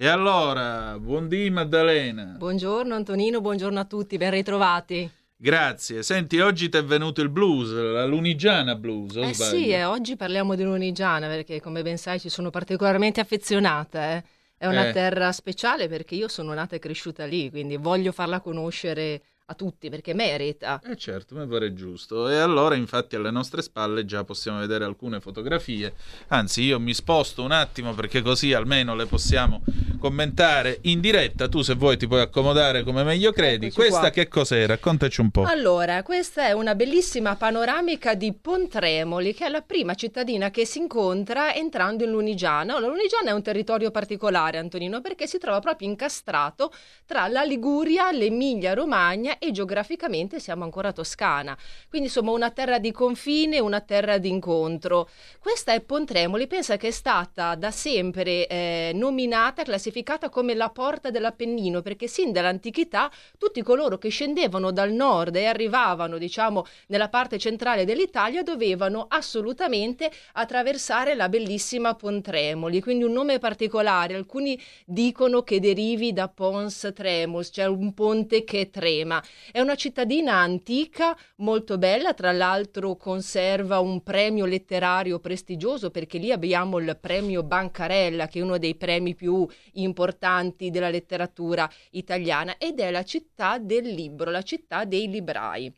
E 0.00 0.06
allora, 0.06 0.96
buondì 1.00 1.50
Maddalena. 1.50 2.36
Buongiorno 2.38 2.94
Antonino, 2.94 3.40
buongiorno 3.40 3.80
a 3.80 3.84
tutti, 3.84 4.16
ben 4.16 4.30
ritrovati. 4.30 5.10
Grazie. 5.34 6.04
Senti, 6.04 6.38
oggi 6.38 6.68
ti 6.68 6.76
è 6.76 6.84
venuto 6.84 7.20
il 7.20 7.28
blues, 7.30 7.72
la 7.72 8.06
Lunigiana 8.06 8.76
blues, 8.76 9.16
o 9.16 9.24
Eh 9.24 9.34
sbaglio? 9.34 9.56
sì, 9.58 9.68
eh, 9.70 9.82
oggi 9.84 10.14
parliamo 10.14 10.54
di 10.54 10.62
Lunigiana 10.62 11.26
perché 11.26 11.60
come 11.60 11.82
ben 11.82 11.98
sai 11.98 12.20
ci 12.20 12.28
sono 12.28 12.50
particolarmente 12.50 13.20
affezionata. 13.20 14.12
eh. 14.16 14.24
È 14.56 14.66
una 14.68 14.86
Eh. 14.88 14.92
terra 14.92 15.32
speciale 15.32 15.88
perché 15.88 16.14
io 16.14 16.28
sono 16.28 16.54
nata 16.54 16.76
e 16.76 16.78
cresciuta 16.78 17.24
lì, 17.24 17.50
quindi 17.50 17.76
voglio 17.76 18.12
farla 18.12 18.38
conoscere 18.40 19.20
a 19.50 19.54
tutti 19.54 19.88
perché 19.88 20.12
merita. 20.12 20.80
Eh 20.84 20.96
certo, 20.96 21.34
mi 21.34 21.46
pare 21.46 21.72
giusto. 21.72 22.28
E 22.28 22.36
allora, 22.36 22.74
infatti, 22.74 23.16
alle 23.16 23.30
nostre 23.30 23.62
spalle 23.62 24.04
già 24.04 24.22
possiamo 24.24 24.58
vedere 24.58 24.84
alcune 24.84 25.20
fotografie. 25.20 25.94
Anzi, 26.28 26.62
io 26.62 26.78
mi 26.78 26.92
sposto 26.92 27.42
un 27.42 27.52
attimo 27.52 27.94
perché 27.94 28.20
così 28.20 28.52
almeno 28.52 28.94
le 28.94 29.06
possiamo 29.06 29.62
commentare 29.98 30.78
in 30.82 31.00
diretta. 31.00 31.48
Tu, 31.48 31.62
se 31.62 31.74
vuoi, 31.74 31.96
ti 31.96 32.06
puoi 32.06 32.20
accomodare 32.20 32.82
come 32.82 33.02
meglio 33.04 33.32
credi. 33.32 33.66
Eccoci 33.66 33.80
Questa 33.80 34.00
qua. 34.00 34.10
che 34.10 34.28
cos'è? 34.28 34.66
Raccontaci 34.66 35.20
un 35.22 35.30
po'. 35.30 35.44
Allora, 35.44 36.02
questa 36.02 36.46
è 36.46 36.52
una 36.52 36.74
bellissima 36.74 37.34
panoramica 37.36 38.14
di 38.14 38.34
Pontremoli, 38.34 39.32
che 39.32 39.46
è 39.46 39.48
la 39.48 39.62
prima 39.62 39.94
cittadina 39.94 40.50
che 40.50 40.66
si 40.66 40.78
incontra 40.78 41.54
entrando 41.54 42.04
in 42.04 42.10
Lunigiana. 42.10 42.76
Allora, 42.76 42.92
Lunigiana 42.92 43.30
è 43.30 43.32
un 43.32 43.42
territorio 43.42 43.90
particolare, 43.90 44.58
Antonino, 44.58 45.00
perché 45.00 45.26
si 45.26 45.38
trova 45.38 45.60
proprio 45.60 45.88
incastrato 45.88 46.70
tra 47.06 47.28
la 47.28 47.44
Liguria, 47.44 48.12
l'Emilia 48.12 48.74
Romagna 48.74 49.36
e 49.38 49.50
geograficamente 49.50 50.40
siamo 50.40 50.64
ancora 50.64 50.92
Toscana. 50.92 51.56
Quindi, 51.88 52.08
insomma, 52.08 52.32
una 52.32 52.50
terra 52.50 52.78
di 52.78 52.92
confine, 52.92 53.60
una 53.60 53.80
terra 53.80 54.18
di 54.18 54.28
incontro. 54.28 55.08
Questa 55.38 55.72
è 55.72 55.80
Pontremoli, 55.80 56.46
pensa 56.46 56.76
che 56.76 56.88
è 56.88 56.90
stata 56.90 57.54
da 57.54 57.70
sempre 57.70 58.46
eh, 58.46 58.90
nominata, 58.94 59.62
classificata 59.62 60.28
come 60.28 60.54
la 60.54 60.70
porta 60.70 61.10
dell'Appennino, 61.10 61.82
perché 61.82 62.06
sin 62.06 62.32
dall'antichità 62.32 63.10
tutti 63.38 63.62
coloro 63.62 63.98
che 63.98 64.08
scendevano 64.08 64.70
dal 64.70 64.92
nord 64.92 65.36
e 65.36 65.46
arrivavano, 65.46 66.18
diciamo, 66.18 66.64
nella 66.88 67.08
parte 67.08 67.38
centrale 67.38 67.84
dell'Italia 67.84 68.42
dovevano 68.42 69.06
assolutamente 69.08 70.10
attraversare 70.32 71.14
la 71.14 71.28
bellissima 71.28 71.94
Pontremoli, 71.94 72.80
quindi 72.80 73.04
un 73.04 73.12
nome 73.12 73.38
particolare. 73.38 74.14
Alcuni 74.14 74.60
dicono 74.84 75.42
che 75.42 75.60
derivi 75.60 76.12
da 76.12 76.28
Pons 76.28 76.92
Tremus, 76.94 77.50
cioè 77.52 77.66
un 77.66 77.94
ponte 77.94 78.44
che 78.44 78.70
trema. 78.70 79.22
È 79.50 79.60
una 79.60 79.74
cittadina 79.74 80.34
antica, 80.34 81.16
molto 81.36 81.78
bella, 81.78 82.14
tra 82.14 82.32
l'altro 82.32 82.96
conserva 82.96 83.78
un 83.78 84.02
premio 84.02 84.44
letterario 84.44 85.18
prestigioso 85.20 85.90
perché 85.90 86.18
lì 86.18 86.32
abbiamo 86.32 86.78
il 86.78 86.96
premio 87.00 87.42
Bancarella, 87.42 88.26
che 88.26 88.40
è 88.40 88.42
uno 88.42 88.58
dei 88.58 88.74
premi 88.74 89.14
più 89.14 89.46
importanti 89.74 90.70
della 90.70 90.90
letteratura 90.90 91.70
italiana 91.90 92.56
ed 92.58 92.80
è 92.80 92.90
la 92.90 93.04
città 93.04 93.58
del 93.58 93.86
libro, 93.86 94.30
la 94.30 94.42
città 94.42 94.84
dei 94.84 95.08
librai. 95.08 95.77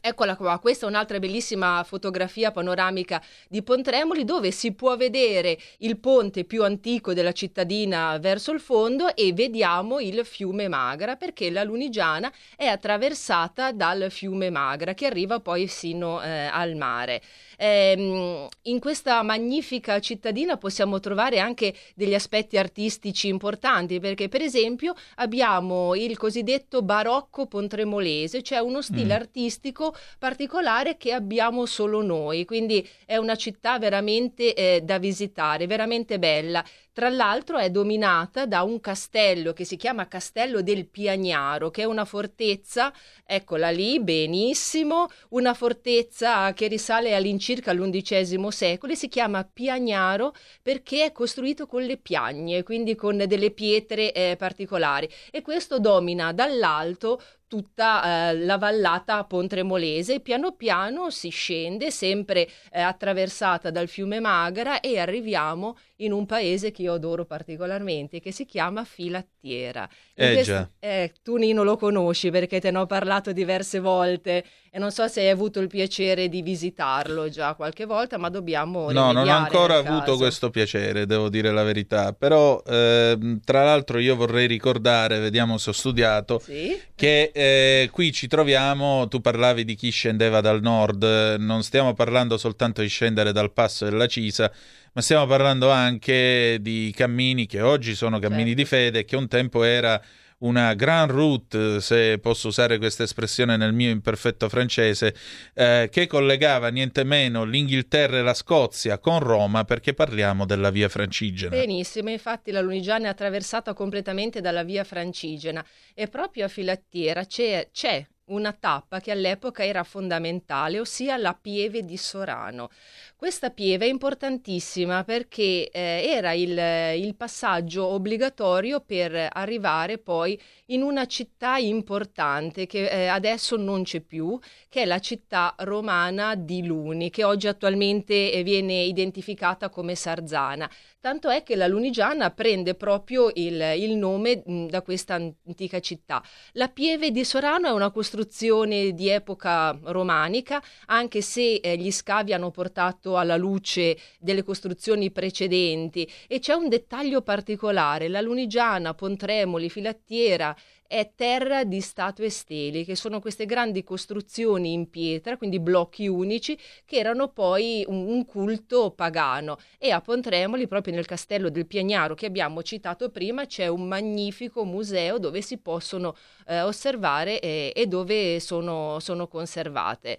Eccola 0.00 0.36
qua, 0.36 0.58
questa 0.58 0.86
è 0.86 0.88
un'altra 0.88 1.18
bellissima 1.18 1.82
fotografia 1.84 2.50
panoramica 2.50 3.22
di 3.48 3.62
Pontremoli 3.62 4.24
dove 4.24 4.50
si 4.50 4.72
può 4.72 4.96
vedere 4.96 5.58
il 5.78 5.98
ponte 5.98 6.44
più 6.44 6.62
antico 6.62 7.12
della 7.12 7.32
cittadina 7.32 8.16
verso 8.18 8.52
il 8.52 8.60
fondo 8.60 9.14
e 9.14 9.32
vediamo 9.32 9.98
il 9.98 10.24
fiume 10.24 10.68
Magra 10.68 11.16
perché 11.16 11.50
la 11.50 11.64
Lunigiana 11.64 12.32
è 12.56 12.66
attraversata 12.66 13.72
dal 13.72 14.06
fiume 14.10 14.50
Magra 14.50 14.94
che 14.94 15.06
arriva 15.06 15.40
poi 15.40 15.66
sino 15.66 16.22
eh, 16.22 16.46
al 16.46 16.76
mare. 16.76 17.20
Ehm, 17.56 18.46
in 18.62 18.78
questa 18.78 19.22
magnifica 19.22 19.98
cittadina 20.00 20.56
possiamo 20.56 21.00
trovare 21.00 21.38
anche 21.40 21.74
degli 21.94 22.14
aspetti 22.14 22.56
artistici 22.56 23.28
importanti 23.28 23.98
perché 23.98 24.28
per 24.28 24.42
esempio 24.42 24.94
abbiamo 25.16 25.94
il 25.94 26.16
cosiddetto 26.16 26.82
barocco 26.82 27.46
pontremolese, 27.46 28.42
cioè 28.42 28.58
uno 28.58 28.80
stile 28.82 29.06
Mm. 29.14 29.20
artistico 29.20 29.87
particolare 30.18 30.96
che 30.96 31.12
abbiamo 31.12 31.66
solo 31.66 32.02
noi, 32.02 32.44
quindi 32.44 32.86
è 33.04 33.16
una 33.16 33.36
città 33.36 33.78
veramente 33.78 34.54
eh, 34.54 34.80
da 34.82 34.98
visitare, 34.98 35.66
veramente 35.66 36.18
bella. 36.18 36.64
Tra 36.98 37.10
l'altro 37.10 37.58
è 37.58 37.70
dominata 37.70 38.44
da 38.44 38.62
un 38.62 38.80
castello 38.80 39.52
che 39.52 39.64
si 39.64 39.76
chiama 39.76 40.08
Castello 40.08 40.62
del 40.62 40.88
Piagnaro, 40.88 41.70
che 41.70 41.82
è 41.82 41.84
una 41.84 42.04
fortezza, 42.04 42.92
eccola 43.24 43.70
lì, 43.70 44.00
benissimo, 44.00 45.06
una 45.28 45.54
fortezza 45.54 46.52
che 46.54 46.66
risale 46.66 47.14
all'incirca 47.14 47.70
all'undicesimo 47.70 48.50
secolo 48.50 48.94
e 48.94 48.96
si 48.96 49.06
chiama 49.06 49.44
Piagnaro 49.44 50.34
perché 50.60 51.04
è 51.04 51.12
costruito 51.12 51.68
con 51.68 51.84
le 51.84 51.98
piagne, 51.98 52.64
quindi 52.64 52.96
con 52.96 53.16
delle 53.16 53.52
pietre 53.52 54.12
eh, 54.12 54.34
particolari 54.36 55.08
e 55.30 55.40
questo 55.40 55.78
domina 55.78 56.32
dall'alto 56.32 57.22
tutta 57.48 58.30
eh, 58.30 58.38
la 58.44 58.58
vallata 58.58 59.24
pontremolese 59.24 60.14
e 60.14 60.20
piano 60.20 60.52
piano 60.52 61.10
si 61.10 61.30
scende 61.30 61.90
sempre 61.90 62.46
eh, 62.70 62.80
attraversata 62.80 63.70
dal 63.70 63.88
fiume 63.88 64.20
Magara 64.20 64.80
e 64.80 64.98
arriviamo 64.98 65.76
in 65.96 66.12
un 66.12 66.26
paese 66.26 66.70
che 66.70 66.82
io 66.82 66.92
adoro 66.92 67.24
particolarmente 67.24 68.20
che 68.20 68.30
si 68.30 68.44
chiama 68.44 68.84
Filattiera. 68.84 69.88
Eh, 70.14 70.34
questo- 70.34 70.52
già. 70.52 70.68
eh, 70.78 71.12
tu 71.22 71.36
Nino 71.36 71.62
lo 71.64 71.76
conosci 71.76 72.30
perché 72.30 72.60
te 72.60 72.70
ne 72.70 72.78
ho 72.78 72.86
parlato 72.86 73.32
diverse 73.32 73.80
volte 73.80 74.44
e 74.70 74.78
non 74.78 74.92
so 74.92 75.08
se 75.08 75.22
hai 75.22 75.30
avuto 75.30 75.60
il 75.60 75.66
piacere 75.68 76.28
di 76.28 76.42
visitarlo 76.42 77.28
già 77.30 77.54
qualche 77.54 77.84
volta, 77.86 78.18
ma 78.18 78.28
dobbiamo 78.28 78.90
No, 78.92 79.12
non 79.12 79.26
ho 79.26 79.32
ancora 79.32 79.76
avuto 79.78 80.04
caso. 80.04 80.16
questo 80.18 80.50
piacere, 80.50 81.06
devo 81.06 81.28
dire 81.30 81.50
la 81.50 81.62
verità. 81.62 82.12
Però, 82.12 82.62
ehm, 82.66 83.40
tra 83.44 83.64
l'altro, 83.64 83.98
io 83.98 84.14
vorrei 84.14 84.46
ricordare, 84.46 85.18
vediamo 85.20 85.56
se 85.58 85.70
ho 85.70 85.72
studiato, 85.72 86.38
Sì? 86.38 86.78
che 86.94 87.30
eh, 87.38 87.88
qui 87.92 88.10
ci 88.10 88.26
troviamo. 88.26 89.06
Tu 89.06 89.20
parlavi 89.20 89.64
di 89.64 89.76
chi 89.76 89.90
scendeva 89.90 90.40
dal 90.40 90.60
nord, 90.60 91.36
non 91.38 91.62
stiamo 91.62 91.94
parlando 91.94 92.36
soltanto 92.36 92.82
di 92.82 92.88
scendere 92.88 93.30
dal 93.30 93.52
passo 93.52 93.84
della 93.84 94.08
Cisa, 94.08 94.50
ma 94.92 95.00
stiamo 95.00 95.24
parlando 95.26 95.70
anche 95.70 96.58
di 96.60 96.92
cammini 96.96 97.46
che 97.46 97.60
oggi 97.60 97.94
sono 97.94 98.18
cammini 98.18 98.54
di 98.54 98.64
fede, 98.64 99.04
che 99.04 99.14
un 99.14 99.28
tempo 99.28 99.62
era 99.62 100.02
una 100.38 100.74
grand 100.74 101.10
route, 101.10 101.80
se 101.80 102.18
posso 102.18 102.48
usare 102.48 102.78
questa 102.78 103.02
espressione 103.02 103.56
nel 103.56 103.72
mio 103.72 103.90
imperfetto 103.90 104.48
francese, 104.48 105.14
eh, 105.54 105.88
che 105.90 106.06
collegava 106.06 106.68
niente 106.68 107.04
meno 107.04 107.44
l'Inghilterra 107.44 108.18
e 108.18 108.22
la 108.22 108.34
Scozia 108.34 108.98
con 108.98 109.18
Roma, 109.18 109.64
perché 109.64 109.94
parliamo 109.94 110.46
della 110.46 110.70
via 110.70 110.88
francigena. 110.88 111.50
Benissimo, 111.56 112.10
infatti 112.10 112.50
la 112.50 112.60
Lunigiana 112.60 113.06
è 113.06 113.08
attraversata 113.08 113.74
completamente 113.74 114.40
dalla 114.40 114.62
via 114.62 114.84
Francigena 114.84 115.64
e 115.94 116.06
proprio 116.08 116.44
a 116.44 116.48
Filattiera 116.48 117.24
c'è, 117.24 117.68
c'è 117.72 118.06
una 118.28 118.52
tappa 118.52 119.00
che 119.00 119.10
all'epoca 119.10 119.64
era 119.64 119.84
fondamentale, 119.84 120.80
ossia 120.80 121.16
la 121.16 121.36
Pieve 121.40 121.84
di 121.84 121.96
Sorano. 121.96 122.70
Questa 123.18 123.50
pieve 123.50 123.86
è 123.86 123.88
importantissima 123.88 125.02
perché 125.02 125.68
eh, 125.70 126.04
era 126.06 126.34
il, 126.34 126.56
il 127.02 127.16
passaggio 127.16 127.84
obbligatorio 127.84 128.78
per 128.78 129.30
arrivare 129.32 129.98
poi 129.98 130.40
in 130.66 130.82
una 130.82 131.04
città 131.06 131.56
importante 131.56 132.66
che 132.66 132.86
eh, 132.86 133.06
adesso 133.08 133.56
non 133.56 133.82
c'è 133.82 134.02
più, 134.02 134.38
che 134.68 134.82
è 134.82 134.84
la 134.84 135.00
città 135.00 135.52
romana 135.58 136.36
di 136.36 136.64
Luni, 136.64 137.10
che 137.10 137.24
oggi 137.24 137.48
attualmente 137.48 138.30
eh, 138.30 138.44
viene 138.44 138.82
identificata 138.82 139.68
come 139.68 139.96
Sarzana. 139.96 140.70
Tanto 141.00 141.28
è 141.28 141.42
che 141.42 141.56
la 141.56 141.66
Lunigiana 141.66 142.30
prende 142.30 142.74
proprio 142.74 143.30
il, 143.34 143.60
il 143.76 143.96
nome 143.96 144.42
mh, 144.44 144.66
da 144.66 144.82
questa 144.82 145.14
antica 145.14 145.80
città. 145.80 146.22
La 146.52 146.68
Pieve 146.68 147.10
di 147.10 147.24
Sorano 147.24 147.66
è 147.66 147.70
una 147.72 147.90
costruzione 147.90 148.92
di 148.92 149.08
epoca 149.08 149.76
romanica, 149.84 150.62
anche 150.86 151.20
se 151.20 151.54
eh, 151.54 151.76
gli 151.76 151.90
scavi 151.90 152.32
hanno 152.32 152.50
portato 152.50 153.07
alla 153.16 153.36
luce 153.36 153.96
delle 154.18 154.42
costruzioni 154.42 155.10
precedenti 155.10 156.08
e 156.26 156.38
c'è 156.38 156.54
un 156.54 156.68
dettaglio 156.68 157.22
particolare, 157.22 158.08
la 158.08 158.20
Lunigiana, 158.20 158.94
Pontremoli, 158.94 159.70
Filattiera 159.70 160.56
è 160.88 161.12
terra 161.14 161.64
di 161.64 161.82
statue 161.82 162.30
steli, 162.30 162.82
che 162.82 162.96
sono 162.96 163.20
queste 163.20 163.44
grandi 163.44 163.84
costruzioni 163.84 164.72
in 164.72 164.88
pietra, 164.88 165.36
quindi 165.36 165.60
blocchi 165.60 166.08
unici, 166.08 166.58
che 166.86 166.96
erano 166.96 167.28
poi 167.28 167.84
un, 167.86 168.06
un 168.06 168.24
culto 168.24 168.90
pagano. 168.92 169.58
E 169.76 169.90
a 169.90 170.00
Pontremoli, 170.00 170.66
proprio 170.66 170.94
nel 170.94 171.04
castello 171.04 171.50
del 171.50 171.66
Piagnaro 171.66 172.14
che 172.14 172.24
abbiamo 172.24 172.62
citato 172.62 173.10
prima, 173.10 173.44
c'è 173.44 173.66
un 173.66 173.86
magnifico 173.86 174.64
museo 174.64 175.18
dove 175.18 175.42
si 175.42 175.58
possono 175.58 176.16
eh, 176.46 176.62
osservare 176.62 177.38
e, 177.38 177.70
e 177.76 177.86
dove 177.86 178.40
sono, 178.40 178.98
sono 178.98 179.28
conservate. 179.28 180.18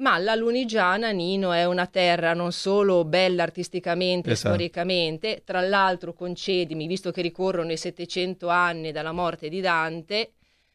Ma 0.00 0.16
la 0.16 0.34
Lunigiana, 0.34 1.10
Nino, 1.10 1.52
è 1.52 1.66
una 1.66 1.86
terra 1.86 2.32
non 2.32 2.52
solo 2.52 3.04
bella 3.04 3.42
artisticamente 3.42 4.30
e 4.30 4.32
Esatto. 4.32 4.54
storicamente, 4.54 5.42
tra 5.44 5.60
l'altro 5.60 6.14
concedimi, 6.14 6.86
visto 6.86 7.10
che 7.10 7.20
ricorrono 7.20 7.70
i 7.70 7.76
700 7.76 8.48
anni 8.48 8.92
dalla 8.92 9.12
morte 9.12 9.50
di 9.50 9.60
Dante, 9.60 10.32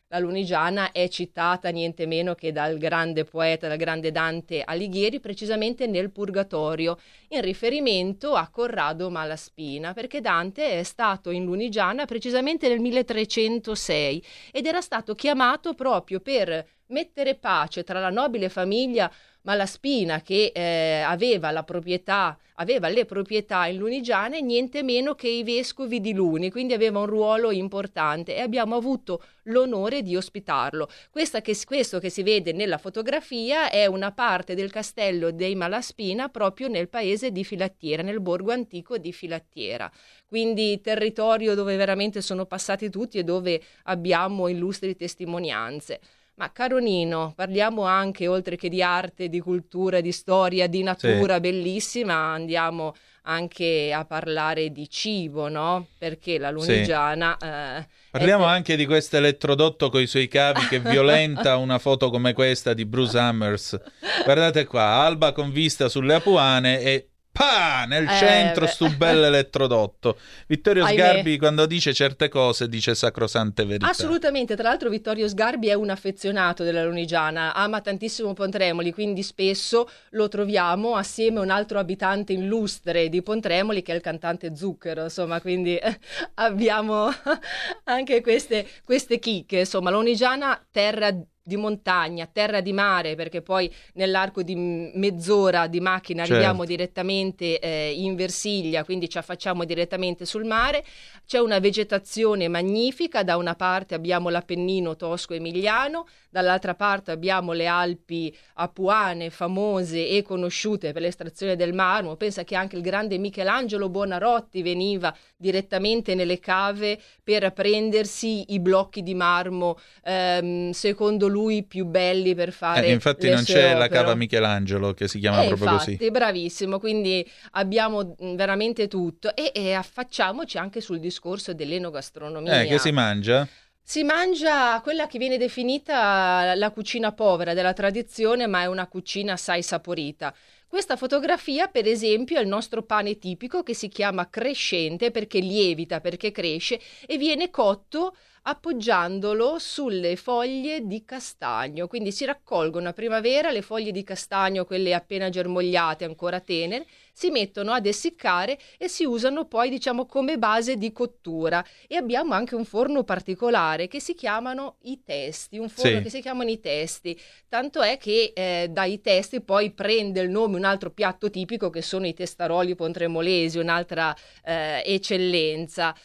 la 0.10 0.20
Lunigiana 0.20 0.92
è 0.92 1.08
citata 1.10 1.70
niente 1.70 2.06
meno 2.06 2.36
che 2.36 2.52
dal 2.52 2.78
grande 2.78 3.24
poeta, 3.24 3.68
dal 3.68 3.78
grande 3.78 4.12
Dante 4.12 4.62
Alighieri, 4.62 5.20
precisamente 5.20 5.88
nel 5.88 6.12
Purgatorio, 6.12 7.00
in 7.30 7.42
riferimento 7.42 8.36
a 8.36 8.48
Corrado 8.50 9.10
Malaspina, 9.10 9.94
perché 9.94 10.22
Dante 10.22 10.78
è 10.78 10.84
stato 10.84 11.32
in 11.32 11.46
Lunigiana 11.46 12.06
precisamente 12.06 12.68
nel 12.68 12.80
1306 12.80 14.24
ed 14.52 14.68
era 14.68 14.82
stato 14.82 15.16
chiamato 15.16 15.74
proprio 15.74 16.20
per 16.20 16.64
mettere 16.88 17.36
pace 17.36 17.84
tra 17.84 18.00
la 18.00 18.10
nobile 18.10 18.50
famiglia 18.50 19.12
Malaspina 19.46 20.22
che 20.22 20.52
eh, 20.54 21.02
aveva 21.02 21.52
la 21.52 21.64
proprietà, 21.64 22.36
aveva 22.56 22.88
le 22.88 23.06
proprietà 23.06 23.68
in 23.68 23.78
Lunigiana 23.78 24.38
e 24.38 24.42
niente 24.42 24.82
meno 24.82 25.14
che 25.14 25.28
i 25.28 25.44
vescovi 25.44 26.02
di 26.02 26.14
Luni, 26.14 26.50
quindi 26.50 26.74
aveva 26.74 27.00
un 27.00 27.06
ruolo 27.06 27.52
importante 27.52 28.36
e 28.36 28.42
abbiamo 28.42 28.76
avuto 28.76 29.24
l'onore 29.44 30.02
di 30.02 30.16
ospitarlo. 30.16 30.90
Che, 31.12 31.56
questo 31.64 32.00
che 32.00 32.10
si 32.10 32.24
vede 32.24 32.54
nella 32.54 32.80
fotografia 32.80 33.70
è 33.70 33.86
una 33.86 34.12
parte 34.12 34.56
del 34.56 34.72
castello 34.72 35.32
dei 35.32 35.54
Malaspina 35.54 36.30
proprio 36.30 36.68
nel 36.68 36.90
paese 36.90 37.32
di 37.32 37.44
Filattiera, 37.44 38.02
nel 38.02 38.22
borgo 38.22 38.52
antico 38.52 38.98
di 38.98 39.14
Filattiera. 39.14 39.92
Quindi 40.26 40.82
territorio 40.82 41.54
dove 41.54 41.76
veramente 41.76 42.20
sono 42.22 42.48
passati 42.48 42.90
tutti 42.90 43.20
e 43.20 43.24
dove 43.24 43.62
abbiamo 43.84 44.48
illustri 44.48 44.96
testimonianze. 44.96 46.00
Ma 46.38 46.52
caro 46.52 46.80
Nino, 46.80 47.32
parliamo 47.34 47.84
anche, 47.84 48.28
oltre 48.28 48.58
che 48.58 48.68
di 48.68 48.84
arte, 48.84 49.30
di 49.30 49.40
cultura, 49.40 50.02
di 50.02 50.12
storia, 50.12 50.68
di 50.68 50.84
natura 50.84 51.40
bellissima, 51.40 52.14
andiamo 52.14 52.94
anche 53.24 53.94
a 53.94 54.04
parlare 54.04 54.70
di 54.70 54.90
cibo, 54.90 55.48
no? 55.48 55.88
Perché 55.98 56.38
la 56.38 56.52
lunigiana... 56.52 57.38
eh, 57.38 57.88
Parliamo 58.12 58.44
è- 58.44 58.50
anche 58.50 58.76
di 58.76 58.86
questo 58.86 59.16
elettrodotto 59.16 59.90
con 59.90 60.02
i 60.02 60.08
suoi 60.08 60.28
cavi 60.28 60.68
che 60.68 60.80
violenta 60.84 61.56
una 61.56 61.80
foto 61.80 62.10
come 62.10 62.34
questa 62.34 62.74
di 62.74 62.86
Bruce 62.86 63.18
Hammers. 63.18 63.80
Guardate 64.26 64.66
qua, 64.66 64.84
Alba 65.06 65.32
con 65.32 65.52
vista 65.52 65.88
sulle 65.88 66.16
Apuane 66.16 66.82
e 66.82 67.10
pa 67.36 67.84
nel 67.86 68.08
Eh, 68.08 68.16
centro 68.18 68.64
beh. 68.66 68.72
stu 68.72 68.96
bel 68.96 69.24
elettrodotto. 69.26 70.18
Vittorio 70.48 70.86
Ahimè. 70.86 71.02
Sgarbi 71.02 71.38
quando 71.38 71.66
dice 71.66 71.94
certe 71.94 72.30
cose 72.30 72.70
dice 72.70 72.96
sacrosante 72.96 73.66
verità. 73.66 73.90
Assolutamente, 73.90 74.56
tra 74.56 74.70
l'altro 74.70 74.88
Vittorio 74.90 75.28
Sgarbi 75.28 75.68
è 75.68 75.74
un 75.74 75.90
affezionato 75.90 76.64
della 76.64 76.86
Lunigiana, 76.86 77.54
ama 77.54 77.82
tantissimo 77.82 78.34
Pontremoli, 78.34 78.94
quindi 78.94 79.22
spesso 79.22 79.90
lo 80.12 80.30
troviamo 80.30 80.96
assieme 80.96 81.40
a 81.40 81.42
un 81.42 81.50
altro 81.50 81.78
abitante 81.80 82.32
illustre 82.32 83.10
di 83.10 83.22
Pontremoli 83.22 83.82
che 83.82 83.92
è 83.92 83.96
il 83.96 84.02
cantante 84.02 84.56
Zucchero, 84.56 85.04
insomma, 85.04 85.42
quindi 85.42 85.76
eh, 85.76 86.00
abbiamo 86.36 87.10
anche 87.86 88.22
queste, 88.22 88.66
queste 88.86 89.20
chicche, 89.20 89.60
insomma, 89.60 89.90
Lunigiana 89.90 90.58
terra 90.72 91.12
di 91.12 91.24
montagna, 91.56 92.28
terra 92.32 92.60
di 92.60 92.74
mare, 92.74 93.14
perché 93.14 93.44
poi 93.44 93.72
nell'arco 93.94 94.42
di 94.42 94.56
mezz'ora 94.56 95.68
di 95.68 95.80
macchina 95.80 96.24
Certo. 96.24 96.34
arriviamo 96.34 96.66
direttamente 96.66 97.60
eh, 97.60 97.94
in 97.96 98.16
Versiglia, 98.16 98.84
quindi 98.84 99.08
ci 99.08 99.20
affacciamo 99.20 99.64
direttamente 99.64 100.26
sul 100.26 100.46
mare. 100.46 100.84
C'è 101.28 101.38
una 101.38 101.60
vegetazione 101.60 102.48
magnifica, 102.48 103.24
da 103.24 103.38
una 103.38 103.54
parte 103.54 103.94
abbiamo 103.94 104.30
l'Appennino 104.30 104.96
tosco-emiliano, 104.96 106.08
dall'altra 106.32 106.74
parte 106.74 107.12
abbiamo 107.12 107.52
le 107.54 107.68
Alpi 107.68 108.36
apuane, 108.56 109.30
famose 109.30 110.08
e 110.08 110.24
conosciute 110.24 110.92
per 110.94 111.04
l'estrazione 111.04 111.56
del 111.56 111.74
marmo. 111.74 112.16
Pensa 112.16 112.44
che 112.44 112.56
anche 112.56 112.76
il 112.76 112.82
grande 112.82 113.20
Michelangelo 113.20 113.90
Buonarroti 113.90 114.64
veniva 114.64 115.16
direttamente 115.38 116.16
nelle 116.16 116.40
cave 116.40 117.00
per 117.24 117.54
prendersi 117.54 118.54
i 118.54 118.60
blocchi 118.60 119.04
di 119.04 119.14
marmo, 119.14 119.78
ehm, 120.04 120.72
secondo 120.72 121.28
lui 121.28 121.34
più 121.68 121.86
belli 121.86 122.34
per 122.36 122.52
fare 122.52 122.88
Eh, 122.88 122.92
infatti 122.92 123.30
non 123.30 123.44
c'è 123.44 123.74
la 123.74 123.86
opere. 123.86 123.90
cava 123.90 124.16
Michelangelo 124.16 124.94
che 124.94 125.08
si 125.08 125.20
chiama 125.20 125.44
Eh, 125.44 125.48
proprio 125.48 125.70
infatti, 125.72 125.98
così. 125.98 126.12
bravissimo, 126.12 126.80
quindi 126.80 127.26
abbiamo 127.52 128.16
mh, 128.18 128.36
veramente 128.36 128.88
tutto 128.88 129.36
e, 129.36 129.52
e 129.54 129.74
affacciamoci 129.74 130.58
anche 130.58 130.82
sul 130.82 131.00
discorso 131.00 131.54
dell'enogastronomia. 131.54 132.62
Eh, 132.62 132.68
che 132.68 132.80
si 132.80 132.92
mangia? 132.92 133.48
Si 133.88 134.04
mangia 134.04 134.80
quella 134.82 135.06
che 135.08 135.20
viene 135.20 135.38
definita 135.38 136.56
la 136.56 136.72
cucina 136.72 137.12
povera 137.14 137.54
della 137.54 137.74
tradizione, 137.74 138.48
ma 138.48 138.62
è 138.62 138.66
una 138.66 138.88
cucina 138.88 139.34
assai 139.34 139.62
saporita. 139.62 140.34
Questa 140.68 140.96
fotografia, 140.98 141.68
per 141.68 141.88
esempio, 141.88 142.38
è 142.38 142.42
il 142.42 142.48
nostro 142.48 142.82
pane 142.84 143.18
tipico 143.20 143.62
che 143.64 143.76
si 143.76 143.88
chiama 143.88 144.30
crescente 144.30 145.12
perché 145.12 145.40
lievita, 145.40 146.02
perché 146.02 146.32
cresce 146.32 146.80
e 147.06 147.18
viene 147.18 147.50
cotto 147.52 148.16
appoggiandolo 148.48 149.58
sulle 149.58 150.16
foglie 150.16 150.86
di 150.86 151.04
castagno. 151.04 151.88
Quindi 151.88 152.12
si 152.12 152.26
raccolgono 152.26 152.90
a 152.90 152.94
primavera 152.94 153.50
le 153.50 153.64
foglie 153.64 153.92
di 153.92 154.04
castagno, 154.04 154.66
quelle 154.66 154.94
appena 154.94 155.30
germogliate, 155.30 156.06
ancora 156.06 156.40
tenere, 156.40 156.86
si 157.12 157.32
mettono 157.32 157.72
ad 157.72 157.88
essiccare 157.88 158.60
e 158.78 158.88
si 158.88 159.04
usano 159.04 159.46
poi, 159.46 159.70
diciamo, 159.70 160.06
come 160.06 160.38
base 160.38 160.78
di 160.78 160.92
cottura. 160.92 161.66
E 161.88 161.96
abbiamo 161.96 162.34
anche 162.34 162.54
un 162.54 162.66
forno 162.66 163.04
particolare 163.04 163.88
che 163.88 164.00
si 164.00 164.14
chiamano 164.14 164.76
i 164.84 165.02
testi, 165.04 165.58
un 165.58 165.70
forno 165.70 165.98
Sì. 165.98 166.04
che 166.04 166.10
si 166.10 166.22
chiamano 166.22 166.50
i 166.52 166.60
testi. 166.60 167.20
Tanto 167.50 167.82
è 167.82 167.98
che 167.98 168.32
eh, 168.36 168.68
dai 168.70 169.02
testi 169.02 169.42
poi 169.42 169.72
prende 169.72 170.22
il 170.22 170.30
nome 170.30 170.58
un 170.58 170.66
altro 170.66 170.92
piatto 170.92 171.32
tipico 171.32 171.72
che 171.72 171.82
sono 171.82 172.06
i 172.06 172.14
testaroli 172.14 172.76
pontremolesi, 172.76 173.58
un'altra 173.58 174.16
eh, 174.44 174.84
eccellenza. 174.86 175.96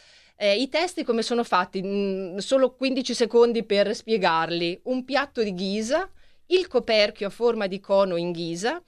Eh, 0.42 0.54
I 0.58 0.70
testi 0.70 1.04
come 1.04 1.20
sono 1.20 1.44
fatti? 1.44 1.82
Mm, 1.82 2.38
solo 2.38 2.70
15 2.70 3.12
secondi 3.12 3.62
per 3.62 3.94
spiegarli. 3.94 4.80
Un 4.84 5.04
piatto 5.04 5.42
di 5.42 5.52
ghisa, 5.52 6.08
il 6.46 6.66
coperchio 6.66 7.26
a 7.26 7.30
forma 7.30 7.66
di 7.66 7.78
cono 7.78 8.16
in 8.16 8.32
ghisa, 8.32 8.82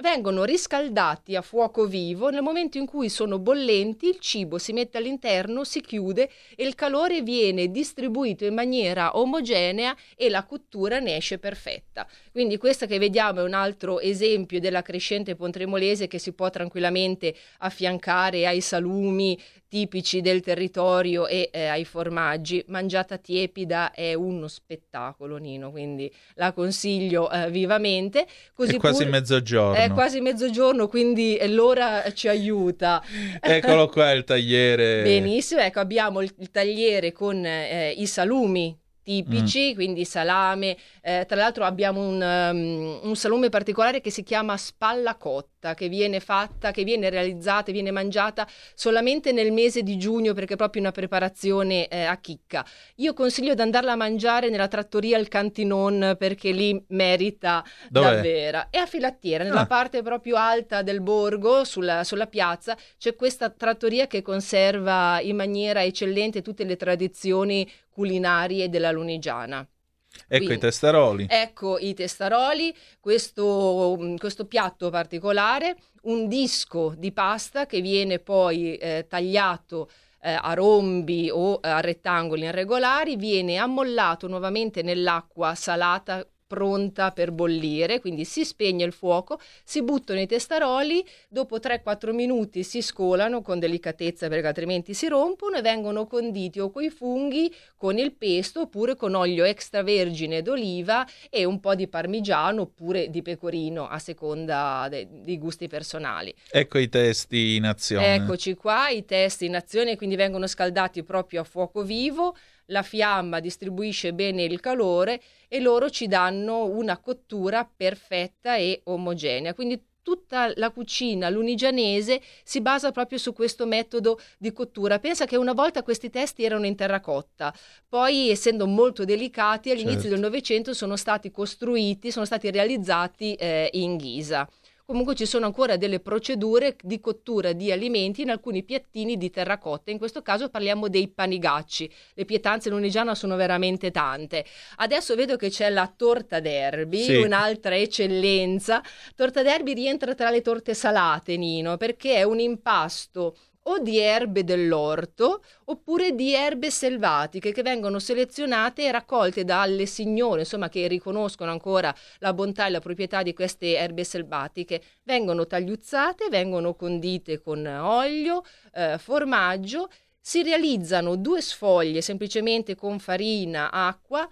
vengono 0.00 0.44
riscaldati 0.44 1.34
a 1.34 1.40
fuoco 1.40 1.86
vivo. 1.86 2.28
Nel 2.28 2.42
momento 2.42 2.76
in 2.76 2.84
cui 2.84 3.08
sono 3.08 3.38
bollenti, 3.38 4.06
il 4.06 4.18
cibo 4.18 4.58
si 4.58 4.74
mette 4.74 4.98
all'interno, 4.98 5.64
si 5.64 5.80
chiude 5.80 6.28
e 6.54 6.66
il 6.66 6.74
calore 6.74 7.22
viene 7.22 7.70
distribuito 7.70 8.44
in 8.44 8.52
maniera 8.52 9.16
omogenea 9.16 9.96
e 10.14 10.28
la 10.28 10.44
cottura 10.44 10.98
ne 10.98 11.16
esce 11.16 11.38
perfetta. 11.38 12.06
Quindi 12.30 12.58
questo 12.58 12.84
che 12.84 12.98
vediamo 12.98 13.40
è 13.40 13.44
un 13.44 13.54
altro 13.54 13.98
esempio 13.98 14.60
della 14.60 14.82
crescente 14.82 15.34
pontremolese 15.34 16.06
che 16.06 16.18
si 16.18 16.32
può 16.32 16.50
tranquillamente 16.50 17.34
affiancare 17.60 18.46
ai 18.46 18.60
salumi 18.60 19.38
tipici 19.68 20.20
del 20.20 20.40
territorio 20.40 21.26
e 21.26 21.50
eh, 21.52 21.66
ai 21.66 21.84
formaggi. 21.84 22.64
Mangiata 22.68 23.18
tiepida 23.18 23.92
è 23.92 24.14
uno 24.14 24.48
spettacolo, 24.48 25.36
Nino, 25.36 25.70
quindi 25.70 26.12
la 26.34 26.52
consiglio 26.52 27.30
eh, 27.30 27.50
vivamente. 27.50 28.26
Così 28.54 28.76
È 28.76 28.78
quasi 28.78 29.04
pure- 29.04 29.10
mezzogiorno. 29.10 29.74
È 29.74 29.90
quasi 29.90 30.20
mezzogiorno, 30.20 30.88
quindi 30.88 31.38
l'ora 31.48 32.10
ci 32.12 32.28
aiuta. 32.28 33.02
Eccolo 33.40 33.88
qua 33.88 34.10
il 34.12 34.24
tagliere. 34.24 35.02
Benissimo, 35.02 35.60
ecco 35.60 35.80
abbiamo 35.80 36.20
il, 36.22 36.34
il 36.38 36.50
tagliere 36.50 37.12
con 37.12 37.44
eh, 37.44 37.90
i 37.90 38.06
salumi 38.06 38.76
tipici, 39.08 39.74
quindi 39.74 40.04
salame. 40.04 40.76
Eh, 41.00 41.24
tra 41.26 41.36
l'altro 41.36 41.64
abbiamo 41.64 42.00
un, 42.06 42.20
um, 42.20 43.00
un 43.08 43.16
salume 43.16 43.48
particolare 43.48 44.02
che 44.02 44.10
si 44.10 44.22
chiama 44.22 44.56
spalla 44.58 45.16
cotta, 45.16 45.72
che 45.72 45.88
viene 45.88 46.20
fatta, 46.20 46.72
che 46.72 46.84
viene 46.84 47.08
realizzata 47.08 47.70
e 47.70 47.72
viene 47.72 47.90
mangiata 47.90 48.46
solamente 48.74 49.32
nel 49.32 49.50
mese 49.50 49.82
di 49.82 49.96
giugno 49.96 50.34
perché 50.34 50.54
è 50.54 50.56
proprio 50.56 50.82
una 50.82 50.92
preparazione 50.92 51.88
eh, 51.88 52.04
a 52.04 52.18
chicca. 52.18 52.64
Io 52.96 53.14
consiglio 53.14 53.54
di 53.54 53.62
andarla 53.62 53.92
a 53.92 53.96
mangiare 53.96 54.50
nella 54.50 54.68
trattoria 54.68 55.16
Il 55.16 55.28
Cantinon 55.28 56.14
perché 56.18 56.50
lì 56.50 56.78
merita 56.88 57.64
Dov'è? 57.88 58.12
davvero. 58.14 58.66
È 58.70 58.76
a 58.76 58.84
Filattiera, 58.86 59.42
nella 59.44 59.60
Ah. 59.60 59.66
parte 59.66 60.02
proprio 60.02 60.36
alta 60.36 60.82
del 60.82 61.00
borgo, 61.00 61.64
sulla, 61.64 62.04
sulla 62.04 62.26
piazza, 62.26 62.76
c'è 62.98 63.14
questa 63.16 63.48
trattoria 63.48 64.06
che 64.06 64.20
conserva 64.20 65.18
in 65.22 65.36
maniera 65.36 65.82
eccellente 65.82 66.42
tutte 66.42 66.64
le 66.64 66.76
tradizioni 66.76 67.66
culinarie 67.98 68.68
della 68.68 68.92
Lunigiana. 68.92 69.58
Ecco 69.58 70.36
Quindi- 70.36 70.54
i 70.54 70.58
testaroli. 70.58 71.26
Ecco 71.28 71.78
i 71.78 71.94
testaroli, 71.94 72.72
questo, 73.00 73.96
mm, 74.00 74.16
questo 74.16 74.46
piatto 74.46 74.88
particolare, 74.88 75.76
un 76.02 76.28
disco 76.28 76.94
di 76.96 77.10
pasta 77.10 77.66
che 77.66 77.80
viene 77.80 78.20
poi 78.20 78.76
eh, 78.76 79.06
tagliato 79.08 79.90
eh, 80.20 80.30
a 80.40 80.54
rombi 80.54 81.28
o 81.28 81.58
a 81.60 81.80
rettangoli 81.80 82.44
irregolari, 82.44 83.16
viene 83.16 83.56
ammollato 83.56 84.28
nuovamente 84.28 84.82
nell'acqua 84.82 85.56
salata 85.56 86.24
pronta 86.48 87.12
per 87.12 87.30
bollire, 87.30 88.00
quindi 88.00 88.24
si 88.24 88.44
spegne 88.44 88.84
il 88.84 88.92
fuoco, 88.92 89.38
si 89.62 89.82
buttano 89.82 90.18
i 90.18 90.26
testaroli, 90.26 91.04
dopo 91.28 91.58
3-4 91.58 92.12
minuti 92.12 92.64
si 92.64 92.80
scolano 92.80 93.42
con 93.42 93.58
delicatezza 93.58 94.28
perché 94.28 94.46
altrimenti 94.46 94.94
si 94.94 95.06
rompono 95.08 95.58
e 95.58 95.62
vengono 95.62 96.06
conditi 96.06 96.58
o 96.58 96.70
coi 96.70 96.88
funghi, 96.88 97.54
con 97.76 97.98
il 97.98 98.12
pesto 98.12 98.62
oppure 98.62 98.96
con 98.96 99.14
olio 99.14 99.44
extravergine 99.44 100.40
d'oliva 100.40 101.06
e 101.28 101.44
un 101.44 101.60
po' 101.60 101.74
di 101.74 101.86
parmigiano 101.86 102.62
oppure 102.62 103.10
di 103.10 103.20
pecorino 103.20 103.86
a 103.86 103.98
seconda 103.98 104.86
de- 104.88 105.06
dei 105.10 105.38
gusti 105.38 105.68
personali. 105.68 106.34
Ecco 106.50 106.78
i 106.78 106.88
testi 106.88 107.56
in 107.56 107.66
azione. 107.66 108.14
Eccoci 108.14 108.54
qua, 108.54 108.88
i 108.88 109.04
testi 109.04 109.44
in 109.44 109.54
azione 109.54 109.98
quindi 109.98 110.16
vengono 110.16 110.46
scaldati 110.46 111.04
proprio 111.04 111.42
a 111.42 111.44
fuoco 111.44 111.82
vivo 111.82 112.34
la 112.68 112.82
fiamma 112.82 113.40
distribuisce 113.40 114.12
bene 114.14 114.44
il 114.44 114.60
calore 114.60 115.20
e 115.48 115.60
loro 115.60 115.90
ci 115.90 116.06
danno 116.06 116.64
una 116.64 116.98
cottura 116.98 117.68
perfetta 117.76 118.56
e 118.56 118.80
omogenea. 118.84 119.54
Quindi 119.54 119.82
tutta 120.08 120.50
la 120.56 120.70
cucina 120.70 121.28
lunigianese 121.28 122.22
si 122.42 122.62
basa 122.62 122.92
proprio 122.92 123.18
su 123.18 123.34
questo 123.34 123.66
metodo 123.66 124.18
di 124.38 124.52
cottura. 124.54 124.98
Pensa 124.98 125.26
che 125.26 125.36
una 125.36 125.52
volta 125.52 125.82
questi 125.82 126.08
testi 126.08 126.44
erano 126.44 126.64
in 126.64 126.76
terracotta, 126.76 127.52
poi 127.86 128.30
essendo 128.30 128.66
molto 128.66 129.04
delicati 129.04 129.70
all'inizio 129.70 130.00
Certo. 130.00 130.14
del 130.14 130.20
Novecento 130.20 130.72
sono 130.72 130.96
stati 130.96 131.30
costruiti, 131.30 132.10
sono 132.10 132.24
stati 132.24 132.50
realizzati 132.50 133.34
eh, 133.34 133.68
in 133.72 133.98
ghisa. 133.98 134.48
Comunque 134.90 135.14
ci 135.14 135.26
sono 135.26 135.44
ancora 135.44 135.76
delle 135.76 136.00
procedure 136.00 136.74
di 136.82 136.98
cottura 136.98 137.52
di 137.52 137.70
alimenti 137.70 138.22
in 138.22 138.30
alcuni 138.30 138.62
piattini 138.62 139.18
di 139.18 139.28
terracotta, 139.28 139.90
in 139.90 139.98
questo 139.98 140.22
caso 140.22 140.48
parliamo 140.48 140.88
dei 140.88 141.08
panigacci. 141.08 141.92
Le 142.14 142.24
pietanze 142.24 142.70
lunigiana 142.70 143.14
sono 143.14 143.36
veramente 143.36 143.90
tante. 143.90 144.46
Adesso 144.76 145.14
vedo 145.14 145.36
che 145.36 145.50
c'è 145.50 145.68
la 145.68 145.92
torta 145.94 146.40
d'erbi, 146.40 147.02
Sì. 147.02 147.16
un'altra 147.16 147.76
eccellenza. 147.76 148.82
Torta 149.14 149.42
d'erbi 149.42 149.74
rientra 149.74 150.14
tra 150.14 150.30
le 150.30 150.40
torte 150.40 150.72
salate, 150.72 151.36
Nino, 151.36 151.76
perché 151.76 152.14
è 152.14 152.22
un 152.22 152.40
impasto 152.40 153.36
o 153.68 153.78
di 153.78 153.98
erbe 153.98 154.44
dell'orto 154.44 155.42
oppure 155.64 156.14
di 156.14 156.34
erbe 156.34 156.70
selvatiche 156.70 157.52
che 157.52 157.62
vengono 157.62 157.98
selezionate 157.98 158.84
e 158.84 158.92
raccolte 158.92 159.44
dalle 159.44 159.86
signore, 159.86 160.40
insomma, 160.40 160.68
che 160.68 160.86
riconoscono 160.86 161.50
ancora 161.50 161.94
la 162.18 162.32
bontà 162.32 162.66
e 162.66 162.70
la 162.70 162.80
proprietà 162.80 163.22
di 163.22 163.34
queste 163.34 163.76
erbe 163.76 164.04
selvatiche. 164.04 164.82
Vengono 165.02 165.46
tagliuzzate, 165.46 166.28
vengono 166.28 166.74
condite 166.74 167.40
con 167.40 167.64
olio, 167.66 168.42
eh, 168.72 168.96
formaggio, 168.98 169.88
si 170.20 170.42
realizzano 170.42 171.16
due 171.16 171.40
sfoglie 171.40 172.00
semplicemente 172.02 172.74
con 172.74 172.98
farina, 172.98 173.70
acqua, 173.70 174.28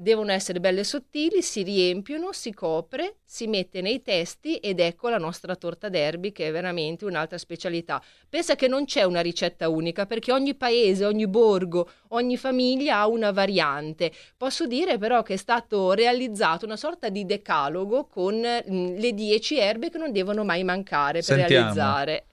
devono 0.00 0.32
essere 0.32 0.60
belle 0.60 0.82
sottili, 0.82 1.42
si 1.42 1.62
riempiono, 1.62 2.32
si 2.32 2.54
copre, 2.54 3.16
si 3.22 3.46
mette 3.46 3.82
nei 3.82 4.00
testi 4.00 4.56
ed 4.56 4.80
ecco 4.80 5.10
la 5.10 5.18
nostra 5.18 5.54
torta 5.56 5.90
d'erbi 5.90 6.32
che 6.32 6.48
è 6.48 6.52
veramente 6.52 7.04
un'altra 7.04 7.36
specialità. 7.36 8.02
Pensa 8.28 8.56
che 8.56 8.66
non 8.66 8.86
c'è 8.86 9.02
una 9.02 9.20
ricetta 9.20 9.68
unica 9.68 10.06
perché 10.06 10.32
ogni 10.32 10.54
paese, 10.54 11.04
ogni 11.04 11.26
borgo, 11.26 11.88
ogni 12.08 12.38
famiglia 12.38 13.00
ha 13.00 13.06
una 13.08 13.30
variante. 13.30 14.10
Posso 14.36 14.66
dire 14.66 14.96
però 14.96 15.22
che 15.22 15.34
è 15.34 15.36
stato 15.36 15.92
realizzato 15.92 16.64
una 16.64 16.76
sorta 16.76 17.10
di 17.10 17.26
decalogo 17.26 18.06
con 18.06 18.34
mm, 18.36 18.96
le 18.96 19.12
10 19.12 19.58
erbe 19.58 19.90
che 19.90 19.98
non 19.98 20.12
devono 20.12 20.44
mai 20.44 20.64
mancare 20.64 21.20
per 21.20 21.36
Sentiamo. 21.38 21.48
realizzare. 21.48 22.24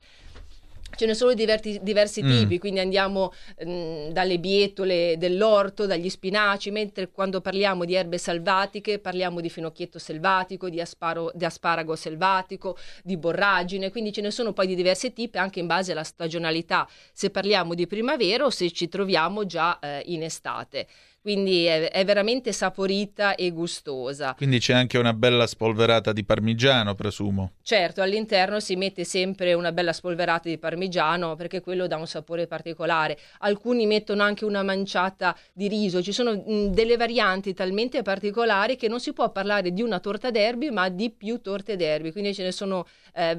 Ce 0.98 1.06
ne 1.06 1.14
sono 1.14 1.34
diverti- 1.36 1.80
diversi 1.84 2.24
Mm. 2.24 2.30
tipi, 2.30 2.58
quindi 2.58 2.80
andiamo 2.80 3.32
mm, 3.64 4.10
dalle 4.10 4.40
bietole 4.40 5.16
dell'orto, 5.20 5.86
dagli 5.86 6.10
spinaci, 6.10 6.72
mentre 6.72 7.10
quando 7.12 7.40
parliamo 7.40 7.86
di 7.86 7.94
erbe 7.94 8.18
selvatiche 8.18 8.98
parliamo 8.98 9.40
di 9.40 9.50
finocchietto 9.50 10.00
selvatico, 10.00 10.70
di, 10.70 10.82
asparo- 10.82 11.32
di 11.36 11.46
asparago 11.46 11.96
selvatico, 11.96 12.78
di 13.04 13.16
borragine, 13.16 13.92
quindi 13.92 14.12
ce 14.12 14.22
ne 14.22 14.32
sono 14.32 14.54
poi 14.54 14.66
di 14.66 14.74
diversi 14.74 15.14
tipi 15.14 15.38
anche 15.38 15.60
in 15.60 15.68
base 15.68 15.92
alla 15.92 16.04
stagionalità, 16.04 16.88
se 17.14 17.30
parliamo 17.30 17.76
di 17.76 17.86
primavera 17.86 18.46
o 18.46 18.50
se 18.50 18.72
ci 18.72 18.88
troviamo 18.90 19.46
già 19.46 19.78
eh, 19.80 20.02
in 20.06 20.24
estate. 20.24 20.88
Quindi 21.22 21.66
è, 21.66 21.90
è 21.90 22.06
veramente 22.06 22.54
saporita 22.54 23.36
e 23.36 23.52
gustosa. 23.52 24.34
Quindi 24.36 24.60
c'è 24.60 24.74
anche 24.74 24.98
una 24.98 25.14
bella 25.14 25.46
spolverata 25.46 26.14
di 26.14 26.24
parmigiano, 26.24 26.96
presumo. 26.96 27.52
Certo, 27.62 28.02
all'interno 28.02 28.60
si 28.60 28.76
mette 28.76 29.04
sempre 29.04 29.54
una 29.54 29.72
bella 29.72 29.92
spolverata 29.92 30.48
di 30.48 30.58
parmigiano 30.58 31.36
perché 31.36 31.60
quello 31.60 31.88
dà 31.88 31.98
un 31.98 32.08
sapore 32.08 32.48
particolare. 32.48 33.18
Alcuni 33.40 33.86
mettono 33.86 34.24
anche 34.24 34.46
una 34.46 34.64
manciata 34.64 35.38
di 35.52 35.68
riso. 35.68 36.02
Ci 36.02 36.14
sono 36.14 36.32
mh, 36.34 36.68
delle 36.68 36.96
varianti 36.96 37.54
talmente 37.54 38.02
particolari 38.04 38.78
che 38.78 38.88
non 38.88 39.00
si 39.00 39.12
può 39.12 39.30
parlare 39.32 39.74
di 39.74 39.82
una 39.82 40.00
torta 40.00 40.32
d'erbi, 40.32 40.70
ma 40.72 40.88
di 40.90 41.10
più 41.12 41.42
torte 41.42 41.76
d'erbi. 41.76 42.12
Quindi 42.14 42.34
ce 42.34 42.44
ne 42.44 42.52
sono 42.52 42.86
eh, 43.14 43.38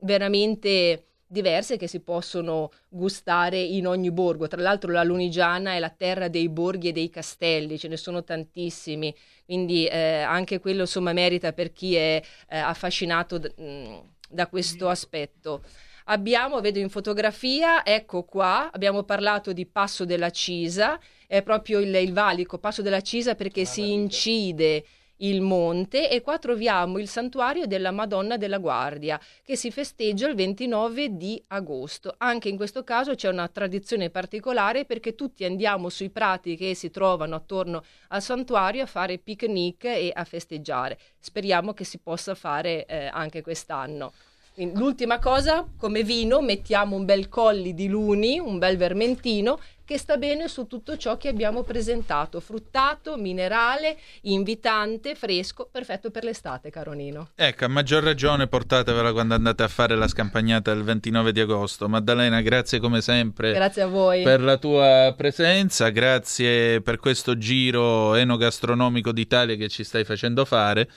veramente 0.00 1.06
diverse 1.26 1.76
che 1.76 1.86
si 1.86 2.00
possono 2.00 2.70
gustare 2.88 3.60
in 3.60 3.86
ogni 3.86 4.10
borgo. 4.10 4.46
Tra 4.46 4.60
l'altro 4.60 4.92
la 4.92 5.02
Lunigiana 5.02 5.72
è 5.74 5.78
la 5.78 5.90
terra 5.90 6.28
dei 6.28 6.48
borghi 6.48 6.88
e 6.88 6.92
dei 6.92 7.10
castelli, 7.10 7.78
ce 7.78 7.88
ne 7.88 7.96
sono 7.96 8.22
tantissimi, 8.24 9.14
quindi 9.44 9.86
eh, 9.86 10.20
anche 10.20 10.60
quello 10.60 10.82
insomma 10.82 11.12
merita 11.12 11.52
per 11.52 11.72
chi 11.72 11.94
è 11.94 12.22
eh, 12.48 12.58
affascinato 12.58 13.38
d- 13.38 13.52
mh, 13.56 14.02
da 14.30 14.46
questo 14.46 14.88
aspetto. 14.88 15.62
Abbiamo, 16.06 16.60
vedo 16.60 16.78
in 16.78 16.90
fotografia, 16.90 17.84
ecco 17.84 18.24
qua, 18.24 18.70
abbiamo 18.70 19.04
parlato 19.04 19.54
di 19.54 19.64
Passo 19.64 20.04
della 20.04 20.28
Cisa, 20.28 21.00
è 21.26 21.42
proprio 21.42 21.80
il, 21.80 21.94
il 21.94 22.12
valico 22.12 22.58
Passo 22.58 22.82
della 22.82 23.00
Cisa 23.00 23.34
perché 23.34 23.64
si 23.64 23.90
incide 23.90 24.84
il 25.28 25.40
monte 25.40 26.10
e 26.10 26.20
qua 26.20 26.38
troviamo 26.38 26.98
il 26.98 27.08
santuario 27.08 27.66
della 27.66 27.90
Madonna 27.90 28.36
della 28.36 28.58
Guardia 28.58 29.20
che 29.42 29.56
si 29.56 29.70
festeggia 29.70 30.28
il 30.28 30.34
29 30.34 31.16
di 31.16 31.42
agosto. 31.48 32.14
Anche 32.18 32.48
in 32.48 32.56
questo 32.56 32.84
caso 32.84 33.14
c'è 33.14 33.28
una 33.28 33.48
tradizione 33.48 34.10
particolare 34.10 34.84
perché 34.84 35.14
tutti 35.14 35.44
andiamo 35.44 35.88
sui 35.88 36.10
prati 36.10 36.56
che 36.56 36.74
si 36.74 36.90
trovano 36.90 37.34
attorno 37.34 37.82
al 38.08 38.22
santuario 38.22 38.82
a 38.82 38.86
fare 38.86 39.18
picnic 39.18 39.84
e 39.84 40.10
a 40.14 40.24
festeggiare. 40.24 40.98
Speriamo 41.18 41.72
che 41.72 41.84
si 41.84 41.98
possa 41.98 42.34
fare 42.34 42.84
eh, 42.86 43.06
anche 43.06 43.40
quest'anno. 43.42 44.12
L'ultima 44.56 45.18
cosa, 45.18 45.66
come 45.76 46.04
vino, 46.04 46.40
mettiamo 46.40 46.94
un 46.94 47.04
bel 47.04 47.28
colli 47.28 47.74
di 47.74 47.88
luni, 47.88 48.38
un 48.38 48.58
bel 48.58 48.76
vermentino 48.76 49.58
che 49.84 49.98
sta 49.98 50.16
bene 50.16 50.46
su 50.46 50.68
tutto 50.68 50.96
ciò 50.96 51.16
che 51.16 51.28
abbiamo 51.28 51.62
presentato, 51.62 52.38
fruttato, 52.38 53.16
minerale, 53.16 53.98
invitante, 54.22 55.16
fresco, 55.16 55.68
perfetto 55.70 56.10
per 56.10 56.22
l'estate, 56.22 56.70
caro 56.70 56.92
Nino. 56.92 57.30
Ecco, 57.34 57.64
a 57.64 57.68
maggior 57.68 58.04
ragione 58.04 58.46
portatevela 58.46 59.12
quando 59.12 59.34
andate 59.34 59.64
a 59.64 59.68
fare 59.68 59.96
la 59.96 60.06
scampagnata 60.06 60.70
il 60.70 60.84
29 60.84 61.32
di 61.32 61.40
agosto. 61.40 61.88
Maddalena, 61.88 62.40
grazie 62.40 62.78
come 62.78 63.00
sempre 63.00 63.52
Grazie 63.52 63.82
a 63.82 63.86
voi. 63.88 64.22
per 64.22 64.40
la 64.40 64.56
tua 64.56 65.12
presenza, 65.16 65.88
grazie 65.90 66.80
per 66.80 66.98
questo 66.98 67.36
giro 67.36 68.14
enogastronomico 68.14 69.10
d'Italia 69.10 69.56
che 69.56 69.68
ci 69.68 69.82
stai 69.82 70.04
facendo 70.04 70.44
fare. 70.44 70.88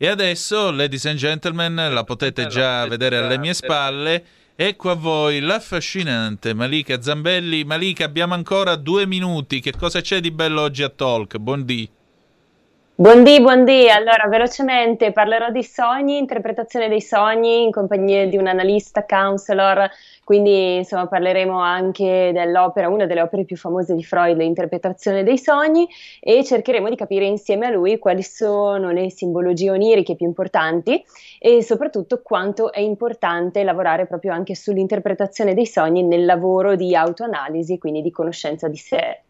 E 0.00 0.06
adesso, 0.06 0.70
ladies 0.70 1.06
and 1.06 1.16
gentlemen, 1.16 1.74
la 1.74 2.04
potete 2.04 2.46
già 2.46 2.86
vedere 2.86 3.16
alle 3.16 3.36
mie 3.36 3.52
spalle. 3.52 4.24
Ecco 4.54 4.90
a 4.90 4.94
voi 4.94 5.40
l'affascinante 5.40 6.54
Malika 6.54 7.02
Zambelli. 7.02 7.64
Malika, 7.64 8.04
abbiamo 8.04 8.34
ancora 8.34 8.76
due 8.76 9.06
minuti. 9.06 9.58
Che 9.58 9.72
cosa 9.76 10.00
c'è 10.00 10.20
di 10.20 10.30
bello 10.30 10.60
oggi 10.60 10.84
a 10.84 10.88
Talk? 10.88 11.38
Buondì. 11.38 11.90
Buondì, 13.00 13.40
buondì. 13.40 13.88
Allora, 13.88 14.26
velocemente 14.26 15.12
parlerò 15.12 15.50
di 15.50 15.62
sogni, 15.62 16.18
interpretazione 16.18 16.88
dei 16.88 17.00
sogni 17.00 17.62
in 17.62 17.70
compagnia 17.70 18.26
di 18.26 18.36
un 18.36 18.48
analista, 18.48 19.06
counselor, 19.06 19.88
quindi 20.24 20.78
insomma 20.78 21.06
parleremo 21.06 21.60
anche 21.60 22.32
dell'opera, 22.32 22.88
una 22.88 23.06
delle 23.06 23.22
opere 23.22 23.44
più 23.44 23.54
famose 23.54 23.94
di 23.94 24.02
Freud, 24.02 24.36
l'interpretazione 24.36 25.22
dei 25.22 25.38
sogni, 25.38 25.88
e 26.18 26.42
cercheremo 26.42 26.88
di 26.88 26.96
capire 26.96 27.24
insieme 27.24 27.66
a 27.66 27.70
lui 27.70 27.98
quali 27.98 28.24
sono 28.24 28.90
le 28.90 29.12
simbologie 29.12 29.70
oniriche 29.70 30.16
più 30.16 30.26
importanti 30.26 31.00
e 31.38 31.62
soprattutto 31.62 32.20
quanto 32.20 32.72
è 32.72 32.80
importante 32.80 33.62
lavorare 33.62 34.08
proprio 34.08 34.32
anche 34.32 34.56
sull'interpretazione 34.56 35.54
dei 35.54 35.66
sogni 35.66 36.02
nel 36.02 36.24
lavoro 36.24 36.74
di 36.74 36.96
autoanalisi, 36.96 37.78
quindi 37.78 38.02
di 38.02 38.10
conoscenza 38.10 38.66
di 38.66 38.76
sé. 38.76 39.22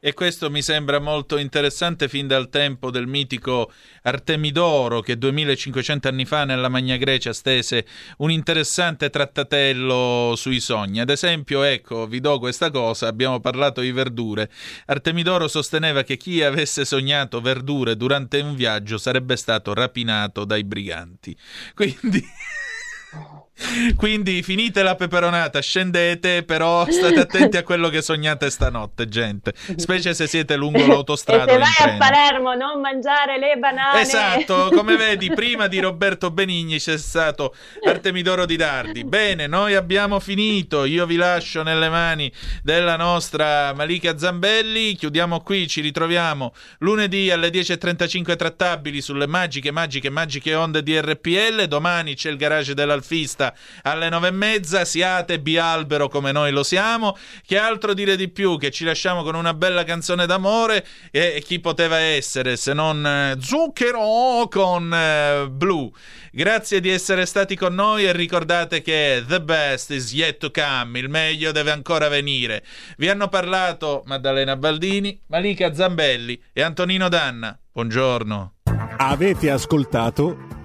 E 0.00 0.14
questo 0.14 0.48
mi 0.48 0.62
sembra 0.62 1.00
molto 1.00 1.38
interessante 1.38 2.06
fin 2.08 2.28
dal 2.28 2.48
tempo 2.50 2.92
del 2.92 3.08
mitico 3.08 3.72
Artemidoro 4.02 5.00
che 5.00 5.18
2500 5.18 6.06
anni 6.06 6.24
fa 6.24 6.44
nella 6.44 6.68
Magna 6.68 6.96
Grecia 6.96 7.32
stese 7.32 7.84
un 8.18 8.30
interessante 8.30 9.10
trattatello 9.10 10.34
sui 10.36 10.60
sogni. 10.60 11.00
Ad 11.00 11.10
esempio, 11.10 11.64
ecco, 11.64 12.06
vi 12.06 12.20
do 12.20 12.38
questa 12.38 12.70
cosa, 12.70 13.08
abbiamo 13.08 13.40
parlato 13.40 13.80
di 13.80 13.90
verdure. 13.90 14.48
Artemidoro 14.86 15.48
sosteneva 15.48 16.04
che 16.04 16.16
chi 16.16 16.44
avesse 16.44 16.84
sognato 16.84 17.40
verdure 17.40 17.96
durante 17.96 18.38
un 18.38 18.54
viaggio 18.54 18.98
sarebbe 18.98 19.34
stato 19.34 19.74
rapinato 19.74 20.44
dai 20.44 20.62
briganti. 20.62 21.36
Quindi 21.74 22.22
Quindi 23.96 24.42
finite 24.42 24.82
la 24.82 24.94
peperonata, 24.94 25.60
scendete, 25.60 26.44
però 26.44 26.86
state 26.88 27.20
attenti 27.20 27.56
a 27.56 27.62
quello 27.62 27.88
che 27.88 28.02
sognate 28.02 28.50
stanotte, 28.50 29.08
gente. 29.08 29.52
Specie 29.76 30.14
se 30.14 30.26
siete 30.26 30.56
lungo 30.56 30.86
l'autostrada. 30.86 31.52
e 31.52 31.64
se 31.64 31.84
vai 31.84 31.94
a. 31.94 31.96
Palermo 31.96 32.54
non 32.54 32.80
mangiare 32.80 33.38
le 33.38 33.56
banane. 33.56 34.00
Esatto, 34.00 34.70
come 34.72 34.96
vedi, 34.96 35.30
prima 35.30 35.66
di 35.66 35.80
Roberto 35.80 36.30
Benigni 36.30 36.78
c'è 36.78 36.96
stato 36.96 37.54
Artemidoro 37.84 38.46
di 38.46 38.56
Dardi. 38.56 39.04
Bene, 39.04 39.46
noi 39.46 39.74
abbiamo 39.74 40.20
finito. 40.20 40.84
Io 40.84 41.06
vi 41.06 41.16
lascio 41.16 41.62
nelle 41.62 41.88
mani 41.88 42.30
della 42.62 42.96
nostra 42.96 43.72
Malika 43.74 44.16
Zambelli. 44.16 44.94
Chiudiamo 44.94 45.40
qui, 45.40 45.66
ci 45.66 45.80
ritroviamo 45.80 46.54
lunedì 46.78 47.30
alle 47.30 47.48
10.35 47.48 48.36
trattabili 48.36 49.00
sulle 49.00 49.26
magiche, 49.26 49.70
magiche, 49.70 50.10
magiche 50.10 50.54
onde 50.54 50.82
di 50.82 50.98
RPL. 51.00 51.66
Domani 51.66 52.14
c'è 52.14 52.30
il 52.30 52.36
garage 52.36 52.74
dell'Alfista 52.74 53.47
alle 53.82 54.08
nove 54.08 54.28
e 54.28 54.32
mezza. 54.32 54.84
Siate 54.84 55.40
bialbero 55.40 56.08
come 56.08 56.32
noi 56.32 56.50
lo 56.50 56.62
siamo. 56.62 57.16
Che 57.44 57.58
altro 57.58 57.94
dire 57.94 58.16
di 58.16 58.28
più? 58.28 58.58
Che 58.58 58.70
ci 58.70 58.84
lasciamo 58.84 59.22
con 59.22 59.34
una 59.34 59.54
bella 59.54 59.84
canzone 59.84 60.26
d'amore. 60.26 60.86
E, 61.10 61.42
chi 61.44 61.60
poteva 61.60 61.98
essere 61.98 62.56
se 62.56 62.72
non 62.72 63.04
eh, 63.06 63.36
Zucchero 63.40 64.48
con 64.48 64.92
eh, 64.92 65.48
Blue? 65.50 65.90
Grazie 66.30 66.80
di 66.80 66.90
essere 66.90 67.26
stati 67.26 67.56
con 67.56 67.74
noi 67.74 68.04
e 68.04 68.12
ricordate 68.12 68.82
che 68.82 69.24
the 69.26 69.40
best 69.40 69.90
is 69.90 70.12
yet 70.12 70.36
to 70.38 70.50
come, 70.50 70.98
il 70.98 71.08
meglio 71.08 71.52
deve 71.52 71.70
ancora 71.70 72.08
venire. 72.08 72.64
Vi 72.96 73.08
hanno 73.08 73.28
parlato 73.28 74.02
Maddalena 74.06 74.56
Baldini, 74.56 75.20
Malika 75.26 75.74
Zambelli 75.74 76.40
e 76.52 76.62
Antonino 76.62 77.08
Danna. 77.08 77.58
Buongiorno. 77.72 78.54
Avete 78.98 79.50
ascoltato 79.50 80.47